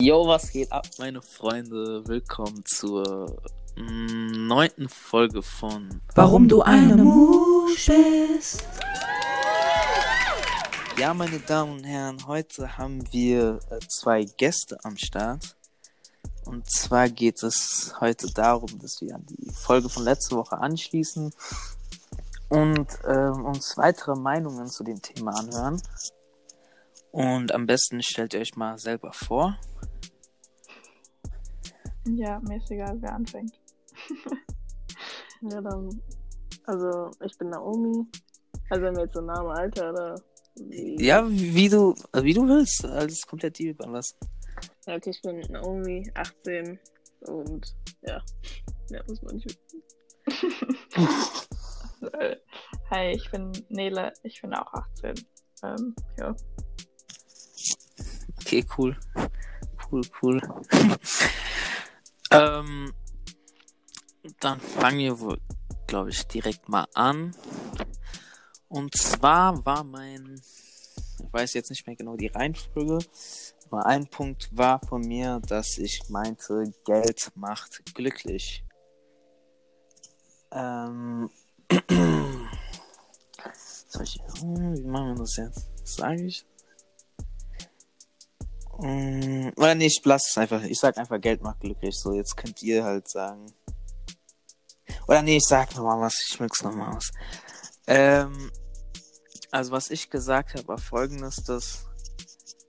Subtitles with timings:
[0.00, 2.06] Yo, was geht ab, meine Freunde?
[2.06, 3.42] Willkommen zur
[3.74, 8.62] mm, neunten Folge von Warum du eine Musch bist.
[10.96, 15.56] Ja, meine Damen und Herren, heute haben wir äh, zwei Gäste am Start.
[16.44, 21.32] Und zwar geht es heute darum, dass wir an die Folge von letzter Woche anschließen
[22.50, 25.82] und ähm, uns weitere Meinungen zu dem Thema anhören.
[27.10, 29.58] Und am besten stellt ihr euch mal selber vor.
[32.16, 33.60] Ja, mir ist egal, wer anfängt.
[35.40, 36.02] Ja, dann.
[36.64, 38.04] Also, ich bin Naomi.
[38.70, 40.20] Also, wenn wir jetzt so Name, Alter oder.
[40.56, 41.00] Wie?
[41.00, 42.84] Ja, wie du, wie du willst.
[42.84, 44.18] Alles komplett dir überlassen.
[44.84, 46.76] Ja, okay, ich bin Naomi, 18.
[47.20, 48.20] Und ja.
[48.90, 50.76] Ja, muss man nicht wissen.
[52.90, 55.14] Hi, ich bin Nele, ich bin auch 18.
[55.62, 56.34] Ähm, ja.
[58.40, 58.96] Okay, cool.
[59.90, 60.40] Cool, cool.
[62.30, 62.92] Ähm,
[64.40, 65.38] dann fangen wir wohl,
[65.86, 67.34] glaube ich, direkt mal an.
[68.68, 70.40] Und zwar war mein,
[71.18, 72.98] ich weiß jetzt nicht mehr genau die Reihenfolge,
[73.66, 78.64] aber ein Punkt war von mir, dass ich meinte, Geld macht glücklich.
[80.50, 81.30] Ähm,
[81.90, 82.48] hm,
[84.76, 85.68] wie machen wir das jetzt?
[85.84, 86.46] Sage ich?
[88.78, 90.62] Mm, Oder nee, ich lasse es einfach.
[90.62, 91.96] Ich sag einfach, Geld macht glücklich.
[91.96, 93.52] So, jetzt könnt ihr halt sagen.
[95.06, 96.14] Oder nee, ich sag nochmal was.
[96.30, 97.10] Ich mix nochmal was.
[97.86, 98.50] Ähm,
[99.50, 101.86] also was ich gesagt habe, war folgendes, dass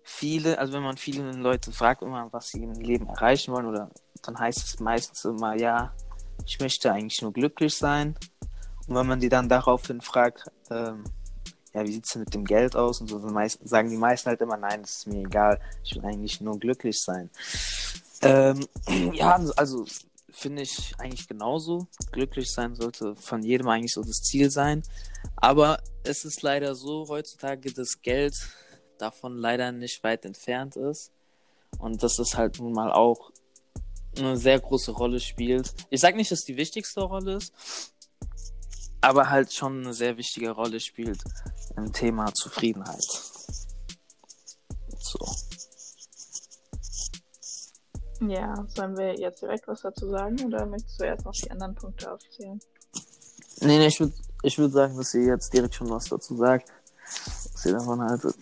[0.03, 3.89] viele, also wenn man viele Leute fragt immer, was sie im Leben erreichen wollen, oder
[4.23, 5.93] dann heißt es meistens immer, ja,
[6.45, 8.17] ich möchte eigentlich nur glücklich sein.
[8.87, 11.03] Und wenn man die dann daraufhin fragt, ähm,
[11.73, 13.01] ja, wie sieht's denn mit dem Geld aus?
[13.01, 13.19] Und so
[13.63, 16.99] sagen die meisten halt immer, nein, das ist mir egal, ich will eigentlich nur glücklich
[16.99, 17.29] sein.
[18.21, 18.67] Ähm,
[19.13, 19.85] ja, also
[20.31, 21.87] finde ich eigentlich genauso.
[22.11, 24.83] Glücklich sein sollte von jedem eigentlich so das Ziel sein.
[25.35, 28.35] Aber es ist leider so heutzutage, dass Geld
[28.97, 31.11] davon leider nicht weit entfernt ist.
[31.77, 33.31] Und dass es halt nun mal auch
[34.17, 35.73] eine sehr große Rolle spielt.
[35.89, 37.53] Ich sag nicht, dass die wichtigste Rolle ist,
[39.01, 41.23] aber halt schon eine sehr wichtige Rolle spielt
[41.77, 43.05] im Thema Zufriedenheit.
[44.99, 45.19] So.
[48.21, 51.75] Ja, sollen wir jetzt direkt was dazu sagen oder möchtest du erst noch die anderen
[51.75, 52.59] Punkte aufzählen?
[53.61, 56.69] Nee, nee, ich würde ich würd sagen, dass ihr jetzt direkt schon was dazu sagt.
[57.53, 58.35] Was ihr davon haltet.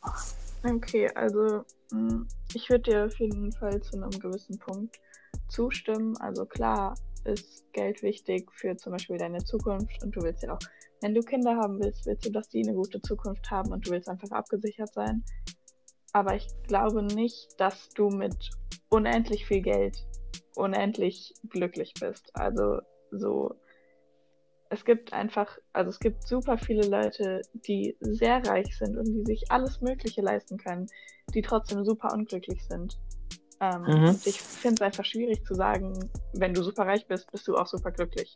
[0.63, 5.00] Okay, also mh, ich würde dir auf jeden Fall zu einem gewissen Punkt
[5.47, 6.18] zustimmen.
[6.18, 6.95] Also klar
[7.28, 10.60] ist Geld wichtig für zum Beispiel deine Zukunft und du willst ja auch,
[11.02, 13.92] wenn du Kinder haben willst, willst du, dass die eine gute Zukunft haben und du
[13.92, 15.24] willst einfach abgesichert sein.
[16.14, 18.50] Aber ich glaube nicht, dass du mit
[18.90, 20.04] unendlich viel Geld
[20.58, 22.32] unendlich glücklich bist.
[22.34, 22.80] Also
[23.12, 23.54] so,
[24.70, 29.24] es gibt einfach, also es gibt super viele Leute, die sehr reich sind und die
[29.24, 30.88] sich alles Mögliche leisten können,
[31.34, 32.98] die trotzdem super unglücklich sind.
[33.59, 34.09] Ähm, Mhm.
[34.09, 37.57] und Ich finde es einfach schwierig zu sagen, wenn du super reich bist, bist du
[37.57, 38.35] auch super glücklich.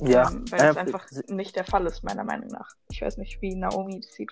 [0.00, 2.74] Ja, ähm, weil das äh, einfach nicht der Fall ist, meiner Meinung nach.
[2.90, 4.30] Ich weiß nicht, wie Naomi das sieht.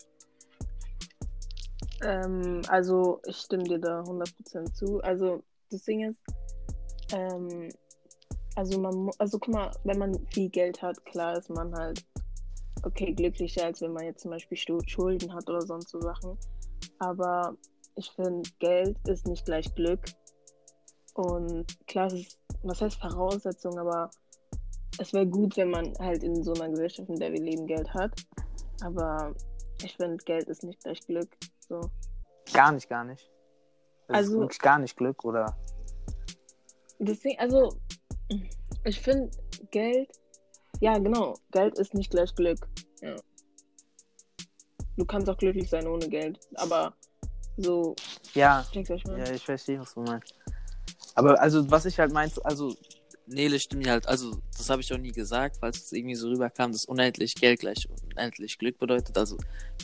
[2.03, 5.01] Ähm, also, ich stimme dir da 100% zu.
[5.03, 6.19] Also, das Ding ist,
[7.13, 7.69] ähm,
[8.55, 12.05] also man, also guck mal, wenn man viel Geld hat, klar ist man halt,
[12.83, 16.37] okay, glücklicher, als wenn man jetzt zum Beispiel Schulden hat oder sonst so Sachen.
[16.99, 17.57] Aber
[17.97, 20.05] ich finde, Geld ist nicht gleich Glück.
[21.15, 24.11] Und klar, es ist, was heißt Voraussetzung, aber
[24.99, 27.93] es wäre gut, wenn man halt in so einer Gesellschaft, in der wir leben, Geld
[27.93, 28.13] hat.
[28.83, 29.35] Aber
[29.83, 31.29] ich finde, Geld ist nicht gleich Glück.
[31.69, 31.81] So.
[32.53, 33.31] gar nicht, gar nicht.
[34.09, 35.57] Das ist Also- wirklich gar nicht Glück, oder?
[36.99, 37.77] Deswegen, also,
[38.85, 39.31] ich finde,
[39.71, 40.11] Geld,
[40.81, 42.69] ja, genau, Geld ist nicht gleich Glück.
[43.01, 43.17] Ja.
[44.97, 46.95] Du kannst auch glücklich sein ohne Geld, aber
[47.63, 47.95] so,
[48.35, 50.35] Ja, ich ja, ich verstehe, was du meinst.
[51.15, 52.75] Aber also, was ich halt meinte, also,
[53.27, 56.29] Nele stimmt ja halt, also, das habe ich auch nie gesagt, weil es irgendwie so
[56.29, 59.17] rüberkam, dass unendlich Geld gleich unendlich Glück bedeutet.
[59.17, 59.37] Also,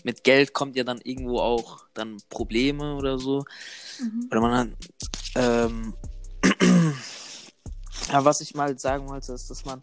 [0.04, 3.44] mit Geld kommt ja dann irgendwo auch dann Probleme oder so.
[4.30, 4.68] Oder man hat,
[5.36, 5.94] ähm,
[8.12, 9.82] aber was ich mal sagen wollte, ist, dass man,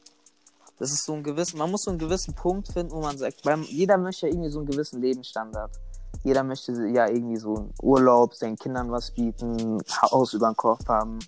[0.78, 3.46] das ist so ein gewissen, man muss so einen gewissen Punkt finden, wo man sagt,
[3.46, 5.72] weil jeder möchte ja irgendwie so einen gewissen Lebensstandard.
[6.26, 10.88] Jeder möchte ja irgendwie so einen Urlaub, seinen Kindern was bieten, Haus über den Kopf
[10.88, 11.20] haben.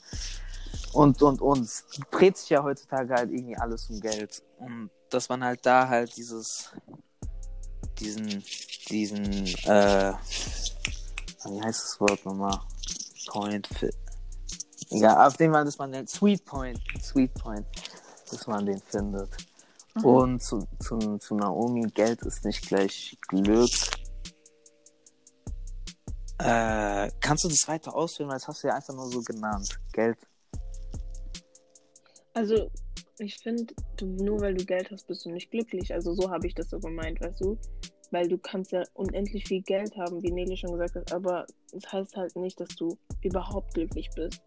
[0.92, 1.70] Und, und, und.
[2.10, 4.42] Dreht sich ja heutzutage halt irgendwie alles um Geld.
[4.58, 6.72] Und dass man halt da halt dieses,
[8.00, 8.44] diesen,
[8.90, 10.14] diesen, äh,
[11.46, 12.60] wie heißt das Wort nochmal?
[13.28, 13.70] Point,
[14.90, 17.68] Ja, auf jeden Fall, dass man den Sweet Point, Sweet Point,
[18.32, 19.30] dass man den findet.
[19.94, 20.06] Mhm.
[20.06, 23.70] Und zu, zu, zu Naomi, Geld ist nicht gleich Glück.
[26.48, 29.78] Äh, kannst du das weiter ausführen, weil das hast du ja einfach nur so genannt.
[29.92, 30.18] Geld.
[32.34, 32.72] Also,
[33.20, 35.94] ich finde, nur weil du Geld hast, bist du nicht glücklich.
[35.94, 37.58] Also, so habe ich das so gemeint, weißt du?
[38.12, 41.92] Weil du kannst ja unendlich viel Geld haben, wie Nelly schon gesagt hat, aber das
[41.92, 44.42] heißt halt nicht, dass du überhaupt glücklich bist.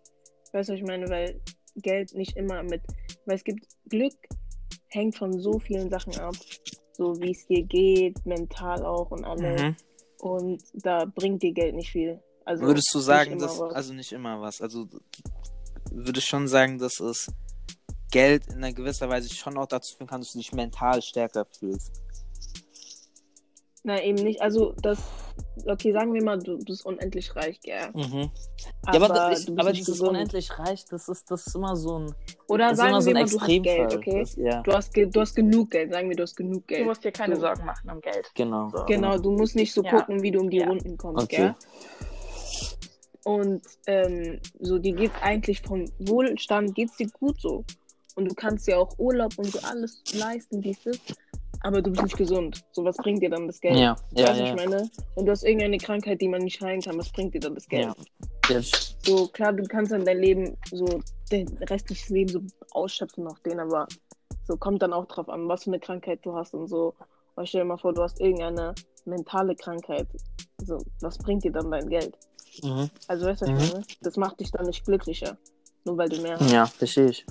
[0.53, 1.07] Weißt du, was ich meine?
[1.11, 1.39] Weil
[1.77, 2.81] Geld nicht immer mit.
[3.27, 4.17] Weil es gibt Glück,
[4.89, 6.35] hängt von so vielen Sachen ab.
[6.97, 9.61] So wie es dir geht, mental auch und alles.
[9.61, 9.77] Mhm.
[10.21, 12.23] Und da bringt dir Geld nicht viel.
[12.45, 13.75] Also Würdest du sagen, dass, was.
[13.75, 14.87] also nicht immer was, also
[15.91, 17.29] würdest schon sagen, dass es
[18.11, 21.45] Geld in einer gewisser Weise schon auch dazu führen kann, dass du dich mental stärker
[21.45, 22.03] fühlst.
[23.83, 24.43] Nein, eben nicht.
[24.43, 24.99] Also das,
[25.67, 27.91] okay, sagen wir mal, du bist unendlich reich, gell?
[27.95, 28.31] Mhm.
[28.87, 30.11] Aber, ja, aber, das, du bist aber dieses gesund.
[30.11, 32.15] unendlich reich, das ist, das ist immer so ein,
[32.49, 33.63] Oder das ist sagen so wir ein mal, du hast.
[33.63, 34.21] Geld, okay?
[34.21, 36.75] Das, ja, Du hast, ge- du hast genug Geld, sagen wir, du hast genug Du
[36.75, 36.87] Geld.
[36.87, 37.43] musst dir keine So.
[37.43, 38.31] Sorgen machen um Geld.
[38.35, 38.71] genau.
[38.71, 38.85] So.
[38.87, 39.91] Genau, du musst nicht so Ja.
[39.91, 40.69] gucken, wie du um die Ja.
[40.69, 41.37] Runden kommst, Okay.
[41.37, 41.55] gell?
[43.25, 47.65] Und ähm, so, dir geht eigentlich vom Wohlstand geht's dir gut so.
[48.17, 51.01] Und du kannst dir auch Urlaub und so alles leisten, wie es ist.
[51.63, 52.65] Aber du bist nicht gesund.
[52.73, 53.77] So, was bringt dir dann das Geld?
[53.77, 54.47] Ja, ja, weißt du, was ja.
[54.47, 54.91] ich meine?
[55.15, 56.97] Und du hast irgendeine Krankheit, die man nicht heilen kann.
[56.99, 57.87] Was bringt dir dann das Geld?
[57.87, 57.95] ja.
[58.49, 60.85] Jetzt, So, klar, du kannst dann dein Leben, so,
[61.31, 62.41] dein restliches Leben so
[62.73, 63.87] ausschöpfen nach denen, aber
[64.45, 66.95] so kommt dann auch drauf an, was für eine Krankheit du hast und so.
[67.37, 68.75] Und stell dir mal vor, du hast irgendeine
[69.05, 70.09] mentale Krankheit.
[70.65, 72.17] So, was bringt dir dann dein Geld?
[72.65, 72.91] mhm.
[73.07, 73.59] Also, weißt du, was Mhm.
[73.61, 73.85] ich meine?
[74.01, 75.37] Das macht dich dann nicht glücklicher.
[75.85, 76.51] Nur weil du mehr hast.
[76.51, 77.25] Ja, verstehe ich.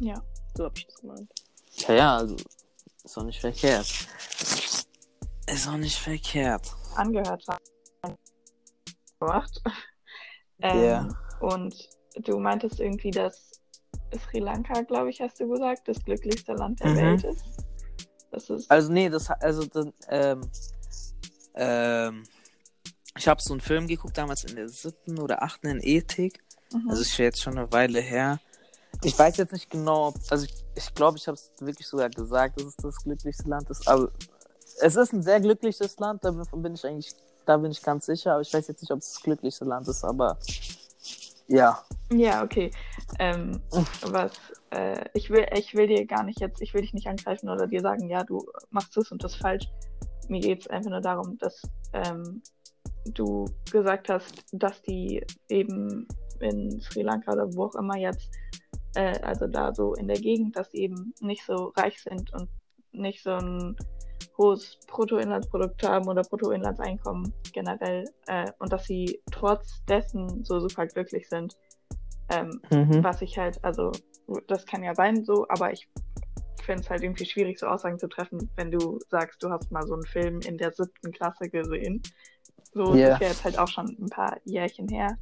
[0.00, 0.20] Ja.
[0.54, 1.32] So hab ich das gemeint.
[1.88, 2.36] Ja, ja, also,
[3.04, 3.86] ist auch nicht verkehrt.
[5.46, 6.66] Ist auch nicht verkehrt.
[6.96, 8.16] Angehört haben.
[9.18, 9.62] Gemacht.
[10.60, 11.08] Ähm, Ja.
[11.40, 11.74] Und
[12.16, 13.50] du meintest irgendwie, dass
[14.16, 16.96] Sri Lanka, glaube ich, hast du gesagt, das glücklichste Land der Mhm.
[16.96, 17.44] Welt ist.
[18.30, 18.70] Das ist.
[18.70, 20.50] Also nee, das also dann, ähm,
[21.54, 22.24] ähm,
[23.16, 26.42] ich habe so einen Film geguckt damals in der siebten oder achten in Ethik.
[26.72, 26.90] Mhm.
[26.90, 28.40] Also ist jetzt schon eine Weile her.
[29.02, 32.08] Ich weiß jetzt nicht genau, also ich glaube, ich, glaub, ich habe es wirklich sogar
[32.08, 33.86] gesagt, dass es das glücklichste Land ist.
[33.88, 34.10] Aber
[34.80, 37.14] es ist ein sehr glückliches Land, davon bin ich eigentlich,
[37.46, 38.32] da bin ich ganz sicher.
[38.32, 40.04] Aber ich weiß jetzt nicht, ob es das glücklichste Land ist.
[40.04, 40.38] Aber
[41.48, 42.70] ja, Ja, okay.
[43.18, 43.60] Ähm,
[44.02, 44.32] was,
[44.70, 47.66] äh, ich will, ich will dir gar nicht jetzt, ich will dich nicht angreifen oder
[47.66, 49.68] dir sagen, ja, du machst das und das falsch.
[50.28, 51.62] Mir geht es einfach nur darum, dass
[51.92, 52.42] ähm,
[53.06, 56.06] du gesagt hast, dass die eben
[56.40, 58.30] in Sri Lanka oder wo auch immer jetzt,
[58.94, 62.48] äh, also da so in der Gegend, dass die eben nicht so reich sind und
[62.92, 63.76] nicht so ein
[64.38, 71.28] hohes Bruttoinlandsprodukt haben oder Bruttoinlandseinkommen generell äh, und dass sie trotz dessen so super glücklich
[71.28, 71.56] sind.
[72.30, 73.04] Ähm, mhm.
[73.04, 73.92] was ich halt, also
[74.46, 75.88] das kann ja sein so, aber ich
[76.62, 79.86] finde es halt irgendwie schwierig, so Aussagen zu treffen, wenn du sagst, du hast mal
[79.86, 82.00] so einen Film in der siebten Klasse gesehen.
[82.72, 85.18] So, das ist ja jetzt halt auch schon ein paar Jährchen her.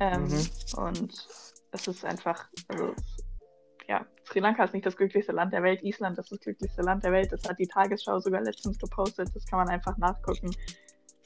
[0.00, 0.48] Ähm, Mhm.
[0.76, 1.28] Und
[1.76, 2.94] es ist einfach, also
[3.88, 7.04] ja, Sri Lanka ist nicht das glücklichste Land der Welt, Island ist das glücklichste Land
[7.04, 7.30] der Welt.
[7.30, 10.50] Das hat die Tagesschau sogar letztens gepostet, das kann man einfach nachgucken.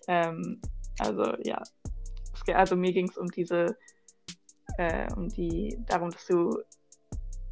[0.08, 0.60] Ähm,
[0.98, 1.62] also ja,
[2.34, 3.76] es, also mir ging es um diese,
[4.76, 6.58] äh, um die, darum, dass du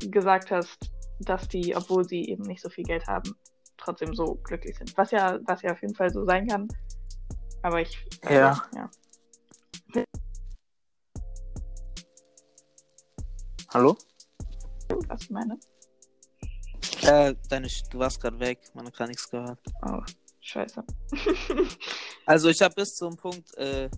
[0.01, 0.91] gesagt hast,
[1.21, 3.35] dass die, obwohl sie eben nicht so viel Geld haben,
[3.77, 4.97] trotzdem so glücklich sind.
[4.97, 6.69] Was ja, was ja auf jeden Fall so sein kann.
[7.63, 8.63] Aber ich, also, Ja.
[8.75, 8.91] ja.
[13.71, 13.97] Hallo?
[15.09, 15.59] Was meine?
[17.03, 19.59] Äh, deine, du warst gerade weg, man hat gar nichts gehört.
[19.83, 20.01] Oh,
[20.41, 20.85] scheiße.
[22.27, 23.89] Also ich habe bis zum Punkt, äh,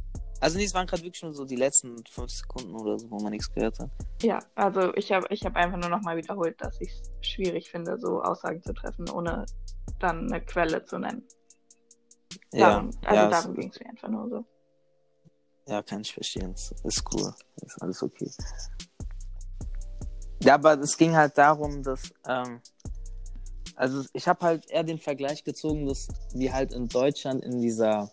[0.41, 3.19] also nee, es waren gerade wirklich nur so die letzten fünf Sekunden oder so, wo
[3.19, 3.91] man nichts gehört hat.
[4.23, 7.99] Ja, also ich habe ich hab einfach nur nochmal wiederholt, dass ich es schwierig finde,
[7.99, 9.47] so Aussagen zu treffen, ohne
[9.99, 11.27] dann eine Quelle zu nennen.
[12.53, 14.45] Darum, also ja, darum ging es mir einfach nur so.
[15.67, 16.53] Ja, kann ich verstehen.
[16.53, 17.35] Ist cool.
[17.63, 18.31] Ist alles okay.
[20.43, 22.61] Ja, aber es ging halt darum, dass, ähm,
[23.77, 28.09] also ich habe halt eher den Vergleich gezogen, dass wir halt in Deutschland in dieser,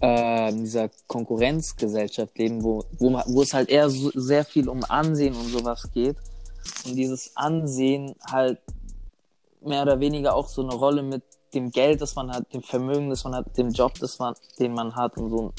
[0.00, 4.84] äh, in dieser Konkurrenzgesellschaft leben, wo, wo, wo es halt eher so, sehr viel um
[4.84, 6.16] Ansehen und sowas geht.
[6.84, 8.60] Und dieses Ansehen halt
[9.60, 11.22] mehr oder weniger auch so eine Rolle mit
[11.54, 14.74] dem Geld, das man hat, dem Vermögen, das man hat, dem Job, das man, den
[14.74, 15.52] man hat und so,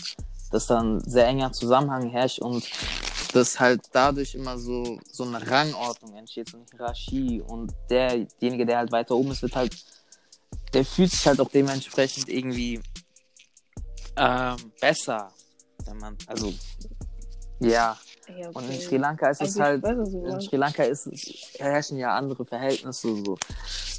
[0.51, 2.63] dass dann sehr enger Zusammenhang herrscht und
[3.33, 8.77] dass halt dadurch immer so, so eine Rangordnung entsteht, so eine Hierarchie und derjenige, der
[8.77, 9.75] halt weiter oben ist, wird halt,
[10.73, 12.79] der fühlt sich halt auch dementsprechend irgendwie
[14.15, 15.31] Ähm, besser.
[15.85, 16.53] Wenn man, also,
[17.59, 17.97] ja.
[18.37, 18.79] Ja, Und in okay.
[18.79, 20.41] Sri Lanka ist es Also ich halt, in.
[20.41, 23.37] Sri Lanka ist es, herrschen ja andere Verhältnisse so.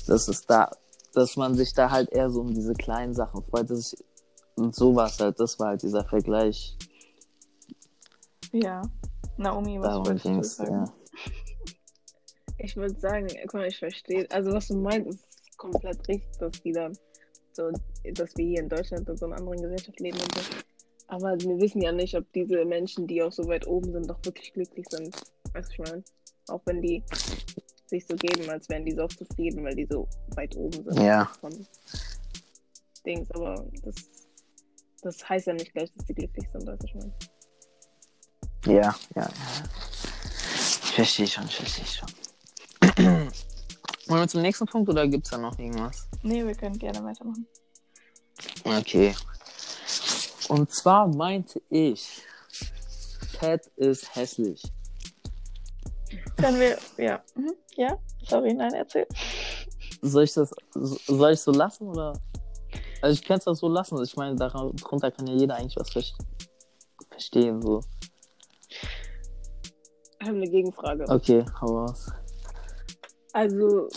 [0.07, 0.71] Das ist da,
[1.13, 3.69] dass man sich da halt eher so um diese kleinen Sachen freut.
[3.69, 4.05] Das ist,
[4.57, 6.77] und sowas halt, das war halt dieser Vergleich.
[8.53, 8.83] Ja.
[9.37, 10.73] Naomi, was Darum wolltest du sagen?
[10.73, 10.95] ja.
[12.59, 14.27] Ich würde sagen, guck mal, ich verstehe.
[14.31, 16.97] Also was du meinst, ist komplett richtig, dass die dann
[17.53, 17.71] so,
[18.15, 20.43] dass wir hier in Deutschland in so einer anderen Gesellschaft leben und so.
[21.09, 24.19] Aber wir wissen ja nicht, ob diese Menschen, die auch so weit oben sind, doch
[24.25, 25.15] wirklich glücklich sind.
[25.53, 26.05] Weißt du, ich meine?
[26.49, 27.03] Auch wenn die
[27.87, 31.01] sich so geben, als wären die so auch zufrieden, weil die so weit oben sind.
[31.01, 31.31] Ja.
[31.41, 31.67] Von
[33.05, 33.31] Dings.
[33.33, 33.95] Aber das,
[35.03, 37.13] das heißt ja nicht gleich, dass die glücklich sind, weißt du, ich meine?
[38.67, 39.29] Ja, ja, ja.
[40.85, 42.09] Ich verstehe schon, ich verstehe schon.
[44.07, 46.07] Wollen wir zum nächsten Punkt oder gibt's da noch irgendwas?
[46.23, 47.47] Nee, wir können gerne weitermachen.
[48.65, 49.15] Okay.
[50.49, 52.23] Und zwar meinte ich,
[53.39, 54.63] Fett ist hässlich.
[56.37, 57.23] Können wir, ja.
[57.35, 57.55] Mhm.
[57.77, 59.07] Ja, sorry, nein, erzähl.
[60.03, 62.13] Soll ich das, so- soll ich so lassen oder?
[63.03, 64.03] Also ich könnte es auch so lassen.
[64.03, 66.03] Ich meine, darunter kann ja jeder eigentlich was ver
[67.11, 67.61] verstehen.
[67.63, 67.81] So.
[70.25, 71.05] Ich habe eine Gegenfrage.
[71.07, 72.11] Okay, hau raus.
[73.35, 73.91] Also,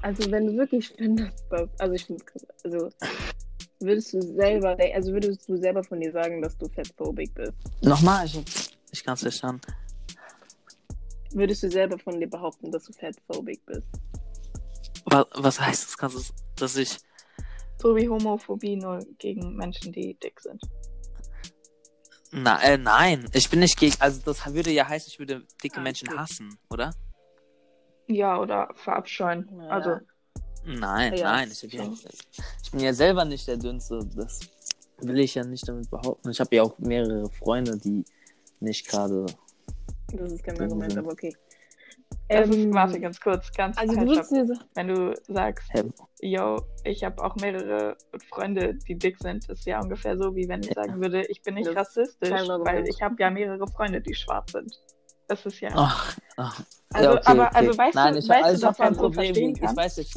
[0.00, 2.24] also wenn du wirklich findest, dass, also ich finde,
[2.64, 2.88] also
[3.80, 7.52] würdest du selber, also würdest du selber von dir sagen, dass du fettphobic bist?
[7.82, 8.42] Nochmal, ich,
[8.90, 9.60] ich kann es verstanden.
[11.32, 13.86] Würdest du selber von dir behaupten, dass du fettphobic bist?
[15.04, 15.98] Was, was heißt das?
[15.98, 16.22] Kannst du,
[16.56, 16.96] dass ich.
[17.76, 20.62] So wie Homophobie nur gegen Menschen, die dick sind.
[22.30, 23.96] Na, äh, nein, ich bin nicht gegen.
[24.00, 26.18] Also, das würde ja heißen, ich würde dicke Ah, Menschen okay.
[26.18, 26.92] hassen, oder?
[28.06, 29.48] Ja, oder verabscheuen.
[29.60, 29.68] Ja.
[29.68, 29.98] Also,
[30.64, 31.32] Nein, Ja.
[31.32, 31.90] nein, ich, ja,
[32.62, 34.00] ich bin ja selber nicht der Dünnste.
[34.14, 34.40] Das
[34.98, 36.28] will ich ja nicht damit behaupten.
[36.30, 38.04] Ich habe ja auch mehrere Freunde, die
[38.60, 39.24] nicht gerade.
[40.12, 40.60] Das ist kein.
[40.60, 41.34] Argument, aber okay.
[42.28, 45.82] Das Ähm, ist, warte ganz kurz, ganz Also halt, du sagen, Wenn du sagst, Hä?
[46.20, 47.96] yo, ich habe auch mehrere
[48.28, 50.74] Freunde, die dick sind, ist ja ungefähr so, wie wenn ich Ja.
[50.74, 54.14] sagen würde, ich bin nicht Das ist rassistisch, weil ich habe ja mehrere Freunde, die
[54.14, 54.78] schwarz sind.
[55.26, 55.70] Das ist ja.
[55.74, 56.62] Ach, ach.
[56.92, 57.56] Also, ja, okay, aber, okay.
[57.56, 59.24] also weißt Nein, du, ich, weißt also du, ich habe dass man kein so Problem.
[59.34, 59.76] verstehen Ich kann?
[59.76, 60.14] weiß, ich,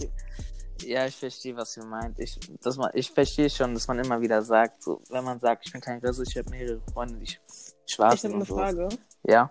[0.83, 2.17] ja, ich verstehe, was ihr meint.
[2.19, 5.65] Ich, dass man, ich verstehe schon, dass man immer wieder sagt, so, wenn man sagt,
[5.65, 7.39] ich bin kein Rassist, ich habe mehrere Freunde, die sch-
[7.85, 8.31] schwarz ich sind.
[8.31, 8.55] habe eine so.
[8.55, 8.89] Frage.
[9.27, 9.49] Ja.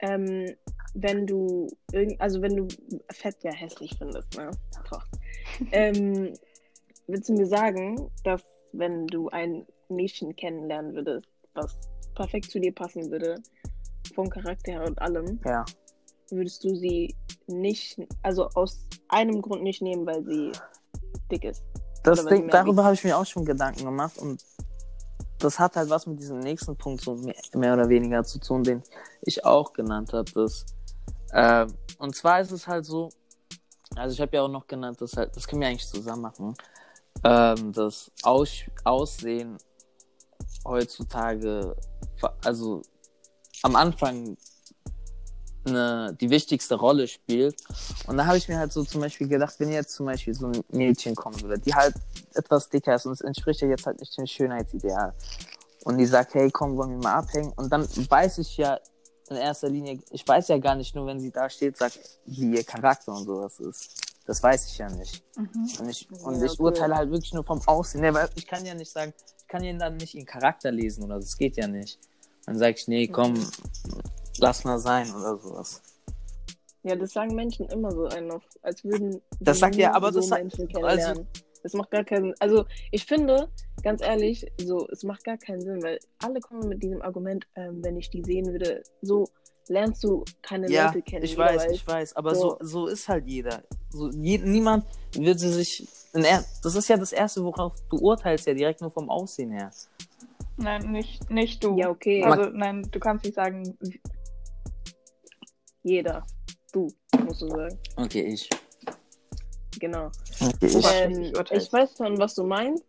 [0.00, 0.54] Ähm,
[0.94, 2.68] wenn du irgend, also wenn du
[3.10, 4.50] Fett ja hässlich findest, ne?
[5.72, 6.32] Ähm,
[7.06, 11.76] willst du mir sagen, dass wenn du ein Mädchen kennenlernen würdest, was
[12.14, 13.42] perfekt zu dir passen würde,
[14.14, 15.64] vom Charakter her und allem, Ja.
[16.30, 17.14] würdest du sie
[17.46, 20.52] nicht, also aus einem Grund nicht nehmen, weil sie
[21.30, 21.62] dick ist?
[22.04, 24.44] Das Ding, darüber habe ich mir auch schon Gedanken gemacht und
[25.44, 28.64] das hat halt was mit diesem nächsten Punkt so mehr, mehr oder weniger zu tun,
[28.64, 28.82] den
[29.22, 30.50] ich auch genannt habe.
[31.32, 33.10] Ähm, und zwar ist es halt so,
[33.94, 36.54] also ich habe ja auch noch genannt, das halt, das können wir eigentlich zusammen machen,
[37.22, 38.50] ähm, das Aus
[38.84, 39.58] Aussehen
[40.64, 41.76] heutzutage,
[42.44, 42.82] also
[43.62, 44.36] am Anfang
[45.66, 47.56] eine, die wichtigste Rolle spielt.
[48.06, 50.46] Und da habe ich mir halt so zum Beispiel gedacht, wenn jetzt zum Beispiel so
[50.46, 51.94] ein Mädchen kommen würde, die halt
[52.36, 55.14] etwas dicker ist und es entspricht ja jetzt halt nicht dem Schönheitsideal.
[55.84, 57.52] Und die sagt, hey, komm, wollen wir mal abhängen?
[57.56, 58.78] Und dann weiß ich ja
[59.28, 62.54] in erster Linie, ich weiß ja gar nicht nur, wenn sie da steht, sagt, wie
[62.56, 64.00] ihr Charakter und sowas ist.
[64.26, 65.22] Das weiß ich ja nicht.
[65.36, 65.68] Mhm.
[65.80, 66.62] Und ich, und Ja, ich okay.
[66.62, 68.02] urteile halt wirklich nur vom Aussehen.
[68.04, 71.04] Ja, weil ich kann ja nicht sagen, ich kann ja dann nicht ihren Charakter lesen
[71.04, 71.26] oder so.
[71.26, 71.98] Das geht ja nicht.
[72.46, 73.34] Dann sag ich, nee, komm,
[74.38, 75.82] lass mal sein oder sowas.
[76.82, 80.20] Ja, das sagen Menschen immer so einen auf, als würden Das sagt ja, aber so
[80.20, 80.68] das sagt- Menschen
[81.64, 83.48] das macht gar keinen Also ich finde,
[83.82, 87.82] ganz ehrlich, so, es macht gar keinen Sinn, weil alle kommen mit diesem Argument, ähm,
[87.82, 89.24] wenn ich die sehen würde, so
[89.68, 91.24] lernst du keine Ja, Leute kennen.
[91.24, 92.66] ich jeder weiß, ich weiß, aber so, So.
[92.66, 93.62] so ist halt jeder.
[93.90, 94.84] So, je, niemand
[95.16, 95.88] wird sie sich.
[96.12, 99.70] Das ist ja das Erste, worauf du urteilst, ja direkt nur vom Aussehen her.
[100.58, 101.76] Nein, nicht, nicht du.
[101.78, 103.76] Ja, okay, Also, nein, du kannst nicht sagen,
[105.82, 106.24] jeder.
[106.72, 106.88] Du,
[107.24, 107.78] musst du sagen.
[107.96, 108.48] Okay, ich.
[109.80, 110.10] Genau.
[110.40, 112.84] Okay, ich- Ähm, ich weiß schon, was du meinst.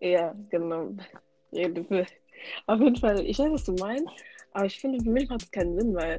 [0.00, 0.90] Ja, genau.
[2.66, 4.06] Auf jeden Fall, ich weiß, was du meinst,
[4.52, 6.18] aber ich finde, für mich macht es keinen Sinn, weil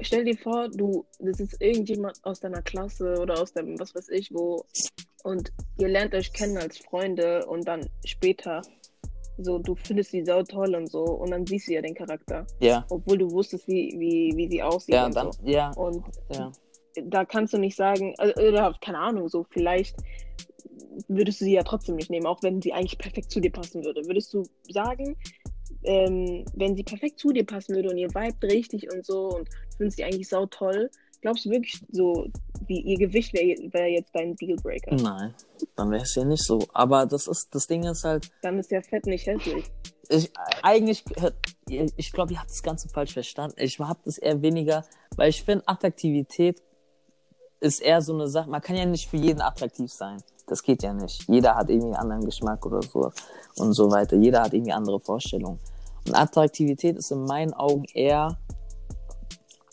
[0.00, 4.08] stell dir vor, du, das ist irgendjemand aus deiner Klasse oder aus dem, was weiß
[4.10, 4.64] ich, wo,
[5.24, 8.62] und ihr lernt euch kennen als Freunde und dann später,
[9.38, 12.46] so, du findest sie sau toll und so, und dann siehst du ja den Charakter,
[12.60, 12.84] Ja.
[12.90, 15.38] obwohl du wusstest, wie, wie, wie sie aussieht Ja, und dann, so.
[15.44, 16.52] ja, Und ja.
[17.06, 19.96] Da kannst du nicht sagen, also, oder keine Ahnung, so vielleicht
[21.08, 23.84] würdest du sie ja trotzdem nicht nehmen, auch wenn sie eigentlich perfekt zu dir passen
[23.84, 24.04] würde.
[24.06, 25.16] Würdest du sagen,
[25.84, 29.48] ähm, wenn sie perfekt zu dir passen würde und ihr Vibe richtig und so und
[29.76, 30.90] findest sie eigentlich sau toll,
[31.20, 32.28] glaubst du wirklich so,
[32.66, 34.94] wie ihr Gewicht wäre wär jetzt dein Dealbreaker?
[34.96, 35.34] Nein,
[35.76, 36.58] dann wäre es ja nicht so.
[36.72, 39.64] Aber das ist, das Ding ist halt, Dann ist ja Fett nicht hässlich.
[40.08, 40.30] ich,
[40.62, 41.04] eigentlich,
[41.68, 43.56] ich glaube, ihr habt das Ganze falsch verstanden.
[43.58, 44.84] Ich habe das eher weniger,
[45.16, 46.62] weil ich finde, Attraktivität
[47.60, 50.22] ist eher so eine Sache, man kann ja nicht für jeden attraktiv sein.
[50.46, 51.28] Das geht ja nicht.
[51.28, 53.12] Jeder hat irgendwie einen anderen Geschmack oder so
[53.56, 54.16] und so weiter.
[54.16, 55.58] Jeder hat irgendwie andere Vorstellungen.
[56.06, 58.38] Und Attraktivität ist in meinen Augen eher,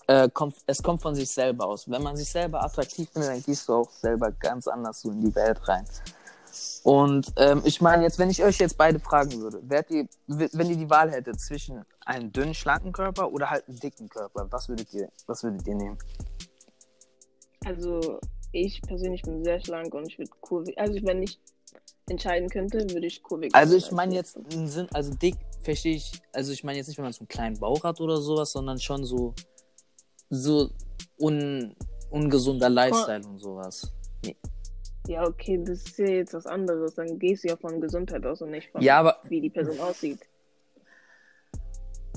[0.08, 1.90] äh, kommt, es kommt von sich selber aus.
[1.90, 5.22] Wenn man sich selber attraktiv findet, dann gehst du auch selber ganz anders so in
[5.22, 5.86] die Welt rein.
[6.84, 10.78] Und ähm, ich meine jetzt, wenn ich euch jetzt beide fragen würde, ihr, wenn ihr
[10.78, 14.94] die Wahl hättet zwischen einem dünnen, schlanken Körper oder halt einem dicken Körper, was würdet
[14.94, 15.98] ihr, was würdet ihr nehmen?
[17.66, 18.20] Also,
[18.52, 20.78] ich persönlich bin sehr schlank und ich würde kurvig.
[20.78, 21.40] Also, wenn ich
[22.10, 23.54] entscheiden könnte, würde ich kurvig.
[23.54, 27.04] Also ich meine jetzt Sinn, also dick verstehe ich, also ich meine jetzt nicht, wenn
[27.06, 29.34] man so einen kleinen Bauch hat oder sowas, sondern schon so,
[30.30, 30.70] so
[31.20, 31.76] un,
[32.12, 33.92] ungesunder Lifestyle und sowas.
[35.08, 36.96] Ja, okay, das ist ja jetzt was anderes.
[36.96, 39.80] Dann gehst du ja von Gesundheit aus und nicht von, Ja, aber wie die Person
[39.80, 40.20] aussieht.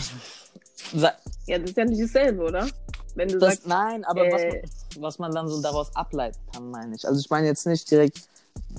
[1.47, 2.67] Ja, das ist ja nicht dasselbe, oder?
[3.15, 6.39] Wenn du das, sagst, nein, aber was, äh, man, was man dann so daraus ableiten
[6.53, 7.07] kann, meine ich.
[7.07, 8.29] Also ich meine jetzt nicht direkt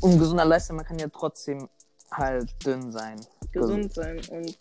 [0.00, 1.68] ungesunder Lifestyle, man kann ja trotzdem
[2.10, 3.20] halt dünn sein.
[3.52, 4.56] gesund sein und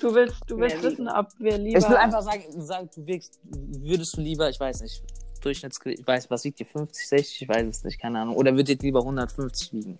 [0.00, 1.78] Du willst, du willst wissen, ob wir lieber.
[1.78, 5.02] Ich will einfach sagen, sagen du wirkst, würdest du lieber, ich weiß nicht,
[5.40, 8.36] Durchschnittsgewicht, ich weiß, was wiegt ihr, 50, 60, ich weiß es nicht, keine Ahnung.
[8.36, 9.98] Oder würdet ihr lieber 150 wiegen?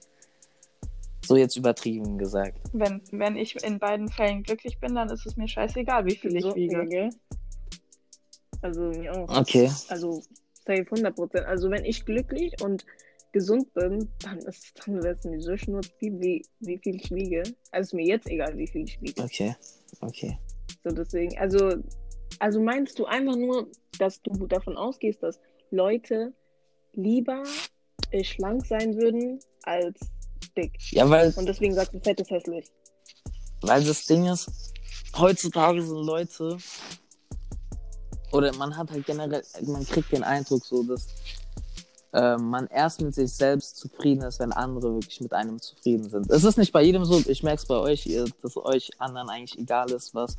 [1.25, 2.59] So jetzt übertrieben gesagt.
[2.73, 6.37] wenn, wenn ich in beiden Fällen glücklich bin, dann ist es mir scheißegal, wie viel
[6.37, 6.87] ich so, wiege.
[6.87, 7.11] gell?
[8.63, 9.41] Also mir auch.
[9.41, 9.71] Okay.
[9.89, 10.23] Also
[10.67, 11.47] safe 100 Prozent.
[11.47, 12.85] Also wenn ich glücklich und
[13.33, 17.11] gesund bin, dann ist dann wäre es mir so schnurz, wie, wie, wie viel ich
[17.11, 17.43] wiege.
[17.71, 19.23] Also ist mir jetzt egal, wie viel ich wiege.
[19.23, 19.55] Okay.
[20.01, 20.39] Okay.
[20.85, 21.75] So deswegen, also,
[22.39, 23.69] also meinst du einfach nur,
[23.99, 25.39] dass du davon ausgehst, dass
[25.71, 26.33] Leute
[26.95, 27.43] lieber
[28.11, 29.99] äh, schlank sein würden als
[30.57, 30.73] dick.
[30.91, 32.67] Ja, weil, Und deswegen sagst du, fett ist hässlich.
[33.63, 34.51] weil das Ding ist,
[35.17, 36.57] heutzutage sind Leute,
[38.33, 41.07] oder man hat halt generell, man kriegt den Eindruck so, dass
[42.13, 46.31] äh, man erst mit sich selbst zufrieden ist, wenn andere wirklich mit einem zufrieden sind.
[46.31, 49.29] Es ist nicht bei jedem so, ich merke es bei euch, ihr, dass euch anderen
[49.29, 50.37] eigentlich egal ist, was,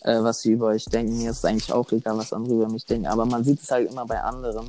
[0.00, 1.18] äh, was sie über euch denken.
[1.18, 3.90] Mir ist eigentlich auch egal, was andere über mich denken, aber man sieht es halt
[3.90, 4.68] immer bei anderen,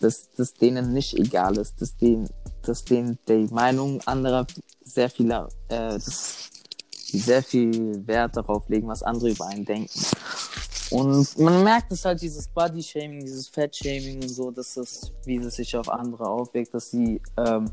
[0.00, 2.28] dass, dass denen nicht egal ist, dass denen,
[2.62, 4.46] dass denen die Meinung anderer
[4.84, 5.30] sehr viel,
[5.68, 10.00] äh, sehr viel Wert darauf legen, was andere über einen denken.
[10.90, 15.56] Und man merkt es halt, dieses Body-Shaming, dieses Fat-Shaming und so, dass das, wie das
[15.56, 17.70] sich auf andere aufwirkt, dass sie ähm,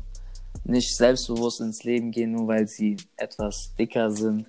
[0.64, 4.46] nicht selbstbewusst ins Leben gehen, nur weil sie etwas dicker sind.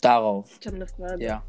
[0.00, 1.24] Darauf, Ich habe eine Frage.
[1.24, 1.44] ja.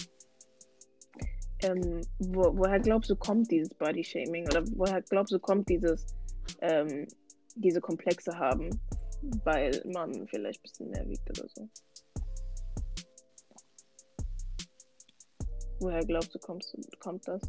[1.61, 4.47] Ähm, wo, woher glaubst du, kommt dieses Body-Shaming?
[4.47, 6.07] Oder woher glaubst du, kommt dieses,
[6.61, 7.05] ähm,
[7.55, 8.69] diese Komplexe haben?
[9.43, 11.69] Weil man vielleicht ein bisschen mehr wiegt oder so.
[15.79, 17.41] Woher glaubst du, kommst, kommt das?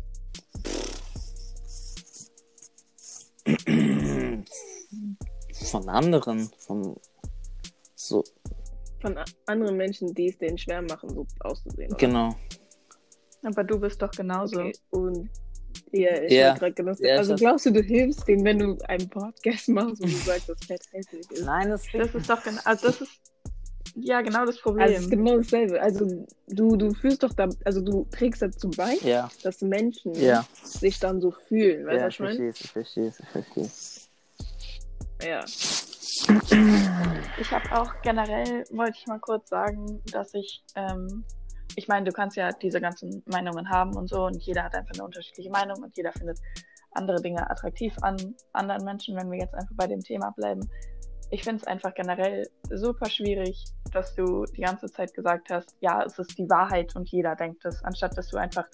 [5.71, 6.97] Von anderen, von
[7.95, 8.25] so,
[9.01, 11.91] Von anderen Menschen, die es denen schwer machen, so auszusehen.
[11.91, 11.99] Oder?
[11.99, 12.37] genau.
[13.43, 14.61] Aber du bist doch genauso.
[14.61, 14.73] Okay.
[14.91, 15.31] Und
[15.93, 16.39] ja, ich Ja.
[16.39, 16.55] ja.
[16.55, 16.83] gerade.
[17.01, 20.17] Ja, ich also glaubst du, du hilfst denen, wenn du einen Podcast machst und du
[20.17, 21.45] sagst, dass Fett hässlich ist?
[21.45, 23.30] Nein, das Das ist doch genau, also das ist
[23.97, 24.83] ja genau das Problem.
[24.83, 25.81] Also es ist genau dasselbe.
[25.81, 30.45] Also du, du fühlst doch da, also du trägst dazu bei, Ja, dass Menschen ja.
[30.53, 31.87] sich dann so fühlen.
[31.87, 32.35] Weißt du, Ja, was ich meine?
[32.35, 34.09] verstehe es, ich verstehe es, ich verstehe es.
[35.23, 35.45] Ja.
[37.41, 41.25] Ich habe auch generell, wollte ich mal kurz sagen, dass ich, ähm,
[41.77, 44.95] ich meine, du kannst ja diese ganzen Meinungen haben und so und jeder hat einfach
[44.95, 46.39] eine unterschiedliche Meinung und jeder findet
[46.93, 50.69] andere Dinge attraktiv an anderen Menschen, wenn wir jetzt einfach bei dem Thema bleiben.
[51.33, 56.03] Ich finde es einfach generell super schwierig, dass du die ganze Zeit gesagt hast, ja,
[56.03, 58.67] es ist die Wahrheit und jeder denkt es, anstatt dass du einfach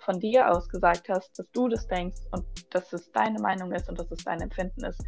[0.00, 3.88] von dir aus gesagt hast, dass du das denkst und dass es deine Meinung ist
[3.88, 5.04] und dass es dein Empfinden ist.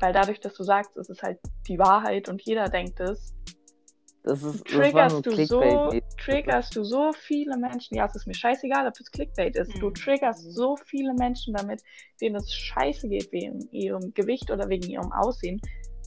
[0.00, 1.38] Weil dadurch, dass du sagst, es ist halt
[1.68, 3.32] die Wahrheit und jeder denkt es,
[4.24, 7.96] Das ist, das triggerst du so, triggerst du so viele Menschen.
[7.96, 9.72] Ja, es ist mir scheißegal, ob es Clickbait ist.
[9.80, 9.94] Du Mhm.
[9.94, 11.82] triggerst so viele Menschen damit,
[12.20, 15.60] denen es scheiße geht wegen ihrem Gewicht oder wegen ihrem Aussehen,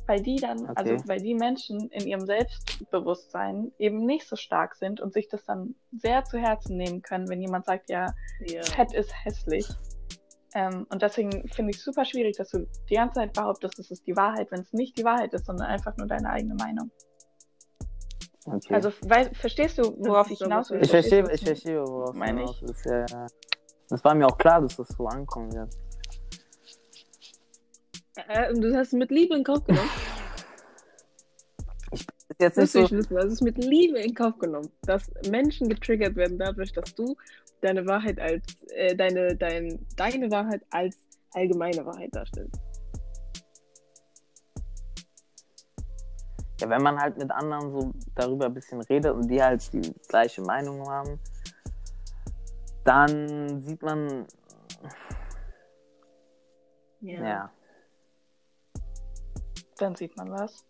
[0.07, 0.73] weil die dann, Okay.
[0.75, 5.45] also weil die Menschen in ihrem Selbstbewusstsein eben nicht so stark sind und sich das
[5.45, 8.63] dann sehr zu Herzen nehmen können, wenn jemand sagt, ja, ja.
[8.63, 9.67] Fett ist hässlich.
[10.53, 13.91] Ähm, und deswegen finde ich es super schwierig, dass du die ganze Zeit behauptest, es
[13.91, 16.91] ist die Wahrheit, wenn es nicht die Wahrheit ist, sondern einfach nur deine eigene Meinung.
[18.45, 18.75] Okay.
[18.75, 20.79] Also, weil, verstehst du, worauf ich hinaus will?
[20.81, 23.27] ich verstehe, ich verstehe, worauf meine hinaus ja, ja.
[23.89, 25.75] Das war mir auch klar, dass das so ankommen wird.
[28.15, 29.89] Äh, und du hast es mit Liebe in Kauf genommen.
[31.91, 32.07] Ist
[32.39, 32.79] jetzt Das nicht so.
[32.83, 33.17] ich wissen.
[33.17, 37.15] Hast es mit Liebe in Kauf genommen, dass Menschen getriggert werden dadurch, dass du
[37.61, 40.97] deine Wahrheit als äh, deine, dein, deine Wahrheit als
[41.33, 42.59] allgemeine Wahrheit darstellst.
[46.61, 49.93] Ja, wenn man halt mit anderen so darüber ein bisschen redet und die halt die
[50.07, 51.19] gleiche Meinung haben,
[52.85, 54.25] dann sieht man,
[57.01, 57.51] ja,
[59.77, 60.65] Dann sieht man was.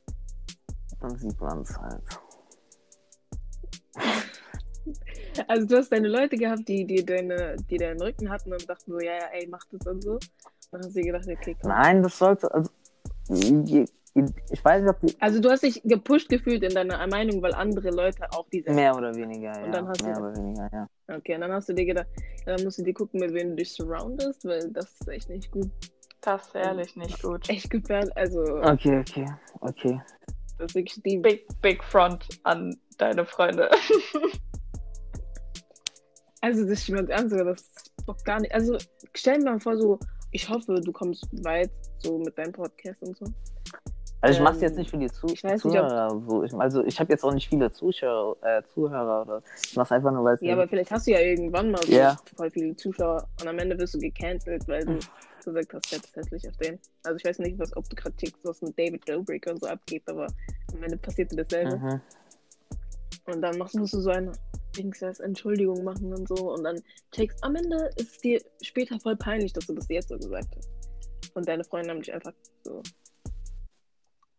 [1.00, 2.04] dann sieht man es halt.
[5.48, 8.92] Also du hast deine Leute gehabt, die, die, deine, die deinen Rücken hatten und dachten
[8.92, 10.18] so, ja, ja, ey, mach das und so.
[10.72, 11.70] Dann hast du dir gedacht, okay, komm.
[11.72, 12.70] Nein, das sollte, also,
[13.30, 17.54] ich weiß nicht, ob die, Also du hast dich gepusht gefühlt in deiner Meinung, weil
[17.54, 18.72] andere Leute auch diese.
[18.72, 20.88] mehr oder weniger, ja, Und dann hast du- mehr oder weniger, ja.
[21.18, 22.08] Okay, und dann hast du dir gedacht,
[22.46, 25.30] ja, dann musst du dir gucken, mit wem du dich surroundest, weil das ist echt
[25.30, 25.70] nicht gut.
[26.26, 27.48] Das ist ehrlich nicht gut.
[27.50, 28.16] Echt gefährlich.
[28.18, 29.26] Also, Okay, okay,
[29.62, 30.02] okay.
[30.58, 31.18] das ist wirklich die.
[31.20, 33.70] Big, big front an deine Freunde.
[36.42, 38.54] Also, das stimmt ernst, aber das ist doch gar nicht.
[38.54, 38.78] Also,
[39.16, 39.98] stell mir mal vor, so,
[40.32, 43.26] ich hoffe, du kommst weit, so mit deinem Podcast und so.
[44.22, 46.22] Also ich mach's Ähm, jetzt nicht für die Zu ich weiß nicht, ob- Zuhörer.
[46.28, 46.44] so.
[46.44, 50.12] ich, also ich habe jetzt auch nicht viele Zuschauer, äh, Zuhörer oder ich mach's einfach
[50.12, 52.16] nur, weil Ja, aber vielleicht hast du ja irgendwann mal so Ja.
[52.36, 55.00] voll viele Zuschauer und am Ende wirst du gecancelt, weil du
[55.46, 56.80] gesagt hast, fett ist hässlich auf den.
[57.04, 59.68] Also, ich weiß nicht, was, ob du gerade checkst, was mit David Dobrik und so
[59.68, 60.28] abgeht, aber
[60.74, 61.78] am Ende passiert dir dasselbe.
[61.78, 62.02] mhm.
[63.28, 64.32] Und dann machst, musst du so eine
[64.78, 66.54] Dings als Entschuldigung machen und so.
[66.54, 66.80] Und dann
[67.12, 70.56] checkst, am Ende ist es dir später voll peinlich, dass du das jetzt so gesagt
[70.56, 70.70] hast.
[71.34, 72.84] Und deine Freunde haben dich einfach so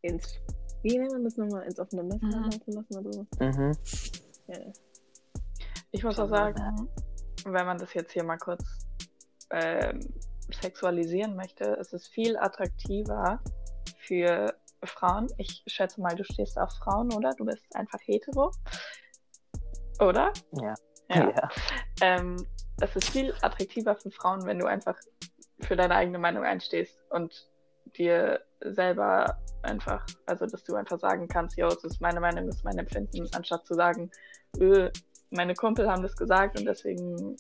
[0.03, 0.39] ins,
[0.83, 2.45] wie nennt man das nochmal, ins offene Messer Mhm.
[2.45, 3.27] laufen lassen oder so.
[3.41, 3.73] Mhm.
[4.49, 4.59] Ja.
[5.91, 6.89] Ich muss auch sagen,
[7.45, 8.63] wenn man das jetzt hier mal kurz
[9.51, 10.01] ähm,
[10.51, 13.41] sexualisieren möchte, ist es viel attraktiver
[13.99, 14.55] für
[14.85, 15.29] Frauen.
[15.39, 17.35] Ich schätze mal, du stehst auf Frauen, oder?
[17.35, 18.51] Du bist einfach hetero.
[20.01, 20.33] Oder?
[20.61, 20.75] Ja.
[21.09, 21.31] Ja.
[21.31, 21.49] ja.
[22.01, 22.47] Ähm,
[22.81, 24.97] es ist viel attraktiver für Frauen, wenn du einfach
[25.61, 27.49] für deine eigene Meinung einstehst und
[27.97, 32.57] dir selber einfach, also dass du einfach sagen kannst, yo, es ist meine Meinung, es
[32.57, 34.11] ist mein Empfinden, anstatt zu sagen,
[34.59, 34.91] öh,
[35.31, 37.37] meine Kumpel haben das gesagt und deswegen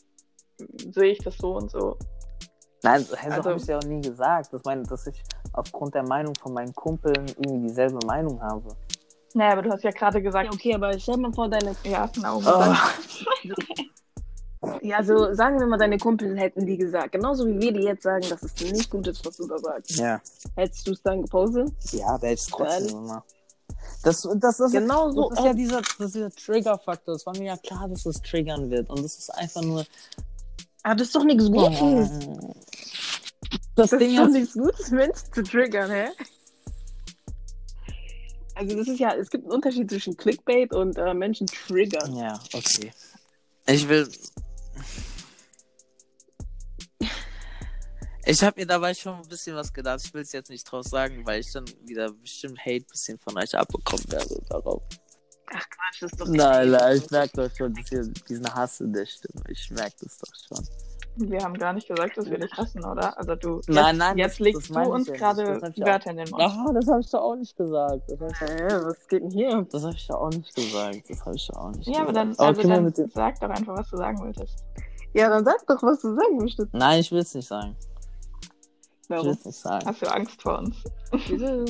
[0.58, 1.98] sehe ich das so und so.
[2.82, 4.52] Nein, so Also- habe ich ja auch nie gesagt.
[4.52, 8.68] Das meine, dass ich aufgrund der Meinung von meinen Kumpeln irgendwie dieselbe Meinung habe.
[9.34, 11.74] Naja, aber du hast ja gerade gesagt, okay, aber stell mal vor, deine.
[11.84, 12.40] ja, genau.
[12.44, 12.74] Oh.
[14.82, 17.12] Ja, also sagen wir mal, deine Kumpel hätten die gesagt.
[17.12, 19.90] Genauso wie wir dir jetzt sagen, dass es nicht gut ist, was du da sagst.
[19.96, 20.20] Ja.
[20.56, 21.72] Hättest du es dann gepostet?
[21.92, 23.22] Ja, der ist trotzdem immer.
[24.02, 25.28] Das, das, das, Genau so.
[25.30, 27.14] das ist ja dieser, das ist dieser Trigger-Faktor.
[27.14, 28.88] Es war mir ja klar, dass es triggern wird.
[28.90, 29.84] Und das ist einfach nur.
[30.86, 32.28] Aber das ist doch nichts Gutes.
[33.74, 36.06] Das, Das Ding ist doch nichts Gutes, Menschen zu triggern, hä?
[38.54, 42.14] Also das ist ja, es gibt einen Unterschied zwischen Clickbait und äh, Menschen triggern.
[42.14, 42.92] Ja, okay.
[43.66, 44.08] Ich will.
[48.24, 50.02] Ich habe mir dabei schon ein bisschen was gedacht.
[50.04, 53.36] Ich will es jetzt nicht draus sagen, weil ich dann wieder bestimmt Hate bisschen von
[53.36, 54.84] euch abbekommen werde darauf.
[55.54, 58.92] Ach Quatsch, das ist doch Nein, nein, ich merke doch schon diesen, diesen Hass in
[58.92, 59.42] der Stimme.
[59.48, 60.66] Ich merke das doch schon.
[61.18, 63.16] Wir haben gar nicht gesagt, dass wir dich hassen, oder?
[63.16, 65.20] Also du, Nein, jetzt, nein, jetzt das- legst das du uns ja nicht.
[65.20, 66.42] gerade hab Wörter in den Mund.
[66.42, 68.02] Aha, das habe ich doch auch nicht gesagt.
[68.10, 69.66] Das habe ich, Äh, was geht denn hier?
[69.70, 71.02] das hab ich doch auch nicht gesagt.
[71.08, 72.38] Das habe ich doch auch nicht Ja, aber gesagt.
[72.38, 74.64] dann, also mal dann dem- sag doch einfach, was du sagen wolltest.
[75.14, 76.74] Ja, dann sag doch, was du sagen möchtest.
[76.74, 77.76] Nein, ich will es nicht sagen.
[79.02, 79.28] Ich will Warum?
[79.30, 79.86] es nicht sagen.
[79.86, 80.76] Hast du Angst vor uns?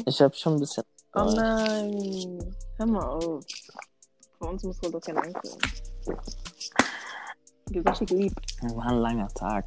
[0.06, 0.82] Ich habe schon ein bisschen.
[1.18, 2.54] Oh nein.
[2.76, 3.44] Hör mal auf.
[4.38, 5.26] Vor uns muss Angst haben.
[7.70, 8.34] Wir sind richtig lieb.
[8.74, 9.64] War ein langer Tag.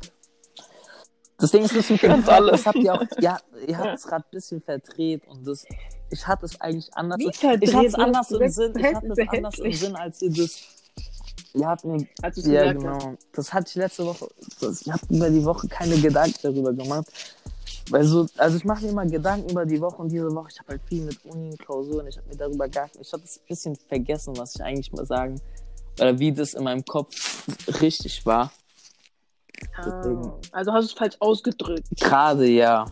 [1.40, 2.52] Das Ding ist, das, mit dem uns alle.
[2.52, 5.66] das habt ihr auch, ja, ihr habt es gerade ein bisschen verdreht und das,
[6.12, 7.18] ich hatte es eigentlich anders.
[7.18, 7.74] Wie ich verdreht?
[7.74, 9.74] hatte es anders im Sinn, ich hatte es anders im.
[9.74, 10.60] Sinn, als ihr das,
[11.54, 12.06] ihr habt mir,
[12.44, 14.28] ja genau, das hatte ich letzte Woche,
[14.60, 17.08] das, ich habe über die Woche keine Gedanken darüber gemacht,
[17.90, 20.60] weil so, also ich mache mir immer Gedanken über die Woche und diese Woche, ich
[20.60, 23.48] habe halt viel mit Uni, Klausuren, ich habe mir darüber gar, ich habe es ein
[23.48, 25.40] bisschen vergessen, was ich eigentlich mal sagen,
[26.00, 27.46] oder wie das in meinem Kopf
[27.82, 28.52] richtig war.
[29.76, 31.88] Ah, Also hast du es falsch ausgedrückt.
[32.00, 32.86] Gerade, ja.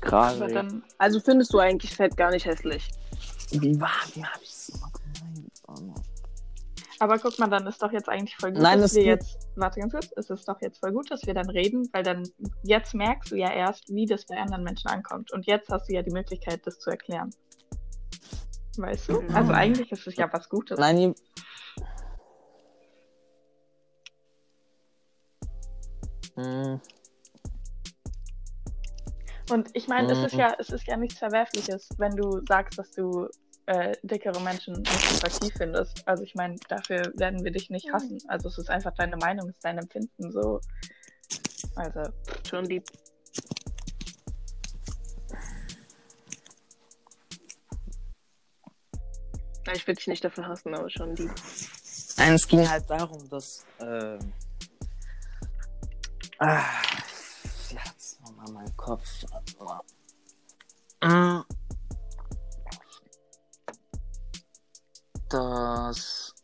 [0.00, 0.52] Gerade.
[0.52, 2.88] dann, Also findest du eigentlich Fett gar nicht hässlich.
[3.52, 4.90] Wie war, wie habe ich es immer.
[7.02, 9.48] Aber guck mal, dann ist doch jetzt eigentlich voll gut, Nein, dass das wir jetzt,
[9.56, 12.28] warte ganz kurz, es ist doch jetzt voll gut, dass wir dann reden, weil dann
[12.62, 15.32] jetzt merkst du ja erst, wie das bei anderen Menschen ankommt.
[15.32, 17.30] Und jetzt hast du ja die Möglichkeit, das zu erklären.
[18.76, 19.22] Weißt du?
[19.22, 19.34] Mhm.
[19.34, 20.78] Also eigentlich ist es ja was Gutes.
[20.78, 21.14] Nein, ihr-
[26.36, 26.80] Hm,
[29.50, 30.38] Und ich meine, es ist Mhm.
[30.40, 33.26] ja, es ist ja nichts Verwerfliches, wenn du sagst, dass du
[33.70, 36.06] äh, dickere Menschen nicht attraktiv findest.
[36.06, 38.18] Also ich meine, dafür werden wir dich nicht hassen.
[38.26, 40.60] Also es ist einfach deine Meinung, es ist dein Empfinden so.
[41.76, 42.12] Also,
[42.48, 42.82] Schon die.
[49.66, 51.30] Ja, Ich würde dich nicht dafür hassen, aber schon die.
[52.16, 53.64] Nein, es ging halt darum, dass.
[53.78, 54.32] Ähm,
[56.40, 56.64] ah,
[57.70, 59.06] jetzt nochmal mein Kopf.
[61.04, 61.59] Mm.
[65.30, 66.34] Das.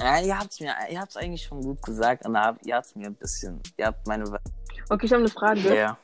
[0.00, 3.06] Ja, ihr habt's mir, ihr habt's eigentlich schon gut gesagt, und hab, ihr habt's mir
[3.06, 4.24] ein bisschen, ihr habt meine,
[4.88, 5.76] Okay, ich habe eine Frage.
[5.76, 5.98] ja.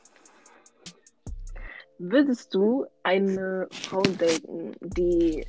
[1.97, 5.45] Würdest du eine Frau daten, die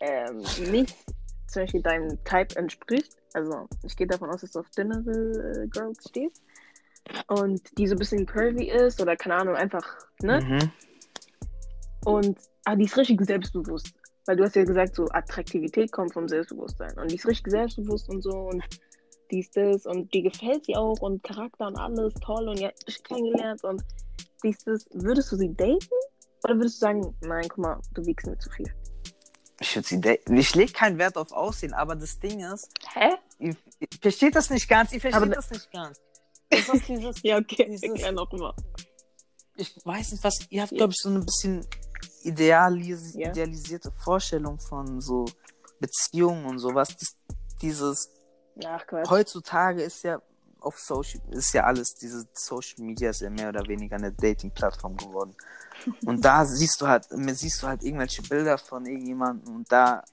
[0.00, 0.38] ähm,
[0.70, 0.96] nicht
[1.46, 3.16] zum Beispiel deinem Type entspricht?
[3.34, 6.42] Also, ich gehe davon aus, dass du auf dünnere äh, Girls stehst.
[7.26, 9.84] Und die so ein bisschen curvy ist oder keine Ahnung, einfach,
[10.22, 10.40] ne?
[10.40, 10.72] Mhm.
[12.04, 13.92] Und ah, die ist richtig selbstbewusst.
[14.26, 16.96] Weil du hast ja gesagt, so Attraktivität kommt vom Selbstbewusstsein.
[16.98, 18.62] Und die ist richtig selbstbewusst und so und
[19.30, 22.70] die ist das und die gefällt sie auch und Charakter und alles toll und ja,
[22.86, 23.82] ich kennengelernt und
[24.44, 24.86] die ist das.
[24.92, 25.78] Würdest du sie daten?
[26.44, 28.66] Oder würdest du sagen, nein, guck mal, du wiegst mir zu viel?
[29.60, 30.36] Ich würde sie daten.
[30.36, 33.10] Ich lege keinen Wert auf Aussehen, aber das Ding ist, hä?
[33.38, 36.00] ihr, ihr versteht das nicht ganz, ihr versteht Aber- das nicht ganz.
[36.50, 38.52] Das ist dieses, Ja, okay, Dieses- erklär noch mal.
[39.56, 40.78] ich weiß nicht, was, ihr habt, Ja.
[40.78, 41.66] glaube ich, so ein bisschen
[42.24, 43.30] idealis Ja.
[43.30, 45.26] idealisierte Vorstellung von so
[45.80, 46.88] Beziehungen und sowas.
[46.96, 47.16] Das,
[47.60, 48.10] dieses,
[48.64, 50.20] Ach, heutzutage ist ja
[50.60, 54.96] auf Social, ist ja alles, diese Social Media ist ja mehr oder weniger eine Dating-Plattform
[54.96, 55.34] geworden.
[56.06, 60.04] Und da siehst du halt, siehst du halt irgendwelche Bilder von irgendjemandem und da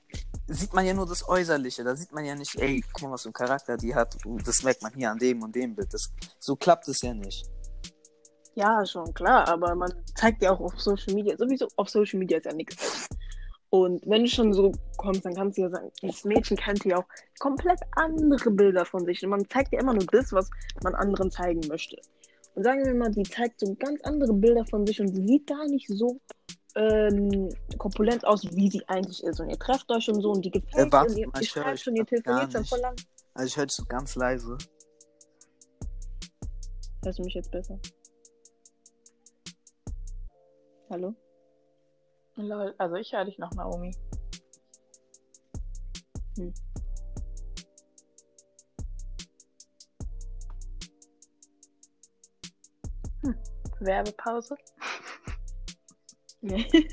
[0.47, 1.83] sieht man ja nur das Äußerliche.
[1.83, 4.17] Da sieht man ja nicht, ey, guck mal, was für ein Charakter die hat.
[4.45, 5.93] Das merkt man hier an dem und dem Bild.
[5.93, 7.45] Das, so klappt es ja nicht.
[8.59, 12.39] Ja, schon klar, aber man zeigt ja auch auf Social Media, sowieso auf Social Media
[12.39, 13.07] ist ja nichts.
[13.69, 16.97] Und wenn du schon so kommst, dann kannst du ja sagen, dieses Mädchen kennt ja
[16.97, 17.05] auch
[17.39, 19.23] komplett andere Bilder von sich.
[19.23, 20.49] Und man zeigt ja immer nur das, was
[20.83, 21.95] man anderen zeigen möchte.
[22.55, 25.47] Und sagen wir mal, die zeigt so ganz andere Bilder von sich und sie sieht
[25.47, 26.19] gar nicht so
[26.75, 29.39] ähm, korpulent aus, wie sie eigentlich ist.
[29.39, 31.79] Und ihr trefft euch schon so und die gefällt Äh, warte und ihr, ihr schreibt
[31.79, 32.95] schon, ihr telefoniert schon voll lang.
[33.35, 34.57] Also ich höre dich so ganz leise.
[37.05, 37.79] Hörst du mich jetzt besser?
[40.89, 41.13] Hallo?
[42.35, 43.95] Lol, also ich höre dich noch, Naomi.
[46.35, 46.51] Hm.
[53.81, 54.57] Werbepause.
[56.41, 56.65] Nee.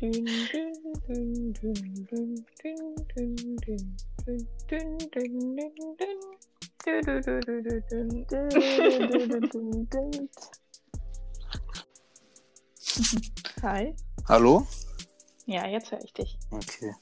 [13.62, 13.94] Hi.
[14.28, 14.66] Hallo?
[15.46, 16.38] Ja, jetzt höre ich dich.
[16.50, 16.94] Okay.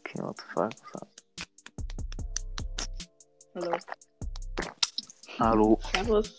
[0.00, 0.72] Okay, what the fuck?
[3.54, 3.78] Hallo.
[5.38, 5.80] Hallo.
[5.92, 6.36] Servus.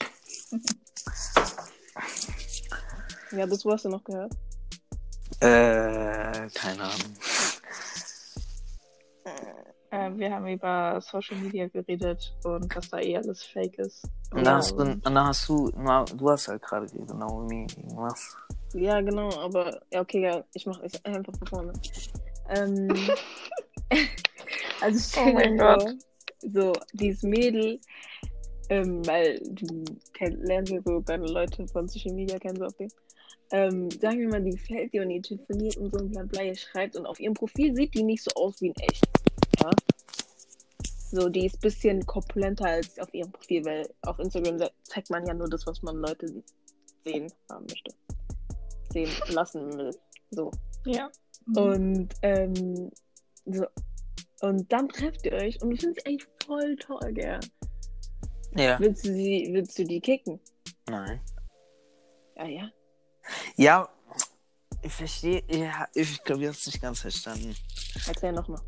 [3.31, 4.33] Ja, das hast du noch gehört.
[5.39, 7.17] Äh, keine Ahnung.
[10.13, 14.03] Äh, wir haben über Social Media geredet und dass da eh alles fake ist.
[14.31, 17.67] Und dann hast du, und dann hast du, na, du hast halt gerade geredet, Naomi,
[17.77, 18.35] irgendwas.
[18.73, 21.73] Ja, genau, aber ja, okay, ja, ich mache es einfach von vorne.
[22.49, 22.87] Ähm,
[24.81, 25.95] also stell Oh mein vor, Gott.
[26.41, 27.79] so dieses Mädel,
[28.69, 32.75] ähm, weil du kenn, lernst ja so deine Leute von Social Media kennen so auf
[32.77, 32.89] den.
[33.51, 36.41] Ähm, sagen wir mal, die gefällt dir und ihr telefoniert und so und bla bla,
[36.41, 39.05] ihr schreibt und auf ihrem Profil sieht die nicht so aus wie in echt.
[41.11, 45.25] So, die ist ein bisschen korpulenter als auf ihrem Profil, weil auf Instagram zeigt man
[45.27, 46.43] ja nur das, was man Leute
[47.05, 47.93] sehen haben möchte.
[48.91, 49.95] Sehen lassen will.
[50.31, 50.51] So.
[50.85, 51.11] Ja.
[51.55, 52.91] Und ähm,
[53.45, 53.65] so.
[54.41, 57.39] Und dann trefft ihr euch und du findest sie eigentlich voll toll, gell?
[58.55, 58.79] Ja.
[58.79, 60.39] Willst du sie, willst du die kicken?
[60.89, 61.21] Nein.
[62.35, 62.69] Ja, ja.
[63.55, 63.89] Ja,
[64.81, 67.55] ich verstehe, ja, ich glaube, ihr habt es nicht ganz verstanden.
[68.05, 68.61] Erzähl nochmal.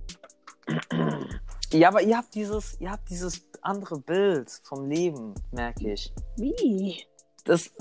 [1.72, 6.14] Ja, aber ihr habt dieses, ihr habt dieses andere Bild vom Leben, merke ich.
[6.38, 7.04] Wie?
[7.44, 7.72] Das,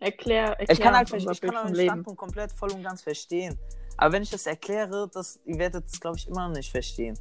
[0.00, 1.88] Erklär, erklär ich kann halt, ich kann vom euren Leben.
[1.88, 3.58] Standpunkt komplett voll und ganz verstehen.
[3.96, 7.18] Aber wenn ich das erkläre, das, ihr werdet es, glaube ich, immer noch nicht verstehen.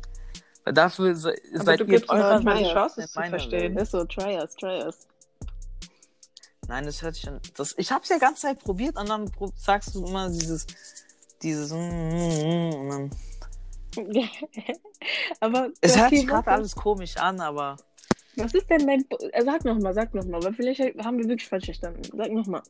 [0.64, 3.78] Weil dafür se, Aber seid du ihr gibst eurer manchmal die Chance, es zu verstehen.
[3.78, 5.08] Ist so, try us, try us.
[6.68, 7.40] Nein, das hört sich schon.
[7.58, 10.68] Das, ich hab's ja ganze Zeit probiert und dann sagst du immer dieses.
[11.42, 11.72] Dieses.
[11.72, 13.12] mm, mm, mm, und dann,
[15.40, 17.78] aber es hört sich gerade alles komisch an, aber.
[18.36, 19.06] Was ist denn dein.
[19.34, 22.02] Also sag nochmal, sag nochmal, weil vielleicht haben wir wirklich falsch verstanden.
[22.16, 22.62] Sag nochmal.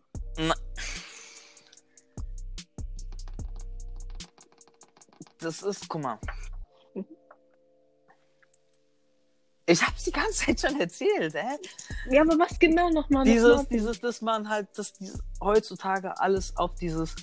[5.39, 6.19] Das ist, guck mal.
[9.69, 11.58] Ich hab's die ganze Zeit schon erzählt, hä?
[12.10, 13.23] Ja, aber was genau nochmal?
[13.23, 17.15] Dieses, dieses, dass man halt, dass dieses, heutzutage alles auf dieses.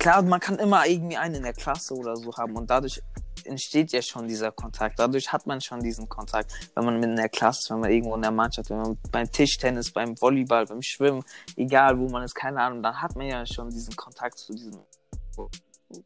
[0.00, 3.02] Klar, man kann immer irgendwie einen in der Klasse oder so haben und dadurch
[3.44, 4.98] entsteht ja schon dieser Kontakt.
[4.98, 7.90] Dadurch hat man schon diesen Kontakt, wenn man mit in der Klasse ist, wenn man
[7.90, 11.22] irgendwo in der Mannschaft, wenn man beim Tischtennis, beim Volleyball, beim Schwimmen,
[11.54, 14.80] egal wo man ist, keine Ahnung, dann hat man ja schon diesen Kontakt zu diesem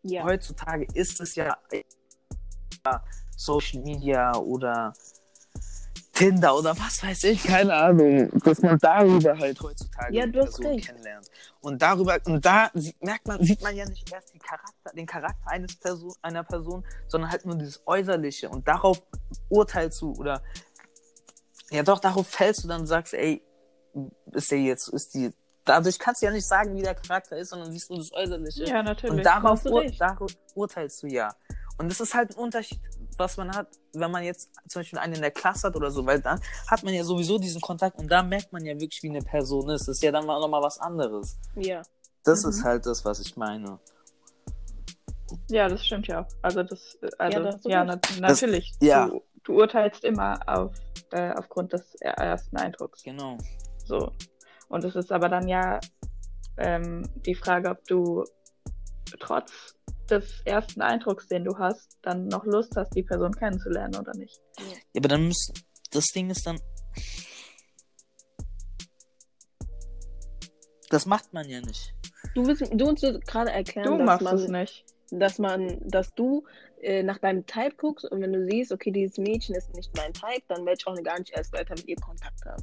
[0.03, 0.25] Ja.
[0.25, 1.57] heutzutage ist es ja
[2.85, 3.05] ja,
[3.37, 4.93] Social Media oder
[6.15, 10.41] Tinder oder was weiß ich, keine Ahnung, dass man darüber halt heutzutage Ja, die du
[10.41, 10.87] hast Person recht.
[10.87, 11.27] kennenlernt.
[11.61, 15.07] Und darüber, und da sieht, merkt man, sieht man ja nicht erst die Charakter, den
[15.07, 19.03] Charakter eines Person, einer Person, sondern halt nur dieses Äußerliche und darauf
[19.49, 20.43] urteilst du oder
[21.71, 23.43] ja doch, darauf fällst du dann und sagst, ey,
[24.33, 25.33] ist der jetzt, ist die,
[25.65, 28.65] dadurch kannst du ja nicht sagen, wie der Charakter ist, sondern siehst du das Äußerliche.
[28.65, 29.17] Ja, natürlich.
[29.17, 31.35] Und darauf, ur darauf urteilst du ja.
[31.79, 32.81] Und das ist halt ein Unterschied,
[33.19, 36.05] was man hat, wenn man jetzt zum Beispiel einen in der Klasse hat oder so,
[36.07, 39.11] weil dann hat man ja sowieso diesen Kontakt und da merkt man ja wirklich, wie
[39.11, 39.89] eine Person ist.
[39.89, 41.39] Das ist ja dann mal nochmal was anderes.
[41.57, 41.83] Ja.
[42.25, 42.51] Das Mhm.
[42.51, 43.79] ist halt das, was ich meine.
[45.49, 46.29] Ja, das stimmt ja auch.
[46.43, 48.19] Also das, äh, also ja, recht.
[48.21, 48.73] na, natürlich.
[48.81, 49.07] ja.
[49.09, 50.73] Du, du urteilst immer auf,
[51.13, 53.03] äh, aufgrund des er- ersten Eindrucks.
[53.03, 53.37] Genau.
[53.85, 54.13] So.
[54.69, 55.81] Und es ist aber dann ja
[56.57, 58.25] ähm, die Frage, ob du
[59.21, 59.75] trotz
[60.11, 64.41] des ersten Eindrucks, den du hast, dann noch Lust hast, die Person kennenzulernen oder nicht.
[64.59, 65.55] Ja, aber dann müssen,
[65.91, 66.59] das Ding ist dann,
[70.91, 71.95] das macht man ja nicht.
[72.35, 74.85] Du willst, du uns gerade erklären, Du dass machst man, es nicht.
[75.11, 76.45] dass man, dass du
[76.81, 80.13] äh, nach deinem Type guckst und wenn du siehst, okay, dieses Mädchen ist nicht mein
[80.13, 82.63] Type, dann werde ich auch gar nicht erst weiter mit ihr Kontakt haben.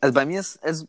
[0.00, 0.86] Also bei mir ist, also,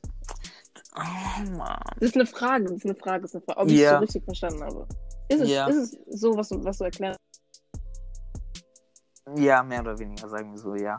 [0.96, 1.80] oh Mann.
[2.00, 3.82] Das ist eine Frage, das ist eine Frage, das ist eine Frage, ob ich es
[3.82, 3.94] Ja.
[3.94, 4.88] so richtig verstanden habe.
[5.30, 5.68] Ist es, Ja.
[5.68, 7.20] ist es so, was du, was du erklärst?
[9.36, 10.96] Ja, mehr oder weniger, sagen wir so, ja.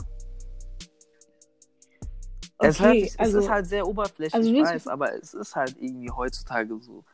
[2.61, 5.33] es, hört Okay, sich, also, es ist halt sehr oberflächlich, also ich weiß, aber es
[5.35, 7.05] ist halt irgendwie heutzutage so.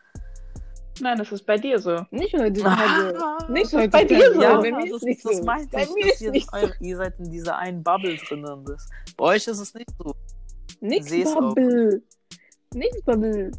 [1.00, 2.05] Nein, das ist bei dir so.
[2.11, 3.18] nicht heutzutage.
[3.18, 4.40] Ah, nicht das ist bei dir so.
[4.40, 5.44] Ja, bei mir das, ist nicht das so.
[5.44, 5.90] meinte bei ich.
[5.94, 6.68] mir ist ihr, nicht so.
[6.81, 8.44] ihr seid in dieser einen Bubble drin.
[8.44, 10.14] Und das, bei euch ist es nicht so.
[10.81, 11.40] Nix Seh's auch.
[11.55, 12.00] Bubble.
[12.74, 13.50] Nix Bubble.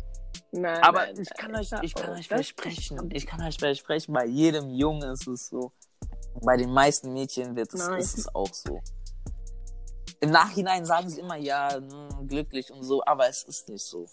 [0.57, 1.61] Nein, Aber nein, ich kann nein.
[1.61, 5.73] euch, ich kann euch versprechen, ich kann euch versprechen, bei jedem Jungen ist es so.
[6.43, 8.81] Bei den meisten Mädchen wird es, ist es auch so.
[10.21, 14.07] Im Nachhinein sagen sie immer, ja, hm, glücklich und so, aber es ist nicht so.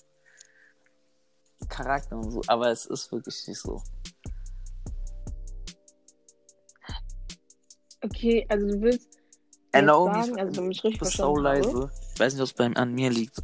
[1.69, 3.81] Charakter und so, aber es ist wirklich nicht so.
[8.05, 9.21] Okay, also du willst
[9.73, 11.91] Naomi, sagen, also du bist so leise.
[12.15, 13.41] Ich weiß nicht, ob es bei an mir liegt.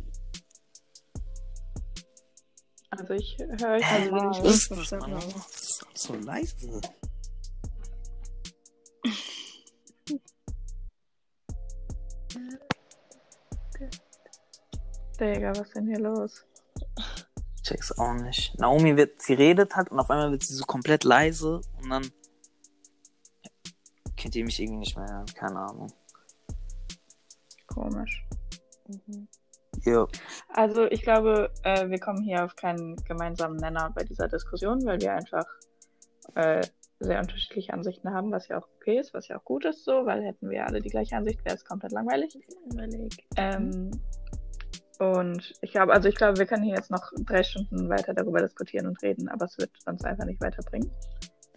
[2.98, 4.44] Also ich höre euch Also, ich normal.
[4.44, 5.14] Was ist das, Mann?
[5.14, 5.32] habe.
[5.32, 6.80] Das ist so leise.
[15.20, 16.44] Digga, was ist denn hier los?
[17.68, 18.58] check's auch nicht.
[18.58, 22.10] Naomi wird, sie redet halt und auf einmal wird sie so komplett leise und dann
[24.16, 25.24] kennt ihr mich irgendwie nicht mehr.
[25.34, 25.92] Keine Ahnung.
[27.66, 28.24] Komisch.
[28.88, 29.28] Mhm.
[29.88, 30.06] Ja.
[30.48, 35.00] Also ich glaube, äh, wir kommen hier auf keinen gemeinsamen Nenner bei dieser Diskussion, weil
[35.00, 35.46] wir einfach
[36.34, 36.62] äh,
[37.00, 40.04] sehr unterschiedliche Ansichten haben, was ja auch okay ist, was ja auch gut ist so,
[40.04, 42.38] weil hätten wir alle die gleiche Ansicht, wäre es komplett langweilig.
[42.74, 43.26] Langweilig.
[43.36, 43.90] Ähm,
[44.98, 48.40] und ich glaube, also ich glaube, wir können hier jetzt noch drei Stunden weiter darüber
[48.40, 50.90] diskutieren und reden, aber es wird uns einfach nicht weiterbringen.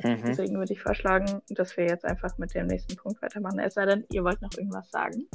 [0.04, 0.24] Mhm.
[0.28, 3.60] Deswegen würde ich vorschlagen, dass wir jetzt einfach mit dem nächsten Punkt weitermachen.
[3.60, 5.28] Es sei denn, ihr wollt noch irgendwas sagen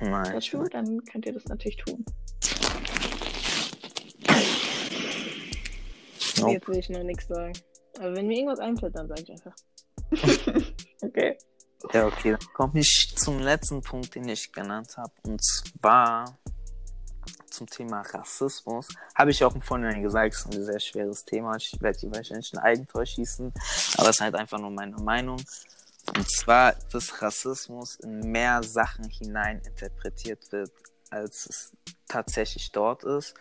[0.00, 2.04] Nein, dazu, dann könnt ihr das natürlich tun.
[6.42, 6.54] Nope.
[6.54, 7.52] Jetzt will ich noch nichts sagen.
[7.98, 9.54] Aber wenn mir irgendwas einfällt, dann sage ich einfach.
[11.04, 11.36] Okay.
[11.92, 12.30] Ja, okay.
[12.38, 15.12] Dann komme ich zum letzten Punkt, den ich genannt habe.
[15.24, 16.38] Und zwar
[17.50, 18.88] zum Thema Rassismus.
[19.14, 21.56] Habe ich auch im Vorhinein gesagt, es ist ein sehr schweres Thema.
[21.56, 23.52] Ich werde hier wahrscheinlich ein Eigentor schießen.
[23.98, 25.38] Aber es ist halt einfach nur meine Meinung.
[26.16, 30.72] Und zwar, dass Rassismus in mehr Sachen hinein interpretiert wird,
[31.10, 31.72] als es
[32.08, 33.34] tatsächlich dort ist.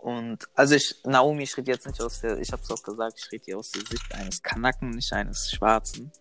[0.00, 3.18] Und also ich, Naomi, ich rede jetzt nicht aus der, ich habe es auch gesagt,
[3.18, 6.12] ich rede hier aus der Sicht eines Kanaken, nicht eines Schwarzen.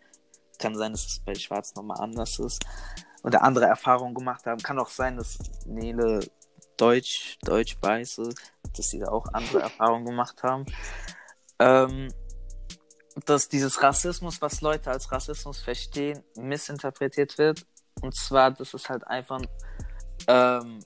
[0.58, 2.66] Kann sein, dass es bei Schwarzen nochmal anders ist.
[3.24, 4.62] Oder andere Erfahrungen gemacht haben.
[4.62, 6.20] Kann auch sein, dass Nele
[6.78, 8.34] Deutsch, Deutsch-Weiße,
[8.76, 10.66] dass sie da auch andere Erfahrungen gemacht haben.
[11.60, 12.10] Ähm,
[13.26, 17.66] dass dieses Rassismus, was Leute als Rassismus verstehen, missinterpretiert wird.
[18.02, 19.42] Und zwar, dass es halt einfach
[20.28, 20.80] ähm,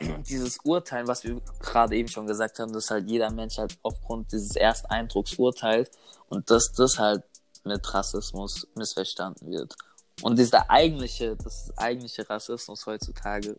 [0.28, 4.32] dieses Urteil, was wir gerade eben schon gesagt haben, dass halt jeder Mensch halt aufgrund
[4.32, 5.90] dieses Ersteindrucks urteilt
[6.28, 7.22] und dass das halt
[7.64, 9.74] mit Rassismus missverstanden wird.
[10.22, 13.56] Und dieser eigentliche, das eigentliche Rassismus heutzutage,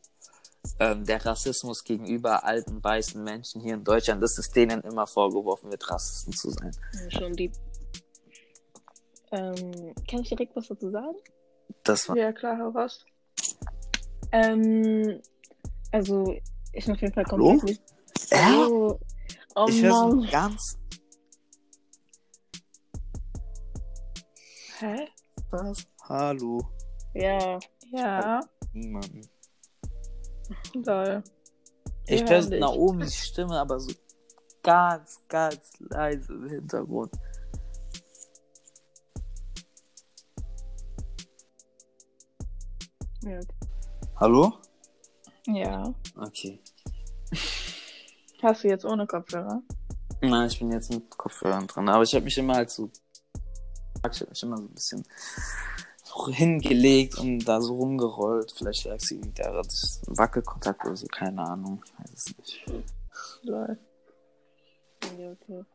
[0.80, 5.72] ähm, der Rassismus gegenüber alten weißen Menschen hier in Deutschland, dass es denen immer vorgeworfen
[5.72, 6.72] wird, Rassisten zu sein.
[6.94, 7.52] Ja, schon die.
[9.32, 11.16] Ähm, kann ich direkt was dazu sagen?
[11.84, 13.06] Das war Ja, klar, hau raus.
[14.32, 15.22] Ähm,
[15.92, 16.36] also,
[16.74, 17.46] ich bin auf jeden Fall Hallo?
[17.50, 17.82] komplett nicht.
[18.32, 18.46] Ja?
[18.46, 19.00] Hallo.
[19.56, 20.30] Oh ich höre so Mann.
[20.30, 20.78] ganz
[24.80, 25.08] Hä?
[25.50, 25.86] was.
[26.08, 26.62] Hallo.
[27.14, 27.60] Ja.
[27.92, 28.40] Ja,
[28.74, 29.22] Niemanden.
[30.74, 31.24] lol.
[32.08, 32.60] Ich höre.
[32.60, 33.92] Naomis Stimme, aber so
[34.64, 37.12] ganz, ganz leise im Hintergrund.
[43.24, 43.40] ja.
[44.18, 44.54] Hallo?
[45.48, 45.94] Ja.
[46.16, 46.60] Okay.
[48.42, 49.62] Hast du jetzt ohne Kopfhörer?
[50.22, 52.90] Nein, ich bin jetzt mit Kopfhörern dran, aber ich habe mich immer halt so.
[54.12, 55.04] Ich habe mich immer so ein bisschen
[56.04, 58.52] so hingelegt und da so rumgerollt.
[58.56, 61.84] Vielleicht lag sie da das Wackelkontakt oder so, keine Ahnung.
[61.86, 62.66] Ich weiß es nicht.
[63.44, 63.78] Lol.
[65.18, 65.66] ja okay.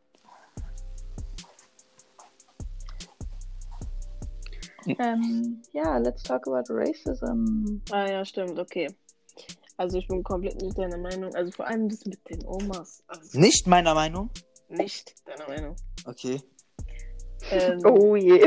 [4.98, 7.80] Ähm, ja, let's talk about racism.
[7.90, 8.88] Ah ja, stimmt, okay.
[9.77, 11.35] Also ich bin komplett nicht deiner Meinung.
[11.35, 13.03] Also vor allem das mit den Omas.
[13.07, 14.31] Also Nicht meiner Meinung?
[14.68, 15.77] nicht deiner Meinung.
[16.07, 16.41] Okay.
[17.51, 18.41] Ähm, Oh je.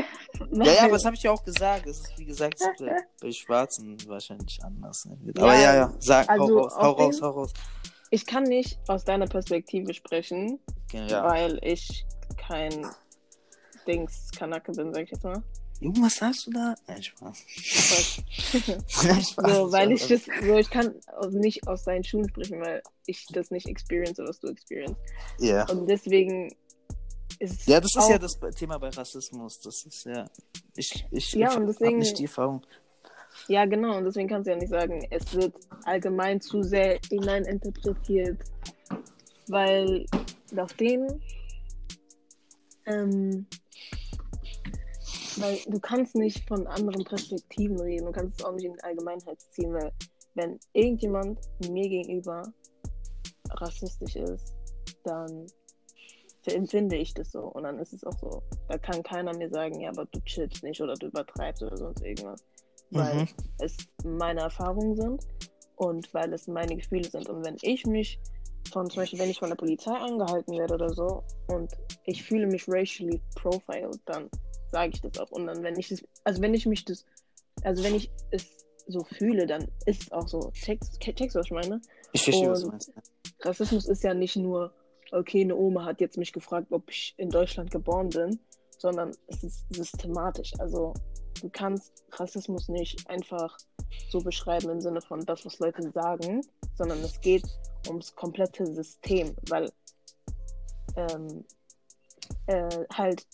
[0.51, 1.85] Ja, ja, aber das habe ich ja auch gesagt.
[1.87, 5.03] Es ist, wie gesagt, bei, bei Schwarzen wahrscheinlich anders.
[5.03, 5.37] sein wird.
[5.37, 7.53] Ja, Aber ja, ja, sag, also hau raus, hau raus, hau raus.
[8.11, 10.59] Ich kann nicht aus deiner Perspektive sprechen,
[10.91, 11.23] Ja.
[11.25, 12.05] weil ich
[12.37, 12.85] kein
[13.87, 15.43] Dings Kanake bin, sag ich jetzt mal.
[15.79, 16.75] Junge, was sagst du da?
[16.87, 17.45] Nein, Spaß.
[19.03, 19.55] Nein, Spaß.
[19.55, 20.93] So, weil ich das, so ich kann
[21.31, 24.97] nicht aus deinen Schuhen sprechen, weil ich das nicht experience, was du experience.
[25.39, 25.69] Ja.
[25.69, 26.53] Und deswegen
[27.39, 29.61] ist Ja, das ist ja das Thema bei Rassismus.
[29.61, 30.29] Das ist ja.
[30.75, 32.65] Ich, ich Ja, und habe nicht die Erfahrung.
[33.47, 35.55] Ja, genau, und deswegen kannst du ja nicht sagen, es wird
[35.85, 38.37] allgemein zu sehr hineininterpretiert,
[39.47, 40.05] weil
[40.57, 41.21] auf den,
[42.85, 43.45] ähm,
[45.39, 48.83] weil du kannst nicht von anderen Perspektiven reden, du kannst es auch nicht in die
[48.83, 49.91] Allgemeinheit ziehen, weil
[50.35, 52.43] wenn irgendjemand mir gegenüber
[53.49, 54.53] rassistisch ist,
[55.03, 55.47] dann
[56.45, 58.41] empfinde ich das so und dann ist es auch so.
[58.67, 62.01] Da kann keiner mir sagen, ja, aber du chillst nicht oder du übertreibst oder sonst
[62.01, 62.43] irgendwas.
[62.91, 63.27] Weil Mhm.
[63.59, 65.27] es meine Erfahrungen sind
[65.75, 67.29] und weil es meine Gefühle sind.
[67.29, 68.19] Und wenn ich mich
[68.71, 71.71] von, zum Beispiel, wenn ich von der Polizei angehalten werde oder so und
[72.05, 74.29] ich fühle mich racially profiled, dann
[74.71, 75.31] sage ich das auch.
[75.31, 77.05] Und dann, wenn ich es, also wenn ich mich das,
[77.63, 78.45] also wenn ich es
[78.87, 80.51] so fühle, dann ist es auch so.
[80.51, 81.81] Checkst, checkst was ich meine?
[82.13, 82.91] Ich verstehe, was du meinst.
[83.41, 84.73] Rassismus ist ja nicht nur,
[85.11, 88.39] okay, eine Oma hat jetzt mich gefragt, ob ich in Deutschland geboren bin,
[88.77, 90.53] sondern es ist systematisch.
[90.59, 90.93] Also
[91.41, 93.57] du kannst Rassismus nicht einfach
[94.09, 96.41] so beschreiben im Sinne von das, was Leute sagen,
[96.75, 97.45] sondern es geht
[97.87, 99.71] ums komplette System, weil
[100.95, 101.45] ähm,
[102.47, 103.25] äh, halt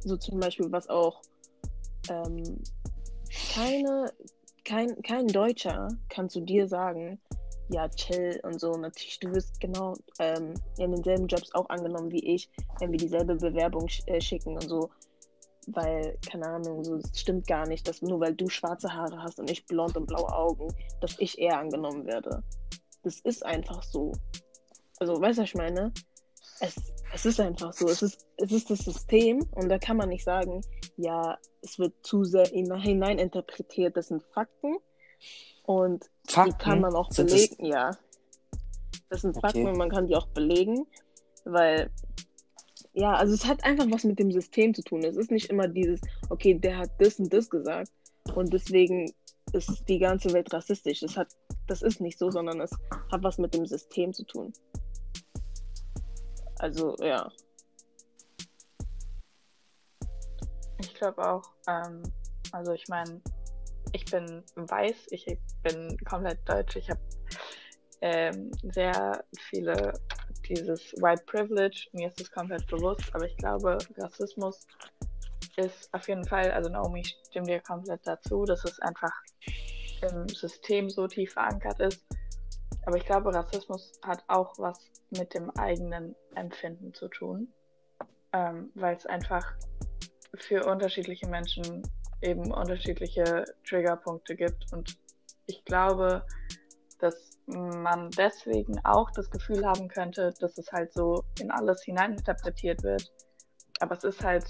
[0.00, 1.22] so zum Beispiel, was auch
[2.10, 2.62] ähm,
[3.54, 4.12] keine,
[4.64, 7.20] kein, kein Deutscher kann zu dir sagen,
[7.70, 8.72] ja, chill und so.
[8.72, 12.48] Natürlich, du wirst genau ähm, in denselben Jobs auch angenommen wie ich,
[12.80, 14.90] wenn wir dieselbe Bewerbung sch äh, schicken und so.
[15.66, 19.38] Weil, keine Ahnung, so es stimmt gar nicht, dass nur weil du schwarze Haare hast
[19.38, 22.42] und ich blond und blaue Augen, dass ich eher angenommen werde.
[23.02, 24.12] Das ist einfach so.
[24.98, 25.92] Also, weißt du, was ich meine?
[26.60, 26.74] Es,
[27.14, 27.86] es ist einfach so.
[27.88, 30.62] Es ist, es ist das System und da kann man nicht sagen,
[30.96, 33.96] ja, es wird zu sehr hinein- hineininterpretiert.
[33.96, 34.76] Das sind Fakten
[35.64, 37.90] und Fakten die kann man auch sind belegen, ja.
[39.08, 39.70] Das sind Fakten Okay.
[39.70, 40.86] und man kann die auch belegen,
[41.44, 41.90] weil,
[42.92, 45.02] ja, also es hat einfach was mit dem System zu tun.
[45.04, 47.90] Es ist nicht immer dieses, okay, der hat das und das gesagt
[48.34, 49.12] und deswegen
[49.52, 51.00] ist die ganze Welt rassistisch.
[51.00, 51.28] Das, hat,
[51.66, 52.70] das ist nicht so, sondern es
[53.10, 54.52] hat was mit dem System zu tun.
[56.58, 57.30] Also, ja.
[60.80, 62.02] Ich glaube auch, ähm,
[62.52, 63.20] also ich meine,
[63.92, 65.26] ich bin weiß, ich
[65.62, 67.00] bin komplett deutsch, ich habe
[68.00, 69.92] ähm, sehr viele
[70.48, 71.88] dieses White Privilege.
[71.92, 74.66] Mir ist das komplett bewusst, aber ich glaube, Rassismus
[75.56, 79.12] ist auf jeden Fall, also Naomi stimmt dir komplett dazu, dass es einfach
[80.02, 82.04] im System so tief verankert ist.
[82.88, 87.52] Aber ich glaube, Rassismus hat auch was mit dem eigenen Empfinden zu tun,
[88.32, 89.44] ähm, weil es einfach
[90.36, 91.82] für unterschiedliche Menschen
[92.22, 94.72] eben unterschiedliche Triggerpunkte gibt.
[94.72, 94.98] Und
[95.44, 96.24] ich glaube,
[96.98, 102.82] dass man deswegen auch das Gefühl haben könnte, dass es halt so in alles hineininterpretiert
[102.84, 103.12] wird.
[103.80, 104.46] Aber es ist halt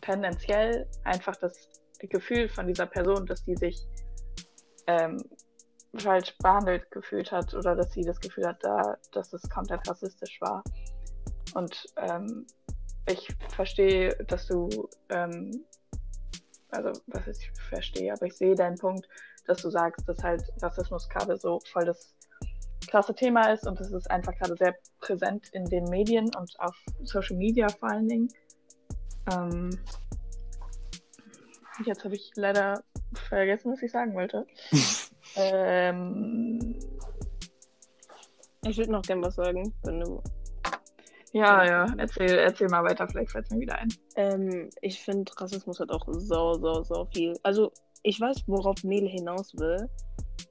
[0.00, 1.68] tendenziell einfach das
[2.00, 3.86] Gefühl von dieser Person, dass die sich
[4.88, 5.22] ähm,
[5.96, 10.40] falsch behandelt gefühlt hat oder dass sie das Gefühl hat, da, dass es komplett rassistisch
[10.40, 10.62] war.
[11.54, 12.46] Und ähm,
[13.06, 15.64] ich verstehe, dass du, ähm,
[16.70, 19.08] also was ich verstehe, aber ich sehe deinen Punkt,
[19.46, 22.14] dass du sagst, dass halt Rassismus gerade so voll das
[22.86, 26.76] krasse Thema ist und es ist einfach gerade sehr präsent in den Medien und auf
[27.02, 28.28] Social Media vor allen Dingen.
[29.32, 29.70] Ähm,
[31.84, 32.82] jetzt habe ich leider
[33.28, 34.46] vergessen, was ich sagen wollte.
[35.38, 36.74] ähm,
[38.66, 40.22] Ich würde noch gern was sagen, wenn du.
[41.32, 43.88] ja, ja, erzähl, erzähl mal weiter, vielleicht fällt es mir wieder ein.
[44.16, 47.38] Ähm, ich finde, Rassismus hat auch so, so, so viel.
[47.42, 47.72] Also,
[48.02, 49.88] ich weiß, worauf Nele hinaus will,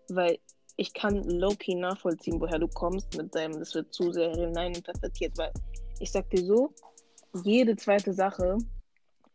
[0.10, 0.40] weil
[0.78, 5.52] ich kann low-key nachvollziehen, woher du kommst mit deinem, das wird zu sehr hineininterpretiert, weil
[6.00, 6.74] ich sag dir so,
[7.44, 8.58] jede zweite Sache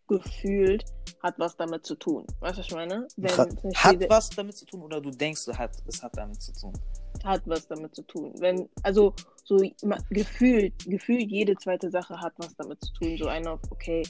[0.08, 0.84] gefühlt
[1.22, 2.26] hat was damit zu tun.
[2.40, 3.06] Weißt du, was ich meine?
[3.16, 3.30] Wenn
[3.76, 6.52] Hat der- was damit zu tun oder du denkst, es hat, es hat damit zu
[6.52, 6.72] tun?
[7.24, 8.32] hat was damit zu tun.
[8.38, 9.14] Wenn, also
[9.44, 9.56] so
[10.10, 13.16] gefühlt, gefühlt jede zweite Sache hat was damit zu tun.
[13.16, 14.02] So einer, okay,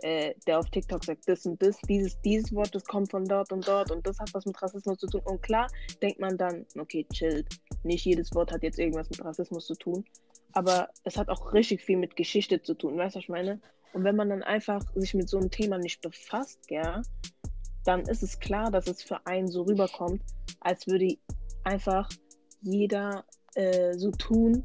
[0.00, 3.52] äh, der auf TikTok sagt das und das, dieses, dieses Wort, das kommt von dort
[3.52, 5.22] und dort und das hat was mit Rassismus zu tun.
[5.24, 5.68] Und klar
[6.02, 7.46] denkt man dann, okay, chillt.
[7.84, 10.04] Nicht jedes Wort hat jetzt irgendwas mit Rassismus zu tun.
[10.52, 13.60] Aber es hat auch richtig viel mit Geschichte zu tun, weißt du, was ich meine?
[13.92, 17.02] Und wenn man dann einfach sich mit so einem Thema nicht befasst, ja,
[17.84, 20.22] dann ist es klar, dass es für einen so rüberkommt,
[20.60, 21.16] als würde
[21.64, 22.08] einfach
[22.60, 23.24] jeder
[23.54, 24.64] äh, so tun,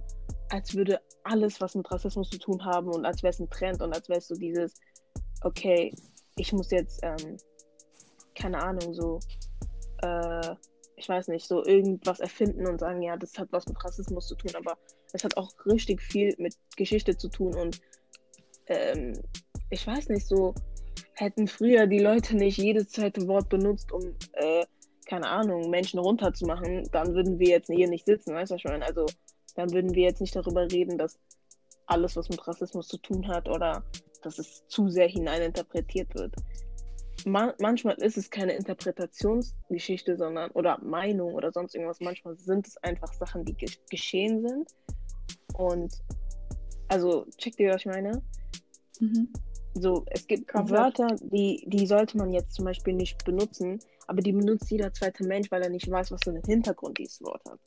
[0.49, 3.81] als würde alles, was mit Rassismus zu tun haben und als wäre es ein Trend
[3.81, 4.73] und als wäre es so dieses,
[5.41, 5.93] okay,
[6.35, 7.37] ich muss jetzt, ähm,
[8.35, 9.19] keine Ahnung, so,
[10.01, 10.55] äh,
[10.95, 14.35] ich weiß nicht, so irgendwas erfinden und sagen, ja, das hat was mit Rassismus zu
[14.35, 14.77] tun, aber
[15.13, 17.79] es hat auch richtig viel mit Geschichte zu tun und
[18.67, 19.13] ähm,
[19.69, 20.53] ich weiß nicht, so
[21.15, 24.65] hätten früher die Leute nicht jedes zweite Wort benutzt, um, äh,
[25.05, 28.81] keine Ahnung, Menschen runterzumachen, dann würden wir jetzt hier nicht sitzen, weißt du, was?
[28.81, 29.05] Also,
[29.55, 31.19] dann würden wir jetzt nicht darüber reden, dass
[31.85, 33.83] alles, was mit Rassismus zu tun hat oder
[34.21, 36.33] dass es zu sehr hineininterpretiert wird.
[37.25, 41.99] Man manchmal ist es keine Interpretationsgeschichte, sondern oder Meinung oder sonst irgendwas.
[42.01, 44.71] Manchmal sind es einfach Sachen, die ge geschehen sind.
[45.53, 45.93] Und
[46.87, 48.21] also, checkt ihr, was ich meine?
[49.75, 50.99] So, es gibt Komplett.
[50.99, 55.23] Wörter, die, die sollte man jetzt zum Beispiel nicht benutzen, aber die benutzt jeder zweite
[55.25, 57.59] Mensch, weil er nicht weiß, was für einen Hintergrund dieses Wort hat.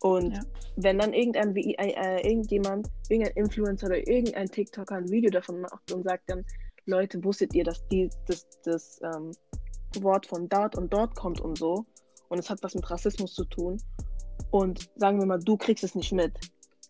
[0.00, 0.40] Und Ja.
[0.76, 5.90] wenn dann irgendein, äh, äh, irgendjemand, irgendein Influencer oder irgendein TikToker ein Video davon macht
[5.92, 6.44] und sagt dann,
[6.84, 9.32] Leute, wusstet ihr, dass die, das, das ähm,
[10.00, 11.84] Wort von dort und dort kommt und so
[12.28, 13.78] und es hat was mit Rassismus zu tun
[14.50, 16.32] und sagen wir mal, du kriegst es nicht mit,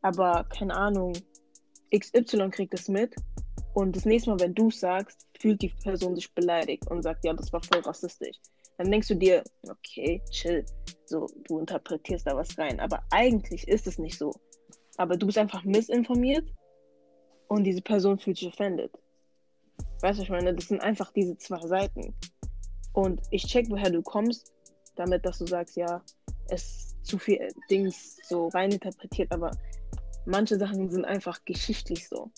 [0.03, 1.13] aber keine Ahnung,
[1.95, 3.15] XY kriegt es mit
[3.75, 7.33] und das nächste Mal, wenn du sagst, fühlt die Person sich beleidigt und sagt, ja,
[7.35, 8.37] das war voll rassistisch.
[8.79, 10.65] Dann denkst du dir, okay, chill,
[11.07, 12.81] so, du interpretierst da was rein.
[12.81, 14.33] Aber eigentlich ist es nicht so.
[14.97, 16.47] Aber du bist einfach missinformiert
[17.49, 18.91] und diese Person fühlt sich offended.
[20.01, 22.15] Weißt du, ich meine, das sind einfach diese zwei Seiten.
[22.93, 24.55] Und ich check, woher du kommst,
[24.97, 26.03] damit, dass du sagst, ja,
[26.49, 29.51] es ist zu viel Dings so reininterpretiert, aber
[30.27, 32.31] manche Sachen sind einfach geschichtlich so.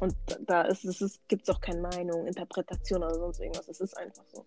[0.00, 0.14] Und
[0.46, 3.68] da- ist es, es gibt auch keine Meinung, Interpretation oder sonst irgendwas.
[3.68, 4.46] Es ist einfach so.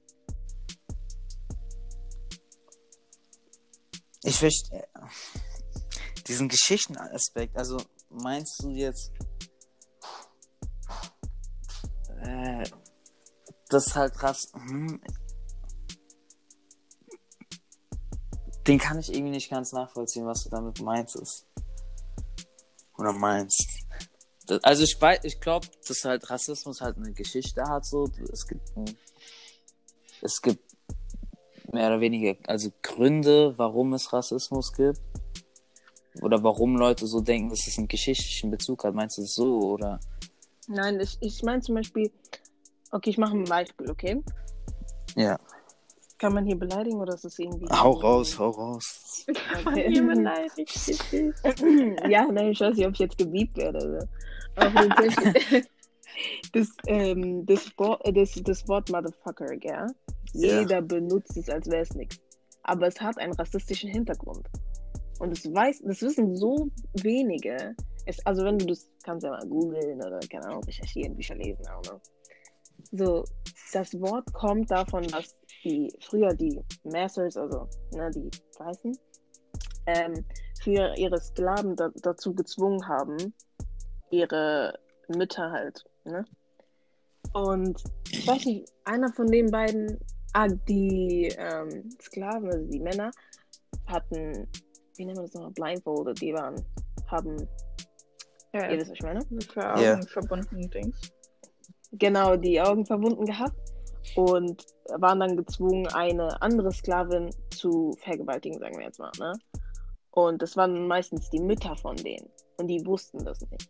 [4.24, 4.88] Ich verstehe
[6.28, 7.58] diesen Geschichtenaspekt.
[7.58, 9.12] Also meinst du jetzt,
[12.22, 12.64] äh,
[13.70, 14.52] das halt Rass.
[14.54, 15.02] Hm,
[18.68, 21.48] den kann ich irgendwie nicht ganz nachvollziehen, was du damit meinst.
[23.02, 23.68] Oder meinst.
[24.46, 27.84] Das, also ich weiß, ich glaube, dass halt Rassismus halt eine Geschichte hat.
[27.86, 28.96] So, es gibt, ein-
[30.22, 30.64] es gibt
[31.72, 35.00] mehr oder weniger, also Gründe, warum es Rassismus gibt.
[36.22, 38.94] Oder warum Leute so denken, dass es einen geschichtlichen Bezug hat.
[38.94, 40.00] Meinst du es so oder?
[40.68, 42.12] Nein, ich, ich meine zum Beispiel,
[42.92, 44.22] okay, ich mache ein Beispiel, okay?
[45.16, 45.40] Ja.
[46.22, 47.66] Kann man hier beleidigen oder ist das irgendwie.
[47.72, 49.26] Hau raus, hau raus.
[49.66, 49.90] Okay.
[49.92, 51.12] Hier beleidigt dich.
[52.12, 53.80] ja, nein, ich weiß nicht, ob ich jetzt gebiebt werde.
[53.84, 54.08] Oder?
[54.56, 55.66] Aber tatsächlich-
[56.54, 59.88] das, ähm, das, Wort, äh, das, das Wort Motherfucker, gell?
[60.34, 60.60] Ja.
[60.60, 62.20] Jeder benutzt es, als wäre es nichts.
[62.62, 64.48] Aber es hat einen rassistischen Hintergrund.
[65.18, 66.70] Und das, weiß, das wissen so
[67.02, 67.76] wenige.
[68.06, 71.66] Es, also wenn du das kannst ja mal googeln oder keine Ahnung, recherchieren, Bücher lesen,
[71.68, 72.00] auch noch.
[72.92, 73.24] So,
[73.74, 78.98] das Wort kommt davon, dass die früher die Masters, also ne, die Weißen,
[79.88, 80.26] ähm,
[80.62, 83.34] für ihre Sklaven da, dazu gezwungen haben,
[84.10, 86.26] ihre Mütter halt, ne?
[87.34, 87.82] Und
[88.12, 89.98] ich weiß nicht, einer von den beiden,
[90.34, 93.12] ah, die ähm, Sklaven, also die Männer,
[93.88, 94.48] hatten,
[94.96, 96.56] wie nennt man das nochmal, blindfolded, die waren,
[97.08, 97.38] haben,
[98.54, 99.22] Ja, ihr wisst, was ich meine?
[99.54, 100.02] für Augen Ja.
[100.08, 101.00] verbunden Dings.
[101.94, 103.56] genau die Augen verbunden gehabt
[104.16, 104.66] und
[104.98, 109.12] waren dann gezwungen, eine andere Sklavin zu vergewaltigen, sagen wir jetzt mal.
[109.20, 109.34] Ne?
[110.12, 113.70] Und das waren meistens die Mütter von denen und die wussten das nicht.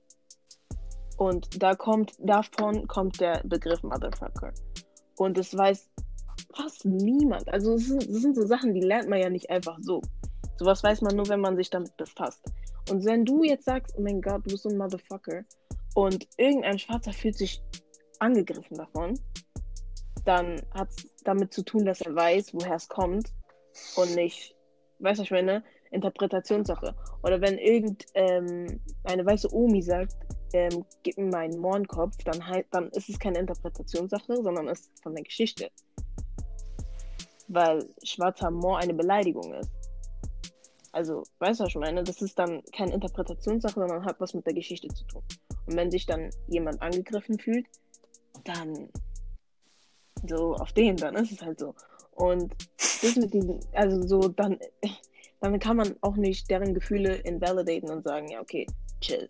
[1.18, 4.52] Und da kommt, davon kommt der Begriff Motherfucker.
[5.18, 5.90] Und das weiß
[6.56, 7.48] fast niemand.
[7.50, 10.02] Also es sind, das sind so Sachen, die lernt man ja nicht einfach so.
[10.58, 12.44] Sowas weiß man nur, wenn man sich damit befasst.
[12.90, 15.44] Und wenn du jetzt sagst, oh mein Gott, du bist so ein Motherfucker
[15.94, 17.62] und irgendein Schwarzer fühlt sich
[18.20, 19.20] angegriffen davon,
[20.26, 23.34] dann hat es damit zu tun, dass er weiß, woher es kommt
[23.96, 24.56] und nicht,
[25.00, 26.96] weißt du, was ich meine, Interpretationssache.
[27.24, 30.16] Oder wenn irgendeine ähm, weiße Omi sagt,
[30.54, 35.04] ähm, gib mir meinen Mohrenkopf, dann, halt, dann ist es keine Interpretationssache, sondern es ist
[35.04, 35.70] von der Geschichte.
[37.48, 39.72] Weil schwarzer Moor eine Beleidigung ist.
[40.94, 42.04] Also, weißt du, was ich meine?
[42.04, 45.24] Das ist dann keine Interpretationssache, sondern hat was mit der Geschichte zu tun.
[45.68, 47.66] Und wenn sich dann jemand angegriffen fühlt,
[48.44, 48.90] dann
[50.28, 51.76] so auf den, dann ist es halt so.
[52.12, 52.54] Und
[53.02, 54.60] das mit diesen, also so, dann,
[55.40, 58.68] dann kann man auch nicht deren Gefühle invalidaten und sagen, ja, okay,
[59.00, 59.28] chill.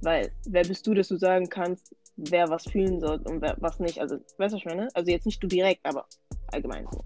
[0.00, 3.80] Weil, wer bist du, dass du sagen kannst, wer was fühlen soll und wer was
[3.80, 3.98] nicht?
[4.00, 4.88] Also, weißt du, was ich meine?
[4.94, 6.06] Also jetzt nicht du direkt, aber
[6.52, 7.02] allgemein so.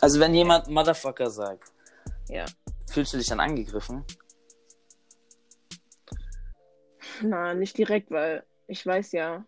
[0.00, 1.72] Also wenn jemand Motherfucker sagt,
[2.28, 2.44] Ja.
[2.90, 4.04] fühlst du dich dann angegriffen?
[7.22, 9.44] Na, nicht direkt, weil ich weiß ja,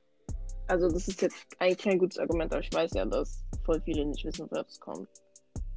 [0.66, 4.04] also das ist jetzt eigentlich kein gutes Argument, aber ich weiß ja, dass voll viele
[4.04, 5.08] nicht wissen, woher es kommt.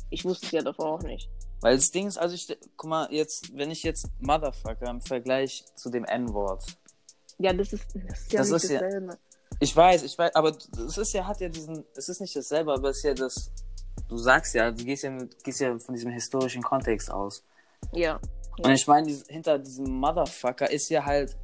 [0.09, 1.29] Ich wusste es ja davor auch nicht.
[1.61, 5.65] Weil das Ding ist, also ich, guck mal, jetzt, wenn ich jetzt Motherfucker im Vergleich
[5.75, 6.63] zu dem N-Wort.
[7.39, 9.17] Ja, das ist, das ist ja Das nicht ist ja- dasselbe.
[9.59, 10.49] Ich weiß, ich weiß, aber
[10.87, 13.51] es ist ja, hat ja diesen, es ist nicht dasselbe, aber es ist ja das,
[14.07, 17.43] du sagst ja, du gehst ja, mit, gehst ja von diesem historischen Kontext aus.
[17.91, 18.19] Ja.
[18.61, 21.35] Und ich meine, hinter diesem Motherfucker ist ja halt,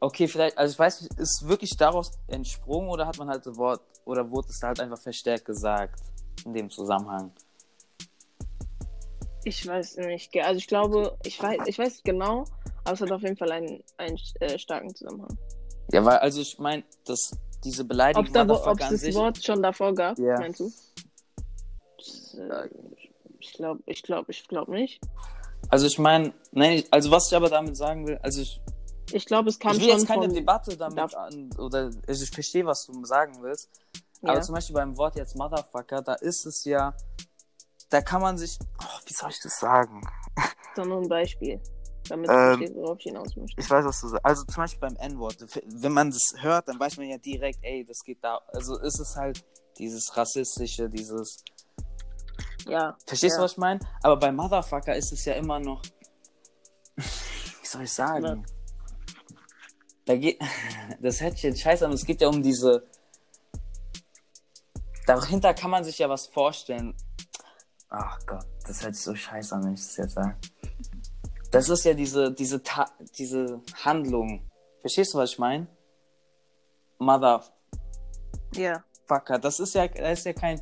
[0.00, 3.56] okay, vielleicht, also ich weiß nicht, ist wirklich daraus entsprungen oder hat man halt das
[3.56, 6.00] Wort, oder wurde es da halt einfach verstärkt gesagt
[6.44, 7.32] in dem Zusammenhang?
[9.44, 10.34] Ich weiß nicht.
[10.42, 12.44] Also ich glaube, ich weiß, ich weiß genau,
[12.84, 15.36] aber es hat auf jeden Fall einen, einen äh, starken Zusammenhang.
[15.92, 17.30] Ja, weil, also ich meine, dass
[17.64, 20.38] diese Ob Beleidigung es da, ob es das Wort schon davor gab, Ja.
[20.38, 20.72] meinst du?
[22.38, 22.68] Äh,
[23.40, 25.00] ich glaube, ich glaube, ich glaube nicht.
[25.70, 28.60] also ich meine, nein, also was ich aber damit sagen will, also ich,
[29.12, 31.90] Ich glaube, es kam ich will schon jetzt keine von, Debatte damit Darf- an, oder
[32.06, 33.70] also ich verstehe, was du sagen willst,
[34.22, 34.30] ja.
[34.30, 36.94] aber zum Beispiel beim Wort jetzt Motherfucker, da ist es ja,
[37.88, 40.02] da kann man sich, oh, wie soll ich das sagen?
[40.74, 41.60] sondern ein Beispiel,
[42.08, 43.60] damit Ähm, verstehst, worauf ich hinaus möchte.
[43.60, 44.24] Ich weiß, was du sagst.
[44.24, 47.84] Also zum Beispiel beim N-Wort, wenn man das hört, dann weiß man ja direkt, ey,
[47.84, 48.40] das geht da.
[48.48, 49.44] Also ist es halt
[49.78, 51.42] dieses rassistische, dieses.
[52.66, 52.96] Ja.
[53.06, 53.38] Verstehst ja.
[53.38, 53.80] du, was ich meine?
[54.02, 55.82] Aber bei Motherfucker ist es ja immer noch.
[56.96, 58.44] Wie soll ich sagen?
[60.08, 60.40] Da geht.
[61.00, 62.84] Das hört sich jetzt scheiße an, es geht ja um diese.
[65.06, 66.96] Dahinter kann man sich ja was vorstellen.
[67.88, 70.34] Ach Gott, das hört sich so scheiße an, wenn ich das jetzt sage.
[71.52, 74.50] Das ist ja diese, diese, Ta diese Handlung.
[74.80, 75.66] Verstehst du, was ich meine?
[76.98, 77.52] Motherfucker,
[78.56, 79.38] Ja.
[79.38, 80.60] das ist ja, da ist ja kein,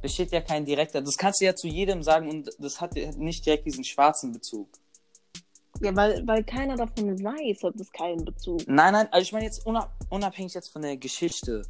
[0.00, 3.44] besteht ja kein direkter, das kannst du ja zu jedem sagen und das hat nicht
[3.44, 4.68] direkt diesen schwarzen Bezug.
[5.80, 8.66] Ja, weil, weil keiner davon weiß, hat es keinen Bezug.
[8.66, 11.62] Nein, nein, also ich meine jetzt unab unabhängig jetzt von der Geschichte.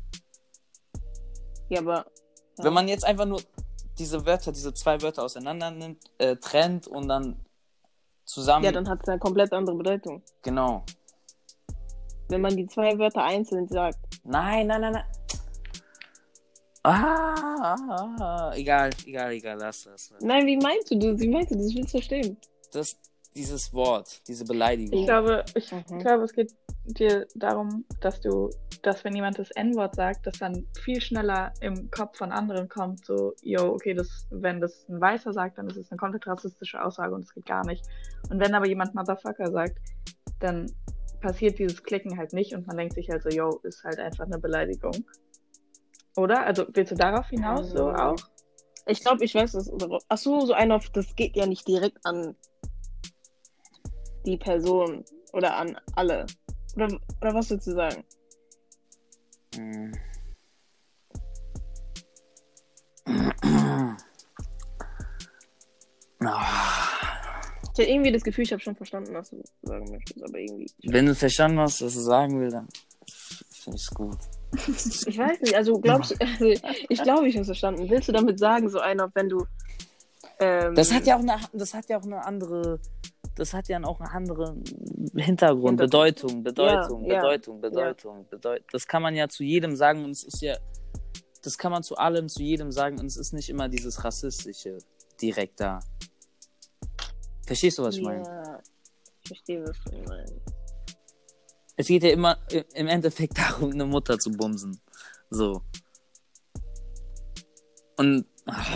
[1.69, 2.07] Ja, aber.
[2.59, 2.65] Ja.
[2.65, 3.41] Wenn man jetzt einfach nur
[3.99, 7.37] diese Wörter, diese zwei Wörter auseinander nimmt, äh, trennt und dann
[8.25, 8.65] zusammen.
[8.65, 10.23] Ja, dann hat es eine komplett andere Bedeutung.
[10.43, 10.85] Genau.
[12.29, 13.99] Wenn man die zwei Wörter einzeln sagt.
[14.25, 15.05] Nein, nein, nein, nein.
[16.83, 20.13] Ah, ah, ah, egal, egal, egal, lass das.
[20.21, 21.21] Nein, wie meinst du das?
[21.21, 21.67] Wie meinst du das?
[21.67, 22.37] Ich will es verstehen.
[22.73, 22.97] das
[23.39, 24.99] dieses Wort, diese Beleidigung.
[24.99, 26.01] Ich glaube, ich Mhm.
[26.01, 26.53] glaube, es geht
[26.85, 28.51] dir darum, dass du,
[28.83, 33.05] dass wenn jemand das N-Wort sagt, das dann viel schneller im Kopf von anderen kommt,
[33.05, 36.83] so, yo, okay, das, wenn das ein Weißer sagt, dann ist es eine komplett rassistische
[36.83, 37.85] Aussage und es geht gar nicht.
[38.31, 39.79] Und wenn aber jemand Motherfucker sagt,
[40.41, 40.73] dann
[41.21, 44.27] passiert dieses Klicken halt nicht und man denkt sich halt so, yo, ist halt einfach
[44.27, 45.05] eine Beleidigung.
[46.17, 46.45] Oder?
[46.45, 47.97] Also willst du darauf hinaus so Mhm.
[47.97, 48.17] auch?
[48.87, 49.71] Ich glaube, ich weiß es.
[50.09, 52.35] Ach so, so einer, das geht ja nicht direkt an
[54.27, 56.27] die Person oder an alle.
[56.77, 56.89] Oder,
[57.21, 58.05] oder was willst du sagen?
[59.55, 59.93] Hm.
[66.21, 67.17] Ah,
[67.75, 70.67] Ich habe irgendwie das Gefühl, ich habe schon verstanden, was du sagen möchtest, aber irgendwie.
[70.85, 72.69] Wenn du verstanden hast, was du sagen will, dann
[73.53, 74.19] finde ich es gut.
[75.07, 76.45] Ich weiß nicht, also glaubst du, also
[76.89, 77.89] ich glaube, ich habe es verstanden.
[77.89, 79.47] Willst du damit sagen, so einer, wenn du.
[80.41, 82.81] Ähm, Das hat ja auch eine, das hat ja auch eine andere,
[83.39, 84.65] das hat ja auch einen anderen
[85.15, 85.79] Hintergrund.
[85.79, 88.67] Bedeutung, Bedeutung, Ja, ja, Bedeutung, Bedeutung, Bedeutung.
[88.73, 90.57] Das kann man ja zu jedem sagen und es ist ja,
[91.43, 94.79] das kann man zu allem, zu jedem sagen und es ist nicht immer dieses rassistische
[95.21, 95.81] direkt da.
[97.47, 98.25] Verstehst du, was ich meine?
[98.25, 98.61] Ja,
[99.23, 100.35] ich verstehe, was du meinst.
[101.77, 102.39] Es geht ja immer
[102.75, 104.81] im Endeffekt darum, eine Mutter zu bumsen.
[105.31, 105.63] So.
[107.97, 108.27] Und,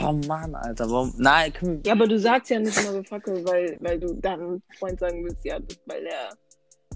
[0.02, 1.14] oh Mann, Alter, warum?
[1.16, 5.00] Nein, komm, Ja, aber du sagst ja nicht immer Fackel, weil, weil du deinem Freund
[5.00, 6.36] sagen willst, ja, weil er.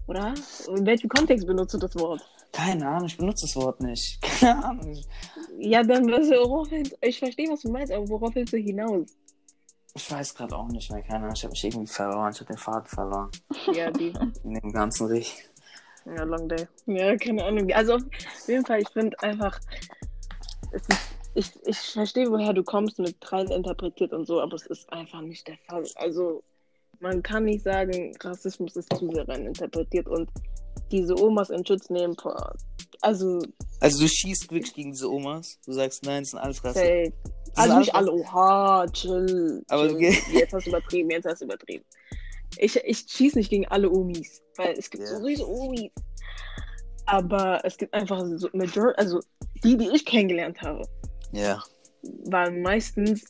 [0.06, 0.34] Oder?
[0.76, 2.22] In welchem Kontext benutzt du das Wort?
[2.56, 4.20] keine Ahnung, ich benutze das Wort nicht.
[4.40, 4.98] Keine Ahnung.
[5.58, 9.14] Ja, dann was, worauf willst, ich verstehe, was du meinst, aber worauf willst du hinaus?
[9.94, 11.32] Ich weiß gerade auch nicht mehr, keine Ahnung.
[11.34, 12.32] Ich habe mich irgendwie verloren.
[12.32, 13.30] Ich habe den Faden verloren.
[13.72, 14.12] Ja, die.
[14.44, 15.50] In dem ganzen Riecht.
[16.04, 16.66] Ja, long day.
[16.86, 17.70] Ja, keine Ahnung.
[17.72, 18.02] Also auf
[18.46, 19.58] jeden Fall, ich finde einfach,
[20.72, 21.00] es ist,
[21.37, 25.20] ich, ich verstehe, woher du kommst mit rein interpretiert und so, aber es ist einfach
[25.20, 25.84] nicht der Fall.
[25.97, 26.43] Also
[27.01, 30.30] man kann nicht sagen, Rassismus ist zu sehr rein interpretiert und
[30.91, 32.16] diese Omas in Schutz nehmen.
[33.03, 33.41] Also
[33.80, 35.59] Also du schießt wirklich gegen diese Omas.
[35.66, 36.62] Du sagst, nein, das sind alles.
[36.62, 36.76] Das
[37.57, 39.62] Also nicht alle, oha, chill.
[39.68, 39.95] Aber chill.
[39.97, 40.18] okay.
[40.32, 41.84] Jetzt hast du übertrieben, jetzt hast du übertrieben.
[42.59, 45.18] Ich, ich schieße nicht gegen alle Omis, weil es gibt Ja.
[45.18, 45.91] so riesige Omis.
[47.07, 49.20] Aber es gibt einfach so Major also
[49.62, 50.82] die, die ich kennengelernt habe,
[51.32, 51.62] Ja.
[52.26, 53.24] waren meistens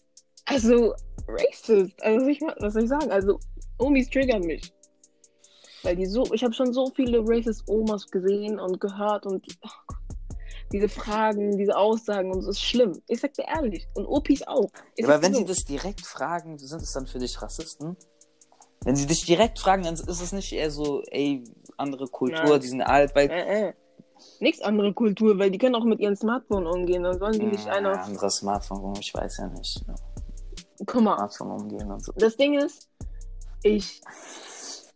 [0.45, 0.95] also
[1.27, 2.03] racist.
[2.03, 3.11] Also ich, was soll ich sagen?
[3.11, 3.39] Also
[3.79, 4.73] Omis triggern mich.
[5.83, 9.95] Weil die so, ich habe schon so viele racist Omas gesehen und gehört und oh
[10.73, 13.01] diese Fragen, diese Aussagen und so ist schlimm.
[13.07, 13.87] Ich sag dir ehrlich.
[13.95, 14.69] Und Opis auch.
[14.97, 17.97] Ich Aber wenn dir sie das direkt fragen, sind es dann für dich Rassisten?
[18.83, 21.45] Wenn sie dich direkt fragen, dann ist es nicht eher so, ey,
[21.77, 22.61] andere Kultur, Nein.
[22.61, 23.31] die sind alt, weil.
[23.31, 23.73] Äh, äh.
[24.41, 27.03] Nichts andere Kultur, weil die können auch mit ihrem Smartphone umgehen.
[27.03, 28.01] Dann sollen die nicht Ja, einer.
[28.03, 29.83] anderes Smartphone, ich weiß ja nicht.
[30.85, 32.13] Guck mal, Smartphone umgehen und so.
[32.17, 32.89] das Ding ist,
[33.63, 34.01] ich,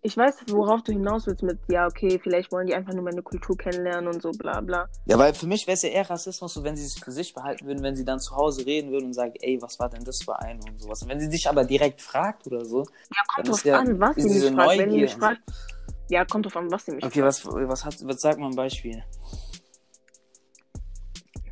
[0.03, 3.23] ich weiß, worauf du hinaus willst mit, ja, okay, vielleicht wollen die einfach nur meine
[3.23, 4.89] Kultur kennenlernen und so, bla bla.
[5.07, 7.33] Ja, weil für mich wäre es ja eher Rassismus, so wenn sie es für sich
[7.35, 10.05] behalten würden, wenn sie dann zu Hause reden würden und sagen, ey, was war denn
[10.05, 11.03] das für ein und sowas.
[11.03, 13.99] Und wenn sie dich aber direkt fragt oder so, Ja, kommt ist drauf ja an,
[14.01, 14.79] was sie mich fragt.
[14.79, 15.41] Wenn die Neugier mich fragt,
[16.11, 18.57] ja, kommt drauf an, was sie mich okay, was, was hat, was sag mal ein
[18.57, 19.03] Beispiel?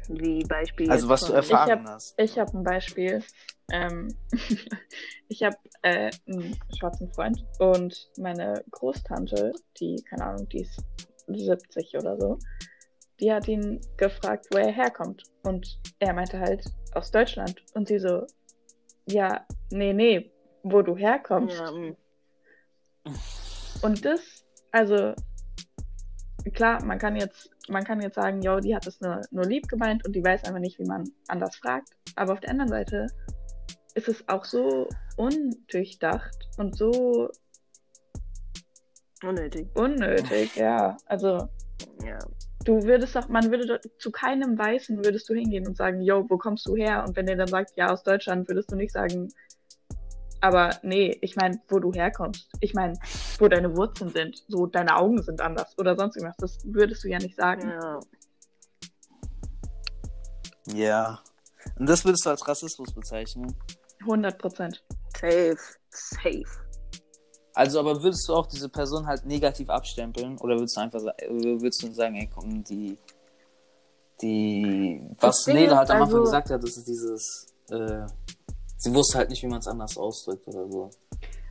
[0.08, 0.90] Wie Beispiel.
[0.90, 2.14] Also, was du erfahren hab- hast.
[2.18, 3.22] Ich habe ein Beispiel.
[3.70, 4.16] Ähm,
[5.28, 10.82] ich habe äh, einen schwarzen Freund und meine Großtante, die, keine Ahnung, die ist
[11.28, 12.38] 70 oder so,
[13.20, 15.22] die hat ihn gefragt, wo er herkommt.
[15.42, 17.62] Und er meinte halt aus Deutschland.
[17.74, 18.26] Und sie so,
[19.06, 20.32] ja, nee, nee,
[20.62, 21.58] wo du herkommst.
[21.58, 21.96] Ja, mm.
[23.82, 24.37] Und das,
[24.72, 25.14] also
[26.54, 29.68] klar, man kann jetzt, man kann jetzt sagen, yo, die hat es nur, nur lieb
[29.68, 31.90] gemeint und die weiß einfach nicht, wie man anders fragt.
[32.16, 33.06] Aber auf der anderen Seite
[33.94, 37.30] ist es auch so undurchdacht und so
[39.22, 39.68] unnötig.
[39.74, 40.96] unnötig, ja.
[41.06, 41.48] Also
[42.04, 42.18] Ja.
[42.64, 46.38] du würdest doch, man würde zu keinem Weißen würdest du hingehen und sagen, yo, wo
[46.38, 47.04] kommst du her?
[47.06, 49.28] Und wenn der dann sagt, ja, aus Deutschland, würdest du nicht sagen,
[50.40, 52.48] aber nee, ich meine, wo du herkommst.
[52.60, 52.94] Ich meine,
[53.38, 54.44] wo deine Wurzeln sind.
[54.48, 56.36] So, deine Augen sind anders oder sonst irgendwas.
[56.38, 57.68] Das würdest du ja nicht sagen.
[57.68, 58.00] ja.
[60.74, 61.20] Ja.
[61.78, 63.54] Und das würdest du als Rassismus bezeichnen?
[64.00, 64.84] 100 Prozent.
[65.18, 65.56] Safe.
[65.90, 66.44] Safe.
[67.54, 70.38] Also, aber würdest du auch diese Person halt negativ abstempeln?
[70.38, 72.96] Oder würdest du einfach würdest du sagen, ey, komm, die,
[74.22, 78.06] die, was Nele halt am Anfang also- gesagt hat, das ist dieses, äh,
[78.78, 80.90] sie wusste halt nicht, wie man es anders ausdrückt oder so.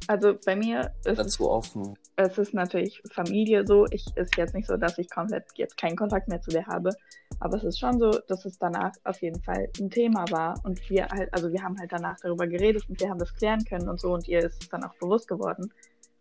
[0.07, 1.97] Also bei mir ist es, offen.
[2.15, 3.85] es ist natürlich Familie so.
[3.91, 6.91] Ich ist jetzt nicht so, dass ich komplett jetzt keinen Kontakt mehr zu der habe.
[7.41, 10.61] Aber es ist schon so, dass es danach auf jeden Fall ein Thema war.
[10.63, 13.65] Und wir halt, also wir haben halt danach darüber geredet und wir haben das klären
[13.65, 14.13] können und so.
[14.13, 15.73] Und ihr ist es dann auch bewusst geworden.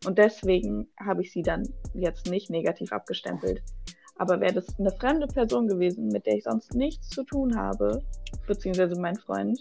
[0.05, 1.63] Und deswegen habe ich sie dann
[1.95, 3.63] jetzt nicht negativ abgestempelt.
[4.19, 8.03] Aber wäre das eine fremde Person gewesen, mit der ich sonst nichts zu tun habe,
[8.47, 9.61] beziehungsweise mein Freund,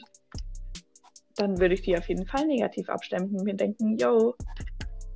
[1.36, 4.36] dann würde ich die auf jeden Fall negativ abstempeln und mir denken, yo,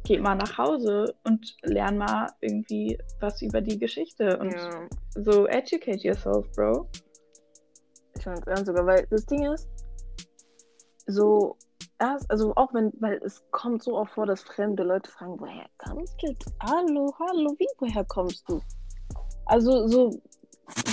[0.04, 4.88] geh mal nach Hause und lern mal irgendwie was über die Geschichte und Ja.
[5.16, 6.90] so educate yourself, bro.
[8.16, 9.68] Ich fand es sogar, weil das Ding ist,
[11.06, 11.56] so
[12.00, 15.66] erst, also auch wenn, weil es kommt so oft vor, dass fremde Leute fragen, woher
[15.78, 16.34] kommst du?
[16.62, 18.62] Hallo, hallo, wie, woher kommst du?
[19.46, 20.22] Also so, so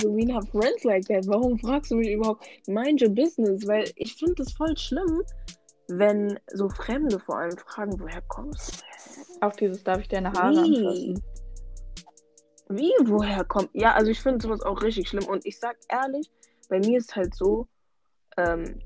[0.03, 1.27] we have friends like that.
[1.27, 2.45] Warum fragst du mich überhaupt?
[2.67, 5.21] Mind your business, weil ich finde es voll schlimm,
[5.87, 9.45] wenn so Fremde vor allem fragen, woher kommst du?
[9.45, 10.77] Auch dieses, darf ich deine Haare Wie?
[10.77, 11.23] anfassen?
[12.69, 13.69] Wie, woher kommt?
[13.73, 15.25] Ja, also ich finde sowas auch richtig schlimm.
[15.25, 16.29] Und ich sag ehrlich,
[16.69, 17.67] bei mir ist halt so,
[18.37, 18.79] ähm,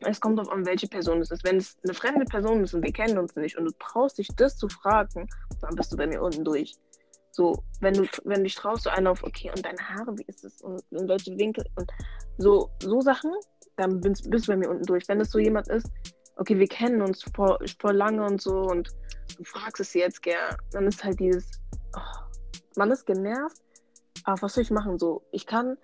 [0.00, 1.44] es kommt darauf an, welche Person es ist.
[1.44, 4.28] Wenn es eine fremde Person ist und wir kennen uns nicht und du traust dich,
[4.36, 5.28] das zu fragen,
[5.60, 6.74] dann bist du bei mir unten durch.
[7.34, 10.24] So, wenn du, wenn du dich traust, so einer auf, okay, und deine Haare, wie
[10.28, 10.62] ist es?
[10.62, 11.64] Und in welche Winkel?
[11.74, 11.90] Und
[12.38, 13.32] so, so Sachen,
[13.76, 15.08] dann bist, bist du bei mir unten durch.
[15.08, 15.90] Wenn es so jemand ist,
[16.36, 18.88] okay, wir kennen uns vor, vor lange und so und
[19.36, 21.60] du fragst es jetzt gern, dann ist halt dieses,
[21.96, 22.22] oh,
[22.76, 23.60] man ist genervt,
[24.22, 24.96] aber was soll ich machen?
[25.00, 25.76] So, ich kann,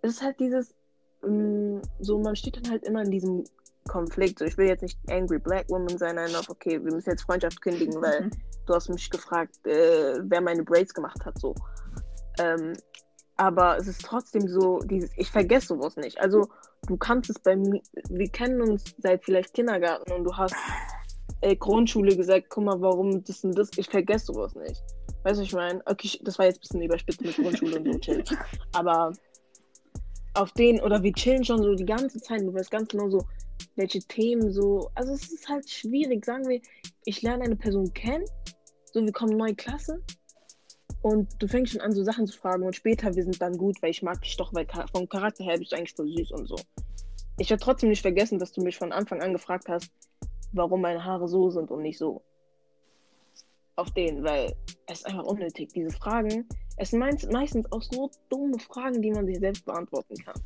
[0.00, 0.74] es ist halt dieses,
[1.20, 3.44] mh, so, man steht dann halt immer in diesem
[3.86, 4.38] Konflikt.
[4.38, 7.24] So, ich will jetzt nicht Angry Black Woman sein, nein, auf, okay, wir müssen jetzt
[7.24, 8.30] Freundschaft kündigen, weil
[8.66, 11.54] du hast mich gefragt, äh, wer meine Braids gemacht hat, so.
[12.38, 12.74] Ähm,
[13.36, 16.18] aber es ist trotzdem so, dieses, ich vergesse sowas nicht.
[16.20, 16.48] Also,
[16.86, 20.54] du kannst es bei mir, wir kennen uns seit vielleicht Kindergarten und du hast
[21.42, 24.82] äh, Grundschule gesagt, guck mal, warum das und das, ich vergesse sowas nicht.
[25.24, 25.82] Weißt du, ich meine?
[25.86, 28.24] Okay, das war jetzt ein bisschen überspitzt mit Grundschule und so chillen.
[28.72, 29.12] Aber
[30.34, 33.26] auf den, oder wir chillen schon so die ganze Zeit, du weißt ganz genau so,
[33.74, 36.60] welche Themen so, also es ist halt schwierig, sagen wir,
[37.04, 38.24] ich lerne eine Person kennen,
[38.92, 40.02] so wir kommen in neue Klasse
[41.02, 43.80] und du fängst schon an, so Sachen zu fragen und später, wir sind dann gut,
[43.82, 46.46] weil ich mag dich doch, weil vom Charakter her bist du eigentlich voll süß und
[46.46, 46.56] so.
[47.38, 49.90] Ich werde trotzdem nicht vergessen, dass du mich von Anfang an gefragt hast,
[50.52, 52.22] warum meine Haare so sind und nicht so.
[53.76, 54.56] Auf den, weil
[54.86, 55.70] es ist einfach unnötig.
[55.74, 60.16] Diese Fragen, es sind meist, meistens auch so dumme Fragen, die man sich selbst beantworten
[60.16, 60.40] kann.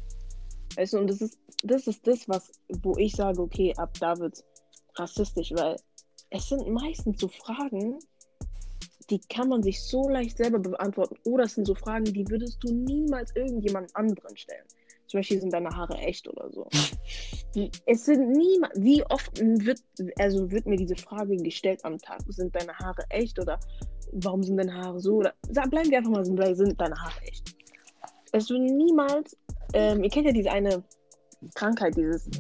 [0.77, 2.51] Weißt du, und das ist, das ist das, was,
[2.83, 4.45] wo ich sage, okay, ab da wird's
[4.97, 5.77] rassistisch, weil
[6.31, 7.99] es sind meistens so Fragen,
[9.11, 11.17] die kann man sich so leicht selber beantworten.
[11.25, 14.65] Oder es sind so Fragen, die würdest du niemals irgendjemand anderen stellen.
[15.07, 16.69] Zum Beispiel sind deine Haare echt oder so.
[17.85, 19.83] Es sind niemals, wie oft wird,
[20.21, 22.21] also wird mir diese Frage gestellt am Tag?
[22.29, 23.59] Sind deine Haare echt oder
[24.13, 25.17] warum sind deine Haare so?
[25.17, 27.57] Oder bleiben wir einfach mal bei, sind deine Haare echt?
[28.31, 29.37] Es wird niemals,
[29.75, 30.85] ähm, ihr kennt ja diese eine
[31.55, 32.31] Krankheit, dieses,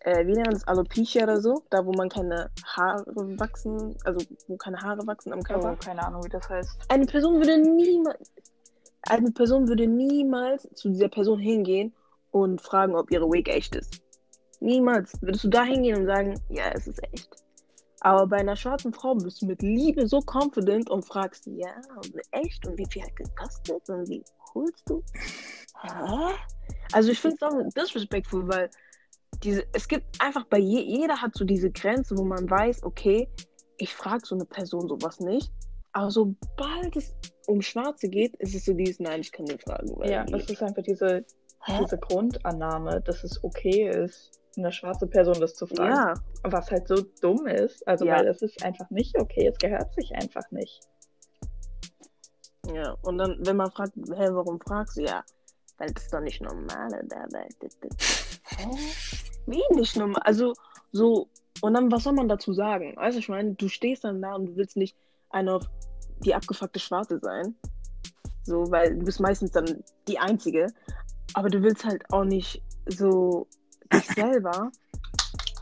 [0.00, 3.04] äh, wie nennt man das, Alopecia oder so, da wo man keine Haare
[3.38, 5.72] wachsen, also wo keine Haare wachsen am Körper.
[5.72, 6.70] Oh, keine Ahnung, wie das heißt.
[6.88, 8.32] Eine Person würde niemals,
[9.02, 11.94] eine Person würde niemals zu dieser Person hingehen
[12.30, 14.00] und fragen, ob ihre Wig echt ist.
[14.60, 15.12] Niemals.
[15.22, 17.28] Würdest du da hingehen und sagen, ja, es ist echt.
[18.00, 21.74] Aber bei einer schwarzen Frau bist du mit Liebe so confident und fragst, ja,
[22.30, 22.66] echt?
[22.66, 23.88] Und wie viel hat gekostet?
[23.88, 24.22] Und wie
[24.54, 25.02] holst du?
[25.82, 26.34] Hä?
[26.92, 28.70] Also ich finde es auch disrespectful, weil
[29.42, 33.28] diese, es gibt einfach bei je, jeder hat so diese Grenze, wo man weiß, okay,
[33.78, 35.50] ich frage so eine Person sowas nicht.
[35.92, 37.14] Aber sobald es
[37.46, 39.88] um Schwarze geht, ist es so dieses, nein, ich kann nicht fragen.
[40.04, 41.24] Ja, das ist einfach diese,
[41.64, 41.78] Hä?
[41.82, 45.90] diese Grundannahme, dass es okay ist, eine schwarze Person das zu fragen.
[45.94, 46.14] ja,
[46.44, 47.86] Was halt so dumm ist.
[47.88, 48.16] Also, Ja.
[48.18, 49.46] weil es ist einfach nicht okay.
[49.48, 50.80] Es gehört sich einfach nicht.
[52.72, 52.96] ja.
[53.02, 55.02] Und dann, wenn man fragt, hä, warum fragst du?
[55.02, 55.24] Ja,
[55.78, 56.90] weil das ist doch nicht normal.
[58.56, 58.66] Hä?
[59.46, 60.22] Wie nicht normal?
[60.24, 60.54] Also,
[60.92, 61.28] so,
[61.60, 62.96] und dann, was soll man dazu sagen?
[62.96, 64.96] Also, ich meine, du stehst dann da und du willst nicht
[65.30, 65.68] eine auf
[66.24, 67.54] die abgefuckte Schwarze sein.
[68.44, 70.66] So, weil du bist meistens dann die Einzige.
[71.34, 73.46] Aber du willst halt auch nicht so
[73.92, 74.70] dich selber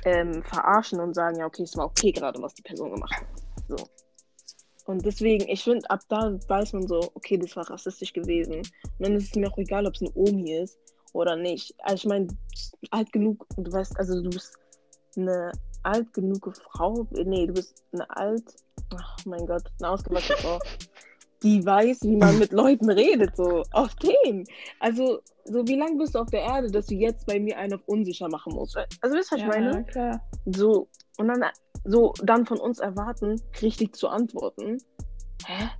[0.04, 3.26] ähm, verarschen und sagen, ja, okay, es war okay gerade, was die Person gemacht hat.
[3.68, 3.76] So.
[4.86, 8.54] Und deswegen, ich finde, ab da weiß man so, okay, das war rassistisch gewesen.
[8.54, 8.66] Und
[8.98, 10.78] dann ist es mir auch egal, ob es eine Omi ist
[11.12, 11.74] oder nicht.
[11.82, 12.28] Also ich meine,
[12.90, 14.56] alt genug, du weißt, also du bist
[15.16, 15.52] eine
[15.82, 18.44] alt genug Frau, nee, du bist eine alt,
[18.94, 20.58] ach mein Gott, eine ausgewachsene Frau,
[21.42, 24.44] die weiß, wie man mit Leuten redet, so, auf den.
[24.80, 27.74] Also, so wie lange bist du auf der Erde, dass du jetzt bei mir einen
[27.74, 28.76] auf unsicher machen musst?
[28.76, 29.84] Also, weißt du, was ich meine?
[29.84, 30.20] klar.
[30.46, 30.88] So,
[31.18, 31.44] und dann
[31.84, 34.78] so dann von uns erwarten, richtig zu antworten.
[35.46, 35.70] Hä?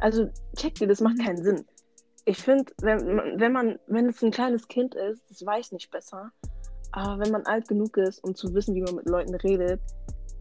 [0.00, 1.64] Also, check dir, das macht keinen Sinn.
[2.24, 5.90] Ich finde, wenn, man- wenn man, wenn es ein kleines Kind ist, das weiß nicht
[5.90, 6.30] besser.
[6.92, 9.80] Aber wenn man alt genug ist, um zu wissen, wie man mit Leuten redet,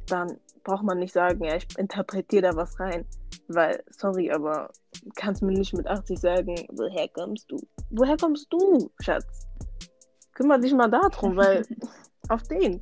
[0.07, 3.05] dann braucht man nicht sagen, ja, ich interpretiere da was rein.
[3.47, 4.69] Weil, sorry, aber
[5.15, 7.57] kannst mir nicht mit 80 sagen, woher kommst du?
[7.89, 9.47] Woher kommst du, Schatz?
[10.33, 11.65] Kümmer dich mal darum, weil
[12.29, 12.81] auf den.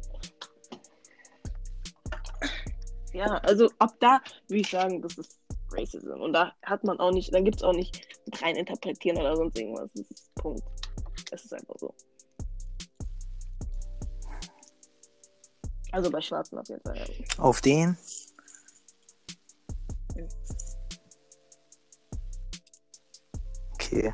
[3.14, 5.39] Ja, also ab da würde ich sagen, das ist
[5.72, 6.11] Racism.
[6.11, 8.07] Und da hat man auch nicht, dann gibt es auch nicht
[8.41, 9.89] rein interpretieren oder sonst irgendwas.
[9.93, 10.63] Das ist Punkt.
[11.32, 11.93] Das ist einfach so.
[15.91, 16.97] Also bei Schwarzen auf jeden Fall.
[16.97, 17.39] ja.
[17.39, 17.97] Auf den?
[23.74, 24.13] Okay.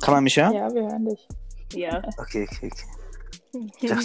[0.00, 0.52] Kann man mich hören?
[0.54, 1.28] Ja, wir hören dich.
[1.72, 2.02] Ja.
[2.18, 2.84] Okay, okay, okay.
[3.80, 4.04] Ich dachte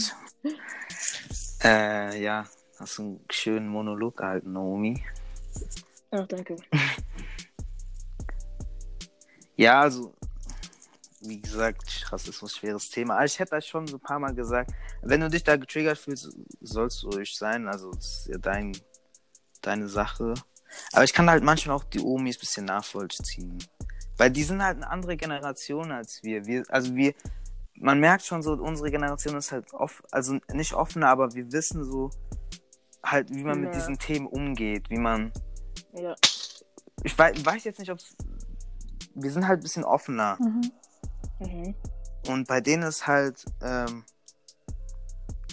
[1.63, 2.45] äh, ja,
[2.83, 5.03] hast du einen schönen Monolog gehalten, Naomi.
[6.11, 6.57] Ach, danke.
[9.55, 10.15] Ja, also,
[11.21, 13.17] wie gesagt, Rassismus, schweres Thema.
[13.17, 14.71] Aber ich hätte das schon so ein paar Mal gesagt.
[15.03, 17.67] Wenn du dich da getriggert fühlst, sollst du ruhig sein.
[17.67, 18.75] Also, das ist ja dein,
[19.61, 20.33] deine Sache.
[20.91, 23.59] Aber ich kann halt manchmal auch die Omis ein bisschen nachvollziehen.
[24.17, 26.47] Weil die sind halt eine andere Generation als wir.
[26.47, 27.13] wir also wir,
[27.75, 31.83] man merkt schon so, unsere Generation ist halt off, also nicht offener, aber wir wissen
[31.83, 32.09] so
[33.03, 33.79] halt, wie man mit Ja.
[33.79, 35.31] diesen Themen umgeht, wie man
[35.93, 36.15] Ja.
[37.03, 37.99] ich weiß, weiß jetzt nicht, ob
[39.15, 40.37] wir sind halt ein bisschen offener.
[40.39, 40.71] Mhm.
[41.39, 41.75] Mhm.
[42.27, 44.03] Und bei denen ist halt, ähm,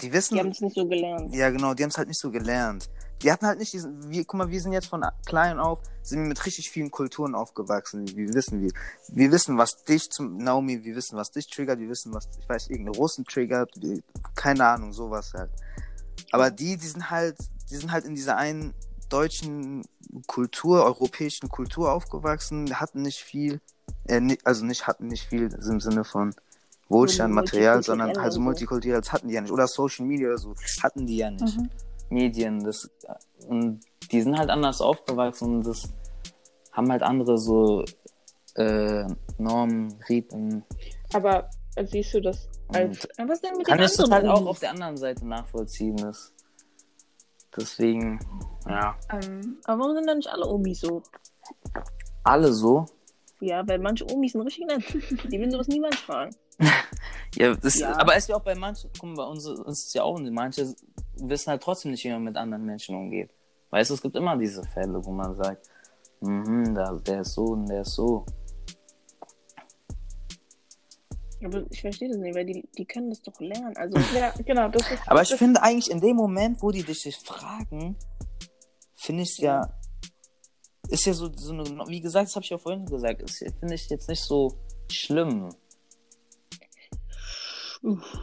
[0.03, 1.34] die wissen, Die haben es nicht so gelernt.
[1.34, 2.88] ja genau, die haben es halt nicht so gelernt.
[3.22, 6.20] Die hatten halt nicht diesen, wir, guck mal, wir sind jetzt von klein auf, sind
[6.20, 8.09] wir mit richtig vielen Kulturen aufgewachsen.
[8.16, 8.70] Wir wissen, wir,
[9.09, 12.48] wir wissen, was dich zum, Naomi, wir wissen, was dich triggert, wir wissen, was, ich
[12.48, 14.01] weiß, irgendeine Russen triggert, wir,
[14.34, 15.51] keine Ahnung, sowas halt.
[16.32, 17.36] Aber die, die sind halt,
[17.70, 18.74] die sind halt in dieser einen
[19.08, 19.84] deutschen
[20.26, 23.60] Kultur, europäischen Kultur aufgewachsen, hatten nicht viel,
[24.06, 26.34] äh, ni- also nicht hatten nicht viel im Sinne von
[26.88, 28.48] Wohlstand, Material, sondern multikulturell halt so und so.
[28.48, 29.52] multikulturell, das hatten die ja nicht.
[29.52, 31.56] Oder Social Media oder so, hatten die ja nicht.
[31.56, 31.70] Mhm.
[32.10, 32.90] Medien, das,
[33.46, 35.88] und die sind halt anders aufgewachsen und das
[36.72, 37.84] haben halt andere so
[38.56, 39.04] äh,
[39.38, 40.64] Normen, Riten.
[41.12, 41.48] Aber
[41.84, 43.08] siehst du das als.
[43.18, 45.26] Aber was denn mit Kann den ich das halt anderen auch auf der anderen Seite
[45.26, 45.96] nachvollziehen.
[45.96, 46.32] Das,
[47.56, 48.20] deswegen,
[48.68, 51.02] ja, Ähm, Aber warum sind dann nicht alle Omis so?
[52.24, 52.86] alle so.
[53.40, 54.84] Ja, weil manche Omis sind richtig nett.
[55.32, 56.34] Die will sowas niemand fragen.
[57.36, 57.96] Ja, das, Ja.
[57.96, 60.18] aber es ist ja auch bei manchen, guck mal, bei uns, uns ist ja auch,
[60.18, 60.74] manche
[61.14, 63.30] wissen halt trotzdem nicht, wie man mit anderen Menschen umgeht.
[63.70, 65.70] Weißt du, es gibt immer diese Fälle, wo man sagt,
[66.20, 68.26] mhm, da, der ist so und der ist so.
[71.45, 73.76] Aber ich verstehe das nicht, weil die, die können das doch lernen.
[73.76, 75.01] Also, ja, genau, das ist.
[75.07, 77.97] Aber ich finde eigentlich in dem Moment, wo die dich das fragen,
[78.95, 79.74] finde ich ja,
[80.88, 83.74] ist ja so, so eine, wie gesagt, das habe ich ja vorhin gesagt, ist, finde
[83.74, 84.59] ich jetzt nicht so
[84.91, 85.55] schlimm.
[87.82, 88.18] Uff.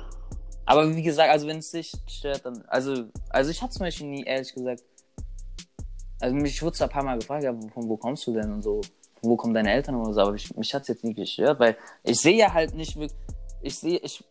[0.66, 4.08] Aber wie gesagt, also wenn es dich stört, dann, also, also ich hatte zum Beispiel
[4.08, 4.84] nie, ehrlich gesagt,
[6.20, 8.62] also mich wurde zwar ein paar Mal gefragt, ja, von wo kommst du denn und
[8.62, 8.82] so,
[9.22, 12.20] wo kommen deine Eltern oder so, aber ich, mich hat's jetzt nie gestört, weil ich
[12.20, 13.18] sehe ja halt nicht wirklich,
[13.62, 14.24] ich sehe, ich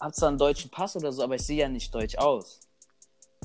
[0.00, 2.60] hab zwar einen deutschen Pass oder so, aber ich sehe ja nicht deutsch aus.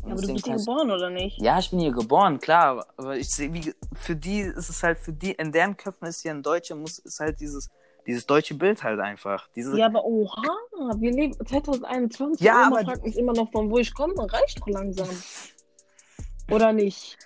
[0.04, 1.42] Und aber du bist hier geboren, oder nicht?
[1.42, 4.82] Ja, ich bin hier geboren, klar, aber- aber ich sehe, wie, für die ist es
[4.84, 7.70] halt, für die, in deren Köpfen ist hier ein Deutscher, muss, ist halt dieses,
[8.08, 9.48] dieses deutsche Bild halt einfach.
[9.56, 10.42] Diese, Ja, aber oha,
[10.98, 12.40] wir leben 2021.
[12.46, 14.14] Ja, Oma aber- fragt mich immer noch, von wo ich komme.
[14.32, 15.10] Reicht doch langsam.
[16.52, 17.18] Oder nicht?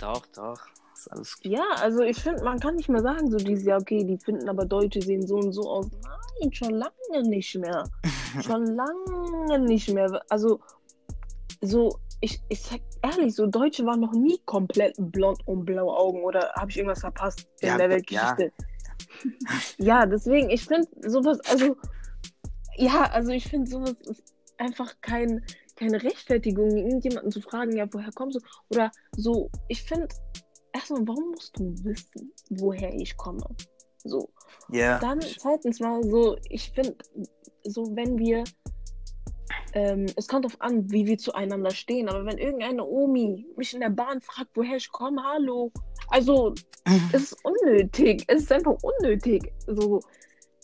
[0.00, 0.58] Doch, doch,
[1.06, 1.52] ist alles gut.
[1.52, 4.48] Ja, also ich finde, man kann nicht mehr sagen, so dieses Jahr, okay, die finden
[4.48, 5.86] aber Deutsche sehen so und so aus.
[5.90, 7.84] Nein, schon lange nicht mehr.
[8.42, 10.22] schon lange nicht mehr.
[10.28, 10.60] Also,
[11.60, 16.22] so, ich, ich sag ehrlich, so Deutsche waren noch nie komplett blond und blaue Augen
[16.22, 17.92] oder habe ich irgendwas verpasst in Ja, der ja.
[17.92, 18.52] Weltgeschichte?
[19.78, 21.76] Ja, deswegen, ich finde sowas, also,
[22.76, 24.22] ja, also ich finde sowas ist
[24.58, 25.44] einfach kein,
[25.76, 28.40] keine Rechtfertigung, irgendjemanden zu fragen, ja, woher kommst du?
[28.70, 30.08] Oder so, ich finde,
[30.72, 33.44] erstmal, warum musst du wissen, woher ich komme?
[34.04, 34.30] So.
[34.70, 34.98] Ja.
[34.98, 36.96] Dann zweitens mal so, ich finde,
[37.64, 38.44] so wenn wir,
[39.74, 43.80] ähm, es kommt darauf an, wie wir zueinander stehen, aber wenn irgendeine Omi mich in
[43.80, 45.70] der Bahn fragt, woher ich komme, hallo,
[46.08, 46.54] also
[47.12, 50.00] es ist unnötig, es ist einfach unnötig, so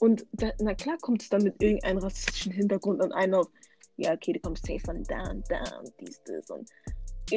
[0.01, 3.47] und da, na klar kommt es dann mit irgendeinem rassistischen Hintergrund an einer,
[3.97, 6.69] ja okay, du kommst safe von da und da und dies, das und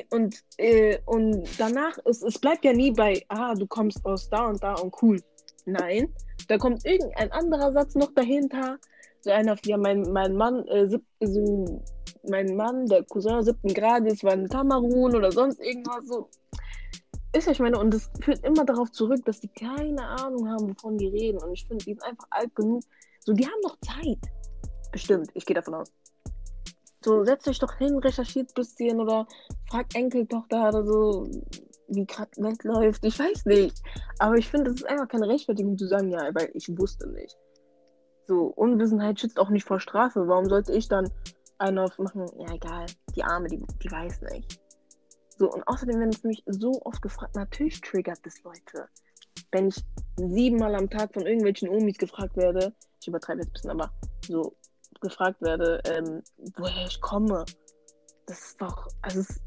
[0.10, 4.48] und, äh, und danach, es, es bleibt ja nie bei, ah, du kommst aus da
[4.48, 5.22] und da und cool.
[5.66, 6.14] Nein,
[6.48, 8.78] da kommt irgendein anderer Satz noch dahinter.
[9.22, 11.82] So einer, ja, mein, mein Mann, äh, sieb, so,
[12.28, 16.30] mein Mann, der Cousin siebten Grades, war in Kamerun oder sonst irgendwas so.
[17.34, 20.70] Ist ja, ich meine, und das führt immer darauf zurück, dass die keine Ahnung haben,
[20.70, 21.42] wovon die reden.
[21.42, 22.84] Und ich finde, die sind einfach alt genug.
[23.20, 24.20] So, die haben noch Zeit.
[24.92, 25.92] Bestimmt, ich gehe davon aus.
[27.04, 29.28] So, setzt euch doch hin, recherchiert ein bisschen oder
[29.70, 31.28] fragt Enkeltochter oder so,
[31.88, 33.04] wie gerade Welt läuft.
[33.04, 33.82] Ich weiß nicht.
[34.20, 37.36] Aber ich finde, das ist einfach keine Rechtfertigung zu sagen, ja, weil ich wusste nicht.
[38.28, 40.28] So, Unwissenheit schützt auch nicht vor Strafe.
[40.28, 41.10] Warum sollte ich dann
[41.58, 42.28] einen auf machen?
[42.38, 42.86] Ja, egal,
[43.16, 44.60] die Arme, die, die weiß nicht.
[45.38, 48.88] So, und außerdem werden es mich so oft gefragt, natürlich triggert das Leute.
[49.52, 49.84] Wenn ich
[50.18, 53.92] siebenmal am Tag von irgendwelchen Omis gefragt werde, ich übertreibe jetzt ein bisschen, aber
[54.28, 54.56] so
[55.02, 56.22] gefragt werde, ähm,
[56.58, 57.46] woher ich komme.
[58.28, 59.42] Das ist doch, also ist,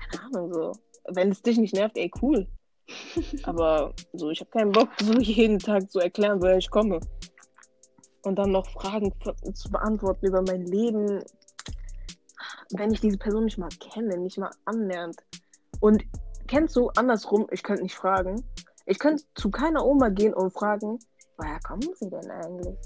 [0.00, 0.72] keine Ahnung, so.
[1.08, 2.46] Wenn es dich nicht nervt, ey, cool.
[3.44, 7.00] Aber so, ich habe keinen Bock, so jeden Tag zu erklären, woher ich komme.
[8.24, 9.12] Und dann noch Fragen
[9.54, 11.24] zu beantworten über mein Leben,
[12.70, 15.16] wenn ich diese Person nicht mal kenne, nicht mal annähernd.
[15.80, 16.04] Und
[16.46, 18.44] kennst du andersrum, ich könnte nicht fragen.
[18.86, 20.98] Ich könnte zu keiner Oma gehen und fragen,
[21.36, 22.76] woher kommen sie denn eigentlich?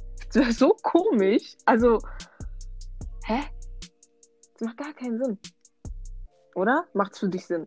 [0.52, 1.56] So komisch.
[1.64, 1.98] Also,
[3.24, 3.40] hä?
[4.54, 5.38] Das macht gar keinen Sinn.
[6.54, 6.84] Oder?
[6.94, 7.66] Macht's für dich Sinn?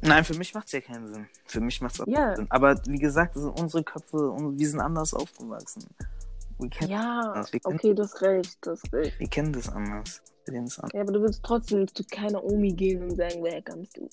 [0.00, 1.26] Nein, für mich macht's ja keinen Sinn.
[1.46, 2.26] Für mich macht's auch Ja.
[2.26, 2.46] keinen Sinn.
[2.50, 5.84] Aber wie gesagt, das sind unsere Köpfe und wir sind anders aufgewachsen.
[6.80, 9.18] Ja, okay, du hast recht, du hast recht.
[9.20, 10.22] wir kennen das anders.
[10.44, 10.92] Wir kennen das anders.
[10.94, 14.08] Ja, aber du willst trotzdem zu keiner Omi gehen und sagen, woher kommst du?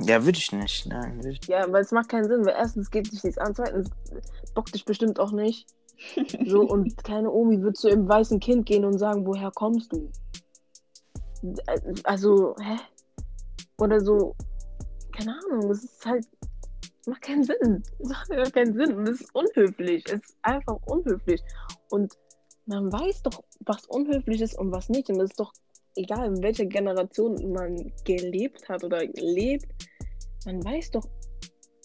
[0.00, 0.86] Ja, würde ich nicht.
[0.86, 3.54] Nein, würde ich Ja, weil es macht keinen Sinn, weil erstens geht sich nichts an,
[3.54, 3.90] zweitens
[4.54, 5.66] bockt dich bestimmt auch nicht.
[6.46, 10.10] So, und keine Omi wird zu einem weißen Kind gehen und sagen, woher kommst du?
[12.04, 12.76] Also, hä?
[13.78, 14.34] Oder so,
[15.16, 16.26] keine Ahnung, das ist halt,
[17.06, 17.82] macht keinen Sinn.
[17.98, 18.94] Das macht keinen Sinn.
[18.94, 20.04] Und es ist unhöflich.
[20.06, 21.42] Es ist einfach unhöflich.
[21.90, 22.16] Und
[22.66, 25.08] man weiß doch, was unhöflich ist und was nicht.
[25.08, 25.52] Und es ist doch
[25.96, 29.66] egal, in welcher Generation man gelebt hat oder lebt,
[30.44, 31.06] man weiß doch,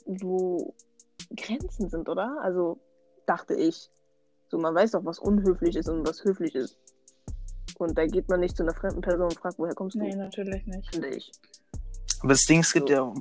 [0.05, 0.73] wo
[1.35, 2.37] Grenzen sind, oder?
[2.41, 2.79] Also,
[3.25, 3.89] dachte ich.
[4.49, 6.77] So, man weiß doch, was unhöflich ist und was höflich ist.
[7.79, 9.99] Und da geht man nicht zu einer fremden Person und fragt, woher kommst du?
[9.99, 10.93] Nee, natürlich nicht.
[10.93, 11.31] Finde ich.
[12.19, 12.93] Aber das Ding, es gibt So.
[12.93, 13.13] ja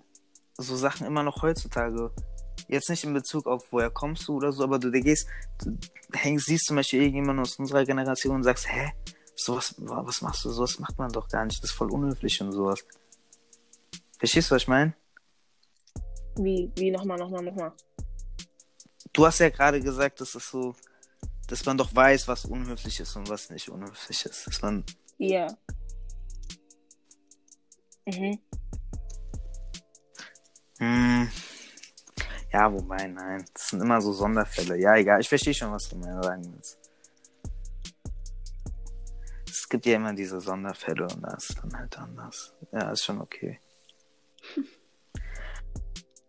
[0.59, 2.11] so Sachen immer noch heutzutage.
[2.69, 5.27] Jetzt nicht in Bezug auf, woher kommst du oder so, aber du, du gehst,
[5.65, 5.77] du
[6.13, 8.93] hängst, siehst zum Beispiel irgendjemanden aus unserer Generation und sagst, hä?
[9.45, 10.51] Sowas, was machst du?
[10.51, 11.63] Sowas macht man doch gar nicht.
[11.63, 12.85] Das ist voll unhöflich und sowas.
[14.19, 14.95] Verstehst du, was ich meine?
[16.37, 17.73] Wie, wie, nochmal, nochmal, nochmal.
[19.13, 20.75] Du hast ja gerade gesagt, dass es so,
[21.49, 24.47] dass man doch weiß, was unhöflich ist und was nicht unhöflich ist.
[24.47, 24.85] Dass man,
[25.19, 25.47] Ja.
[28.07, 28.39] Mhm.
[30.79, 31.31] hm,
[32.53, 33.45] ja, wobei, nein.
[33.55, 34.77] Das sind immer so Sonderfälle.
[34.79, 35.21] Ja, egal.
[35.21, 36.80] Ich verstehe schon, was du mir sagen willst.
[39.71, 42.53] Gibt ja immer diese Sonderfälle und das ist dann halt anders.
[42.73, 43.61] Ja, ist schon okay.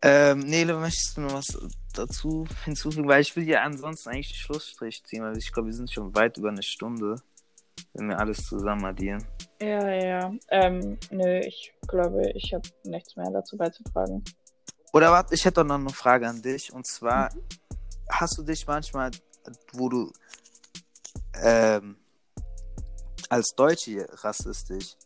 [0.04, 1.58] ähm, Nele, möchtest du noch was
[1.92, 3.08] dazu hinzufügen?
[3.08, 6.38] Weil ich will ja ansonsten eigentlich Schlussstrich ziehen, weil ich glaube, wir sind schon weit
[6.38, 7.16] über eine Stunde,
[7.94, 9.26] wenn wir alles zusammen addieren.
[9.60, 10.34] Ja, ja.
[10.50, 14.24] Ähm, nö, ich glaube, ich habe nichts mehr dazu beizutragen.
[14.94, 16.72] Oder warte, ich hätte doch noch eine Frage an dich.
[16.72, 17.32] Und zwar,
[18.08, 19.10] hast du dich manchmal,
[19.74, 20.12] wo du
[21.42, 21.98] ähm,
[23.32, 24.98] als Deutsche rassistisch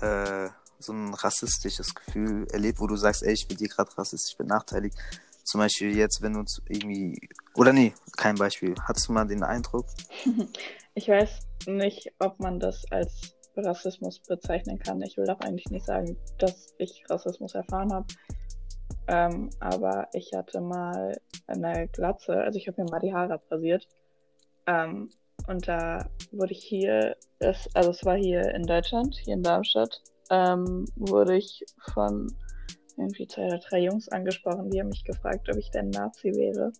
[0.00, 0.48] äh,
[0.80, 4.98] so ein rassistisches Gefühl erlebt, wo du sagst, ey, ich bin dir gerade rassistisch benachteiligt.
[5.44, 7.28] Zum Beispiel jetzt, wenn du irgendwie.
[7.54, 8.74] Oder nee, kein Beispiel.
[8.82, 9.86] Hattest du mal den Eindruck?
[10.96, 15.02] Ich weiß nicht, ob man das als Rassismus bezeichnen kann.
[15.02, 18.06] Ich will auch eigentlich nicht sagen, dass ich Rassismus erfahren habe.
[19.08, 23.88] Ähm, aber ich hatte mal eine Glatze, also ich habe mir mal die Haare abrasiert.
[24.68, 25.10] Ähm,
[25.46, 30.02] und da wurde ich hier, es, also es war hier in Deutschland, hier in Darmstadt,
[30.30, 32.34] ähm, wurde ich von
[32.96, 36.72] irgendwie zwei oder drei Jungs angesprochen, die haben mich gefragt, ob ich denn Nazi wäre.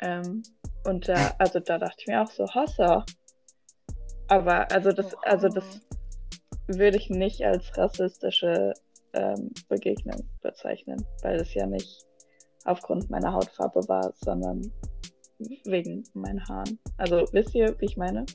[0.00, 0.42] Ähm,
[0.84, 3.04] und da, also da dachte ich mir auch so, Hossa.
[4.28, 5.64] Aber also das, also das
[6.66, 8.74] würde ich nicht als rassistische
[9.12, 12.06] ähm, Begegnung bezeichnen, weil es ja nicht
[12.64, 14.72] aufgrund meiner Hautfarbe war, sondern
[15.64, 16.78] wegen meinen Haaren.
[16.96, 18.26] Also wisst ihr, wie ich meine?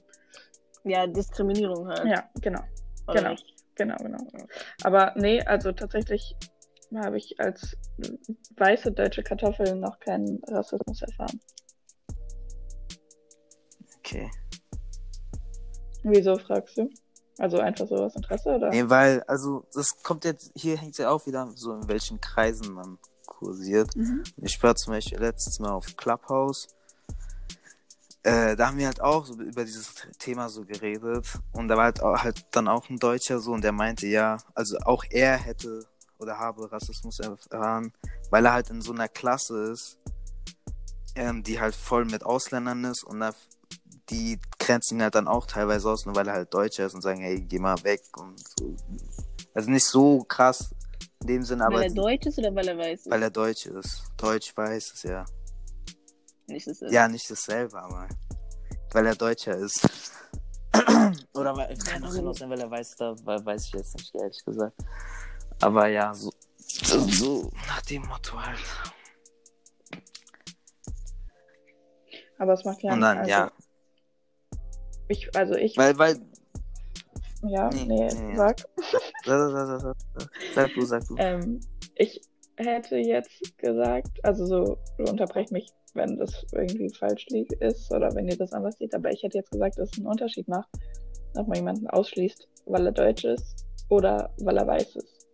[0.83, 2.05] Ja, Diskriminierung halt.
[2.05, 2.61] Ja, genau,
[3.07, 3.31] Oder genau.
[3.31, 3.45] nicht?
[3.75, 4.45] genau, genau.
[4.83, 6.35] Aber nee, also tatsächlich
[6.95, 7.77] habe ich als
[8.55, 11.39] weiße deutsche Kartoffel noch keinen Rassismus erfahren.
[13.99, 14.31] Okay.
[16.03, 16.89] Wieso fragst du?
[17.39, 18.69] Also einfach so aus Interesse oder?
[18.69, 22.73] Nee, weil, also, das kommt jetzt, hier hängt ja auch wieder so, in welchen Kreisen
[22.73, 23.95] man kursiert.
[23.95, 24.23] Mhm.
[24.37, 26.67] Ich war zum Beispiel letztes Mal auf Clubhouse.
[28.23, 31.27] Äh, da haben wir halt auch so über dieses Thema so geredet.
[31.53, 34.37] Und da war halt, auch, halt dann auch ein Deutscher so und der meinte, ja,
[34.53, 35.85] also auch er hätte
[36.19, 37.93] oder habe Rassismus erfahren,
[38.31, 39.99] weil er halt in so einer Klasse ist,
[41.15, 43.33] ähm, die halt voll mit Ausländern ist und da
[44.09, 47.01] die grenzen ihn halt dann auch teilweise aus, nur weil er halt Deutscher ist und
[47.01, 48.75] sagen, hey, geh mal weg und so.
[49.53, 50.73] Also nicht so krass
[51.21, 53.09] in dem Sinne, aber weil er die- deutsch ist oder weil er weiß ist?
[53.09, 54.03] weil er Deutsch ist.
[54.17, 55.25] Deutsch weiß es ja.
[56.47, 58.07] Nicht das Ja, nicht dasselbe, aber
[58.93, 59.87] weil er Deutscher ist.
[61.33, 64.15] Oder weil, kann auch genau sein, weil er weiß, da weil, weiß ich jetzt nicht,
[64.15, 64.75] ehrlich gesagt.
[65.61, 68.59] Aber ja, so, so, so nach dem Motto halt.
[72.37, 72.93] Aber es macht ja.
[72.93, 73.51] Und dann, also, ja,
[75.09, 75.75] Ich, also ich.
[75.77, 76.21] weil, weil,
[77.43, 78.57] ja, Nee, nee, nee, sag.
[78.91, 81.15] sag, sag, sag, sag, sag du, sag du.
[81.17, 81.59] Ähm,
[81.95, 82.21] ich
[82.57, 88.13] hätte jetzt gesagt, also so, du unterbrech mich, wenn das irgendwie falsch liegt, ist oder
[88.15, 90.69] wenn ihr das anders seht, aber ich hätte jetzt gesagt, dass es einen Unterschied macht,
[91.35, 95.27] ob man jemanden ausschließt, weil er deutsch ist oder weil er weiß ist.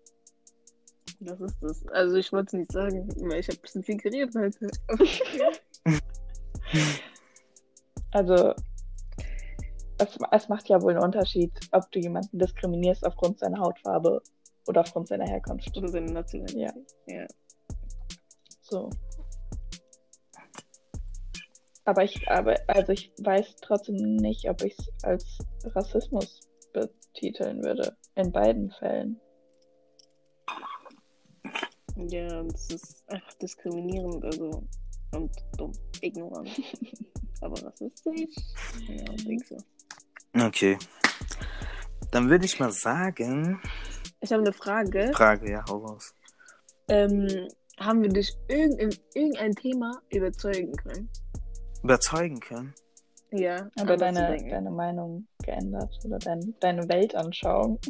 [1.19, 1.87] Das ist das.
[1.87, 4.69] Also ich wollte es nicht sagen, weil ich habe ein bisschen viel geredet heute.
[8.13, 8.53] Also,
[9.97, 14.21] es, es macht ja wohl einen Unterschied, ob du jemanden diskriminierst aufgrund seiner Hautfarbe
[14.67, 15.75] oder aufgrund seiner Herkunft.
[15.77, 16.75] Oder seine Nationalität.
[17.07, 17.15] Ja.
[17.15, 17.27] Ja.
[18.61, 18.89] So.
[21.85, 26.39] Aber ich, aber, also ich weiß trotzdem nicht, ob ich es als Rassismus
[26.71, 27.97] betiteln würde.
[28.15, 29.19] In beiden Fällen.
[31.95, 34.63] Ja, das ist einfach diskriminierend, also
[35.13, 35.71] und dumm,
[36.01, 36.49] ignorant.
[37.41, 38.35] Aber rassistisch?
[38.87, 39.57] Ja, denk so.
[40.33, 40.77] Okay.
[42.11, 43.61] Dann würde ich mal sagen,
[44.23, 45.11] Ich habe eine Frage.
[45.13, 46.15] Frage, ja, hau raus.
[46.87, 47.27] Ähm,
[47.77, 48.71] haben wir dich in
[49.13, 51.09] irgendein Thema überzeugen können?
[51.83, 52.73] Überzeugen können.
[53.31, 53.69] Ja.
[53.77, 57.79] Zu deine, deine Meinung geändert oder dein, deine Weltanschauung.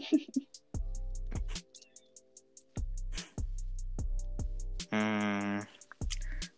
[4.89, 5.65] Hm,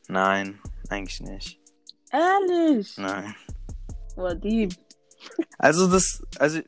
[0.10, 1.58] nein, eigentlich nicht.
[2.12, 2.98] Ehrlich?
[2.98, 3.34] Nein.
[4.18, 4.68] Boah, die.
[5.58, 6.60] Also das, also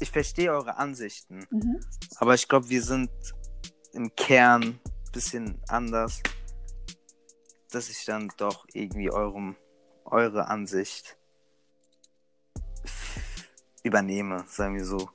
[0.00, 1.80] ich verstehe eure Ansichten, Mhm.
[2.16, 3.10] aber ich glaube, wir sind
[3.92, 6.20] im Kern ein bisschen anders,
[7.70, 9.56] dass ich dann doch irgendwie eurem,
[10.04, 11.16] eure Ansicht
[13.82, 15.10] übernehme, sagen wir so.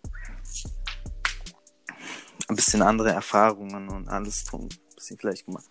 [2.47, 5.65] Ein bisschen andere Erfahrungen und alles drum, ein bisschen vielleicht gemacht.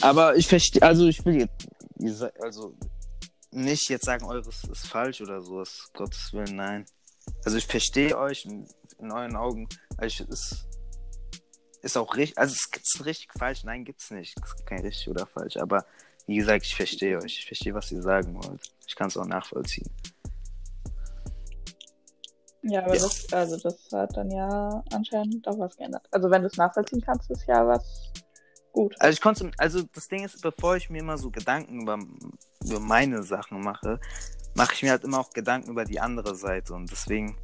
[0.00, 2.76] Aber ich verstehe, also ich will jetzt, also
[3.52, 6.84] nicht jetzt sagen, eures ist falsch oder so, ist Gottes Willen, nein.
[7.44, 8.66] Also ich verstehe euch in,
[8.98, 10.66] in euren Augen, also es ist,
[11.82, 14.34] ist auch richtig, also es gibt richtig falsch, nein, gibt's nicht.
[14.44, 15.84] Es gibt kein richtig oder falsch, aber
[16.26, 18.72] wie gesagt, ich verstehe euch, ich verstehe, was ihr sagen wollt.
[18.86, 19.90] Ich kann es auch nachvollziehen.
[22.62, 23.02] Ja, aber Ja.
[23.02, 26.06] das, also das hat dann ja anscheinend doch was geändert.
[26.10, 28.12] Also wenn du es nachvollziehen kannst, ist ja was
[28.72, 28.94] gut.
[29.00, 31.98] Also ich konnte, also das Ding ist, bevor ich mir immer so Gedanken über,
[32.64, 33.98] über meine Sachen mache,
[34.54, 37.36] mache ich mir halt immer auch Gedanken über die andere Seite und deswegen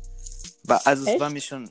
[0.65, 1.21] war, also es Echt?
[1.21, 1.71] war mir schon,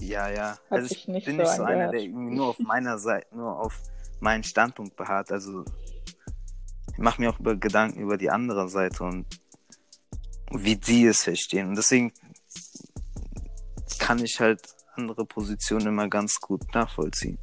[0.00, 1.92] ja, ja, Hat also ich nicht bin so nicht so einer, angehört.
[1.94, 3.80] der irgendwie nur auf meiner Seite, nur auf
[4.20, 5.64] meinen Standpunkt beharrt, also
[6.92, 9.26] ich mache mir auch über Gedanken über die andere Seite und
[10.50, 12.12] wie die es verstehen und deswegen
[13.98, 14.62] kann ich halt
[14.94, 17.38] andere Positionen immer ganz gut nachvollziehen.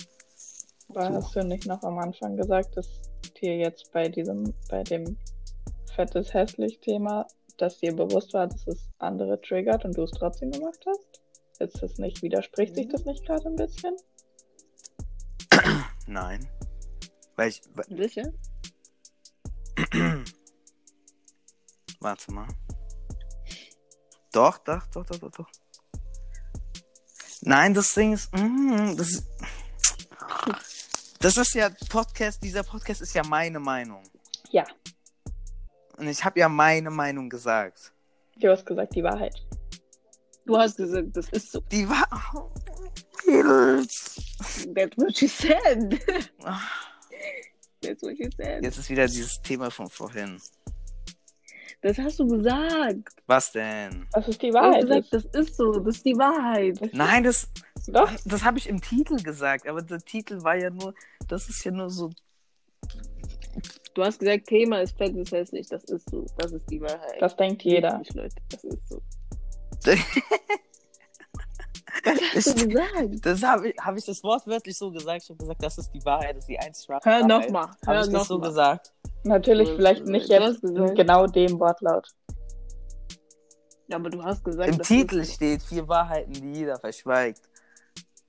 [0.90, 2.88] Aber hast du nicht noch am Anfang gesagt, dass
[3.42, 5.18] dir jetzt bei diesem, bei dem
[5.96, 7.28] fettes hässlich Thema,
[7.58, 11.22] dass dir bewusst war, dass es andere triggert und du es trotzdem gemacht hast?
[11.60, 13.96] Ist das nicht, widerspricht sich das nicht gerade ein bisschen?
[16.08, 16.48] Nein.
[17.38, 18.32] Weil ich, weil, Sicher?
[22.00, 22.48] Warte mal.
[24.32, 25.50] Doch, doch, doch, doch, doch, doch.
[27.42, 28.34] Nein, das Ding ist.
[28.34, 29.28] Mm, das, ist-
[31.20, 34.04] das ist ja Podcast, dieser Podcast ist ja meine Meinung.
[34.52, 34.66] Ja.
[35.98, 37.94] Und ich habe ja meine Meinung gesagt.
[38.38, 39.36] Du hast gesagt, die Wahrheit.
[40.46, 41.62] Du hast gesagt, das ist so.
[41.72, 42.06] Die war.
[42.36, 42.52] Oh.
[44.76, 46.00] That's what you said.
[47.82, 48.64] That's what you said.
[48.64, 50.40] Jetzt ist wieder dieses Thema von vorhin.
[51.82, 53.10] Das hast du gesagt.
[53.28, 54.08] Was denn?
[54.12, 54.82] Das ist die Du hast Wahrheit.
[54.82, 55.80] gesagt, das ist so.
[55.80, 56.80] Das ist die Wahrheit.
[56.94, 57.48] Nein, das,
[57.88, 60.94] Doch, das habe ich im Titel gesagt, aber der Titel war ja nur,
[61.28, 62.10] das ist ja nur so
[63.94, 65.68] Du hast gesagt, Thema ist fett, ist hässlich.
[65.70, 66.26] Das ist so.
[66.38, 67.16] Das ist die Wahrheit.
[67.20, 68.02] das denkt jeder.
[68.14, 68.36] Leute.
[68.50, 69.02] Das ist so.
[72.04, 73.26] Was hast du gesagt?
[73.26, 75.24] Das habe ich, hab ich das wortwörtlich so gesagt.
[75.24, 77.28] Ich habe gesagt, das ist die Wahrheit, das ist die einzige Hör Wahrheit.
[77.28, 77.68] nochmal.
[77.86, 78.50] Habe Hör ich das so nochmal.
[78.50, 78.94] gesagt?
[79.24, 82.08] Natürlich Du- vielleicht nicht jetzt in genau dem Wortlaut.
[83.88, 87.42] Ja, aber du hast gesagt, Im Titel steht vier Wahrheiten, die jeder verschweigt.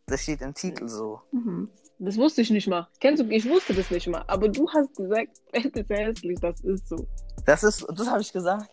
[0.06, 1.20] Das steht im Titel so.
[1.32, 1.68] Mhm.
[1.98, 2.86] Das wusste ich nicht mal.
[3.00, 4.22] Kennst du, ich wusste das nicht mal.
[4.26, 6.38] Aber du hast gesagt, fett ist hässlich.
[6.40, 7.06] Das ist so.
[7.46, 8.70] Das ist, das habe ich gesagt.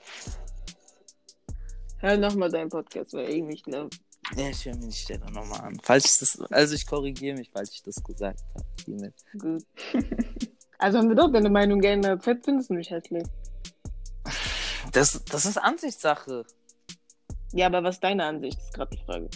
[1.99, 3.89] Hör nochmal deinen Podcast, weil irgendwie, ich glaube,
[4.35, 5.77] Ja, ich höre mir die Stelle nochmal an.
[5.81, 8.65] Falls ich das, also ich korrigiere mich, falls ich das gesagt habe.
[8.83, 9.13] Hiermit.
[9.39, 9.63] gut.
[10.79, 12.23] also haben wir doch deine Meinung geändert.
[12.23, 13.23] Fett findest du mich hässlich.
[14.91, 16.45] Das, das ist Ansichtssache.
[17.53, 18.59] Ja, aber was ist deine Ansicht?
[18.59, 19.29] ist gerade die Frage.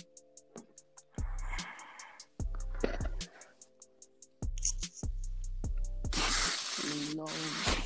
[7.17, 7.25] Long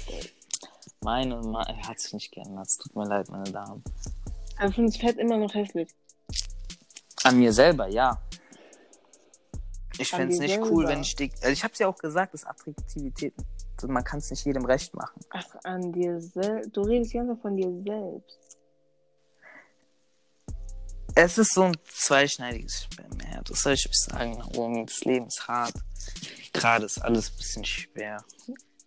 [0.10, 0.30] day.
[1.00, 2.68] Meine Ma hat sich nicht geändert.
[2.68, 3.82] Es tut mir leid, meine Damen.
[4.58, 5.90] Aber findest Fett immer noch hässlich.
[7.24, 8.22] An mir selber, ja.
[9.98, 10.70] Ich fände es nicht selber?
[10.70, 11.32] cool, wenn ich dick.
[11.36, 13.34] Also ich habe ja auch gesagt, dass Attraktivität.
[13.88, 15.22] Man kann es nicht jedem recht machen.
[15.30, 16.76] Ach, an dir selbst.
[16.76, 18.38] Du redest ganz von dir selbst.
[21.16, 23.50] Es ist so ein zweischneidiges Schwert.
[23.50, 24.86] Was soll ich euch sagen?
[24.86, 25.74] Das Leben ist hart.
[26.52, 28.24] Gerade ist alles ein bisschen schwer.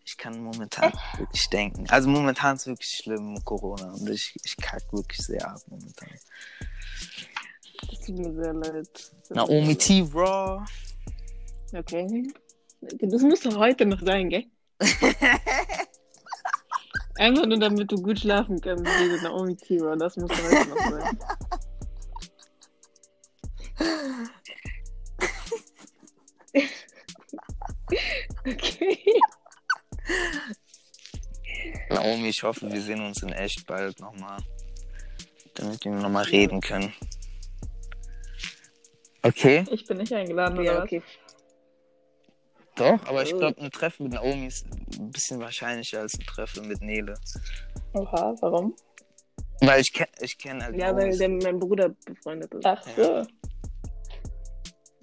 [0.05, 1.89] Ich kann momentan wirklich denken.
[1.89, 3.93] Also momentan ist es wirklich schlimm, Corona.
[3.93, 6.11] Und ich, ich kack wirklich sehr ab momentan.
[7.91, 9.13] Das tut mir sehr leid.
[9.31, 10.07] Naomi T.
[10.13, 10.65] Raw.
[11.73, 12.33] Okay.
[12.81, 14.45] Das muss doch heute noch sein, gell?
[17.17, 19.97] Einfach nur damit du gut schlafen kannst, diese Naomi Tira.
[19.97, 21.19] Das muss doch heute noch sein.
[28.47, 29.21] okay.
[32.05, 34.39] Naomi, ich hoffe, wir sehen uns in echt bald nochmal.
[35.55, 36.93] Damit wir nochmal reden können.
[39.23, 39.65] Okay?
[39.71, 40.85] Ich bin nicht eingeladen, oder Ja, was?
[40.85, 41.03] okay.
[42.77, 44.67] Doch, aber ich glaube, ein Treffen mit Naomi ist
[44.99, 47.15] ein bisschen wahrscheinlicher als ein Treffen mit Nele.
[47.95, 48.75] Oha, warum?
[49.61, 51.19] Weil ich kenne ich kenn halt Ja, weil Naomis.
[51.19, 52.67] der mit meinem Bruder befreundet ist.
[52.67, 53.03] Ach so.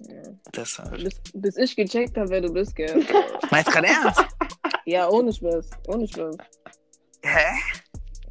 [0.00, 0.22] Ja.
[0.54, 1.02] Deshalb.
[1.02, 3.04] Bis, bis ich gecheckt habe, wer du bist, gell?
[3.50, 4.20] Meinst du gerade ernst?
[4.84, 5.70] Ja, ohne Spaß.
[5.86, 6.36] Ohne Spaß.
[7.32, 7.82] Hä?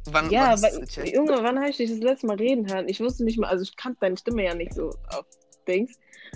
[0.06, 1.14] Wann, Ja, gecheckt?
[1.14, 2.88] Junge, wann habe ich dich das letzte Mal reden hören?
[2.88, 5.26] Ich wusste nicht mal, also ich kannte deine Stimme ja nicht so auf
[5.66, 5.92] Dings.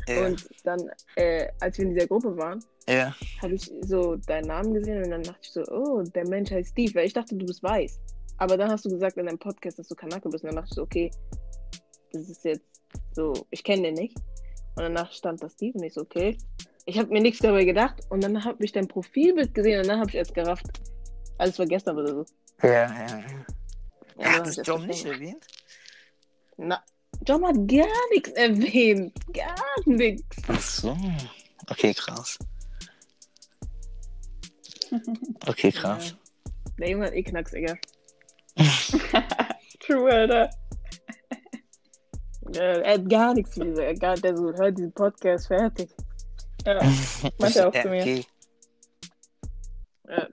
[0.08, 3.14] Ja, Und dann, äh, als wir in dieser Gruppe waren, ja.
[3.42, 6.70] habe ich so deinen Namen gesehen und dann dachte ich so, oh, der Mensch heißt
[6.70, 7.98] Steve, weil ich dachte, du bist weiß.
[8.38, 10.68] Aber dann hast du gesagt in deinem Podcast, dass du Kanake bist und dann dachte
[10.70, 11.10] ich so, okay,
[12.12, 12.64] das ist jetzt
[13.12, 14.16] so, ich kenne den nicht.
[14.76, 16.36] Und danach stand da Steve und ich so, okay.
[16.84, 19.98] Ich habe mir nichts dabei gedacht und dann habe ich dein Profilbild gesehen und dann
[19.98, 20.66] habe ich erst gerafft.
[21.38, 22.24] Also es war gestern oder so.
[22.62, 23.24] Ja, ja, ja.
[24.18, 25.06] Ja, erst nicht verstanden.
[25.06, 25.46] erwähnt?
[26.56, 26.82] Na,
[27.26, 29.12] John hat gar nichts erwähnt.
[29.32, 30.36] Gar nichts.
[30.48, 30.96] Ach so.
[31.68, 32.38] Okay, krass.
[35.46, 36.14] Okay, krass.
[36.78, 37.52] Der Junge hat eh Knacks.
[39.80, 40.50] True, Alter.
[42.52, 43.80] Ja, er hat gar nichts zu mir.
[43.82, 45.90] Er der so, hört diesen Podcast fertig.
[46.64, 46.74] Ja.
[46.74, 48.02] Er auch zu mir.
[48.02, 48.24] Okay.
[50.08, 50.28] Ja,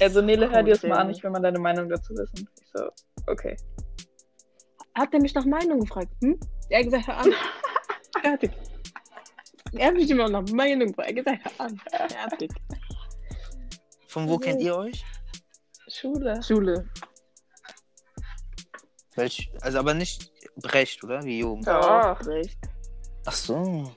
[0.00, 2.48] Also Nele, hör dir das mal an, ich will mal deine Meinung dazu wissen.
[2.60, 2.88] Ich so,
[3.26, 3.56] okay.
[4.94, 6.12] Hat er mich nach Meinung gefragt?
[6.20, 6.38] Hm?
[6.68, 7.32] Er hat gesagt, hör an.
[8.22, 8.50] fertig.
[9.72, 11.10] Er hat mich immer nach Meinung gefragt.
[11.10, 11.80] Er hat gesagt, hör an.
[12.08, 12.50] Fertig.
[14.08, 15.04] Von wo kennt ihr euch?
[15.88, 16.42] Schule.
[16.42, 16.88] Schule.
[19.16, 21.22] Welch, also aber nicht Brecht, oder?
[21.24, 21.66] Wie Jugend.
[21.66, 22.14] Ja.
[22.14, 22.58] Doch, recht.
[23.26, 23.92] Ach so.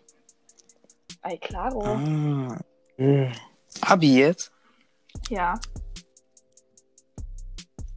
[1.22, 1.82] Ay, claro.
[1.82, 2.60] Ah.
[2.98, 3.32] Hm.
[3.82, 4.52] Abi jetzt?
[5.30, 5.60] Ja.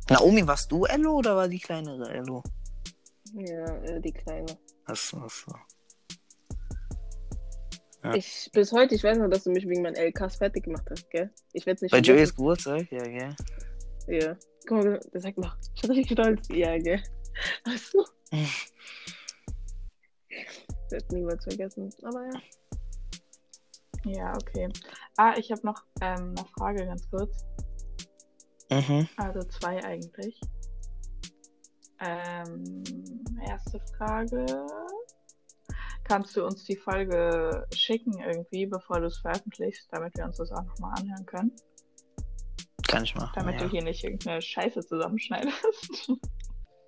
[0.08, 2.42] Naomi, warst du Ello oder war die kleinere Ello?
[3.32, 4.58] Ja, äh, die Kleine.
[4.86, 5.52] Ach so, ach so.
[8.02, 8.14] Ja.
[8.14, 11.08] Ich, bis heute, ich weiß noch, dass du mich wegen meinen LKs fertig gemacht hast,
[11.10, 11.30] gell?
[11.52, 12.16] Ich werde nicht Bei vergessen.
[12.16, 12.90] Joey's Geburtstag?
[12.90, 13.36] Ja, gell?
[14.08, 14.36] Ja.
[14.66, 16.48] Guck mal, der sagt noch, ich bin richtig stolz.
[16.48, 17.02] Ja, gell?
[17.64, 18.04] Achso.
[18.30, 18.46] Hm.
[20.28, 21.90] Ich werde niemals vergessen.
[22.02, 22.40] Aber ja.
[24.04, 24.68] Ja, okay.
[25.16, 27.44] Ah, ich habe noch ähm, eine Frage ganz kurz.
[28.70, 29.08] Mhm.
[29.16, 30.40] Also zwei eigentlich.
[32.00, 32.82] Ähm,
[33.46, 34.46] erste Frage.
[36.04, 40.50] Kannst du uns die Folge schicken irgendwie, bevor du es veröffentlichst, damit wir uns das
[40.50, 41.52] auch nochmal anhören können?
[42.88, 43.32] Kann ich machen.
[43.34, 43.62] Damit ja.
[43.62, 46.10] du hier nicht irgendeine Scheiße zusammenschneidest.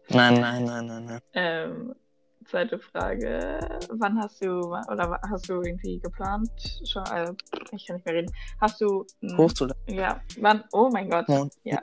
[0.09, 1.21] Nein, nein, nein, nein, nein.
[1.35, 1.95] ähm,
[2.45, 3.59] zweite Frage.
[3.91, 6.51] Wann hast du, oder hast du irgendwie geplant,
[6.85, 7.33] schon, äh,
[7.73, 9.05] ich kann nicht mehr reden, hast du,
[9.37, 9.83] Hochzuladen.
[9.95, 11.81] ja, wann, oh mein Gott, Mon ja,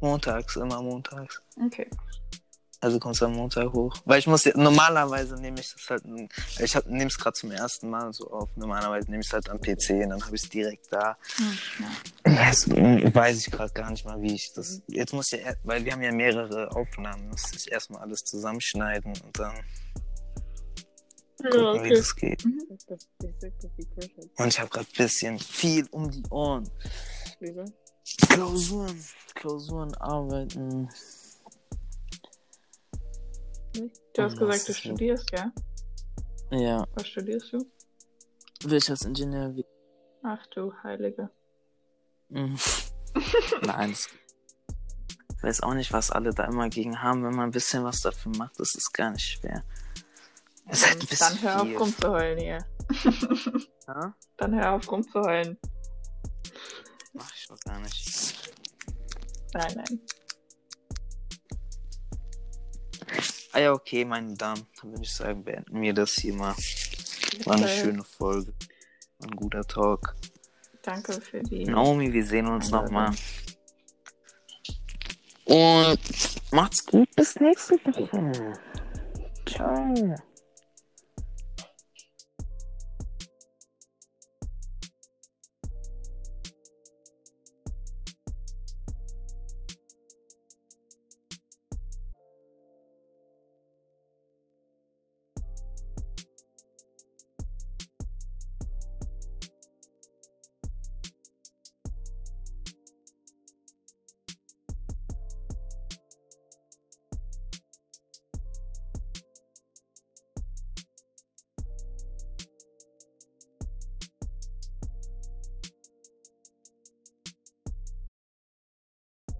[0.00, 1.42] Montags, immer montags.
[1.64, 1.88] okay.
[2.80, 3.92] Also kommst du am Montag hoch.
[4.04, 6.04] Weil ich muss ja, normalerweise nehme ich das halt,
[6.60, 8.48] ich nehme es gerade zum ersten Mal so auf.
[8.54, 11.16] Normalerweise nehme ich es halt am PC und dann habe ich es direkt da.
[11.36, 11.58] Hm,
[12.34, 12.46] ja.
[12.48, 12.68] Jetzt
[13.14, 14.80] weiß ich gerade gar nicht mal, wie ich das.
[14.86, 19.12] Jetzt muss ich, ja- weil wir haben ja mehrere Aufnahmen, muss ich erstmal alles zusammenschneiden
[19.24, 19.54] und dann
[21.36, 21.94] gucken, Ja, wie okay.
[21.96, 22.42] das geht.
[22.42, 24.28] Kirche.
[24.36, 26.70] Und ich habe gerade ein bisschen viel um die Ohren.
[28.28, 30.88] Klausuren, Klausuren, Arbeiten.
[33.80, 33.96] Nicht.
[34.14, 35.52] Du hast Oh, gesagt, das du studierst, gell?
[36.50, 37.58] Ja, Was studierst du?
[38.64, 39.54] Wirtschaftsingenieur.
[40.22, 41.30] Ach du Heilige.
[42.28, 42.58] Mhm.
[43.62, 47.84] Nein, ich weiß auch nicht, was alle da immer gegen haben, wenn man ein bisschen
[47.84, 48.58] was dafür macht.
[48.58, 49.62] Das ist gar nicht schwer.
[50.66, 51.74] Das ist halt ein Dann- bisschen Dann hör viel.
[51.76, 52.58] auf rumzuheulen hier.
[53.88, 54.14] Ja?
[54.36, 55.58] Dann hör auf rumzuheulen.
[57.14, 58.52] Mach ich doch gar nicht.
[59.54, 60.00] Nein, nein.
[63.58, 64.68] Ah ja, okay, meine Damen.
[64.80, 66.54] Dann würde ich sagen, beenden wir das hier mal.
[67.44, 67.76] War eine Bitte.
[67.76, 68.54] schöne Folge.
[69.18, 70.14] War ein guter Talk.
[70.82, 71.64] Danke für die.
[71.64, 73.10] Naomi, wir sehen uns nochmal.
[75.44, 75.98] Und
[76.52, 78.52] macht's gut bis nächste Woche.
[79.44, 80.14] Ciao.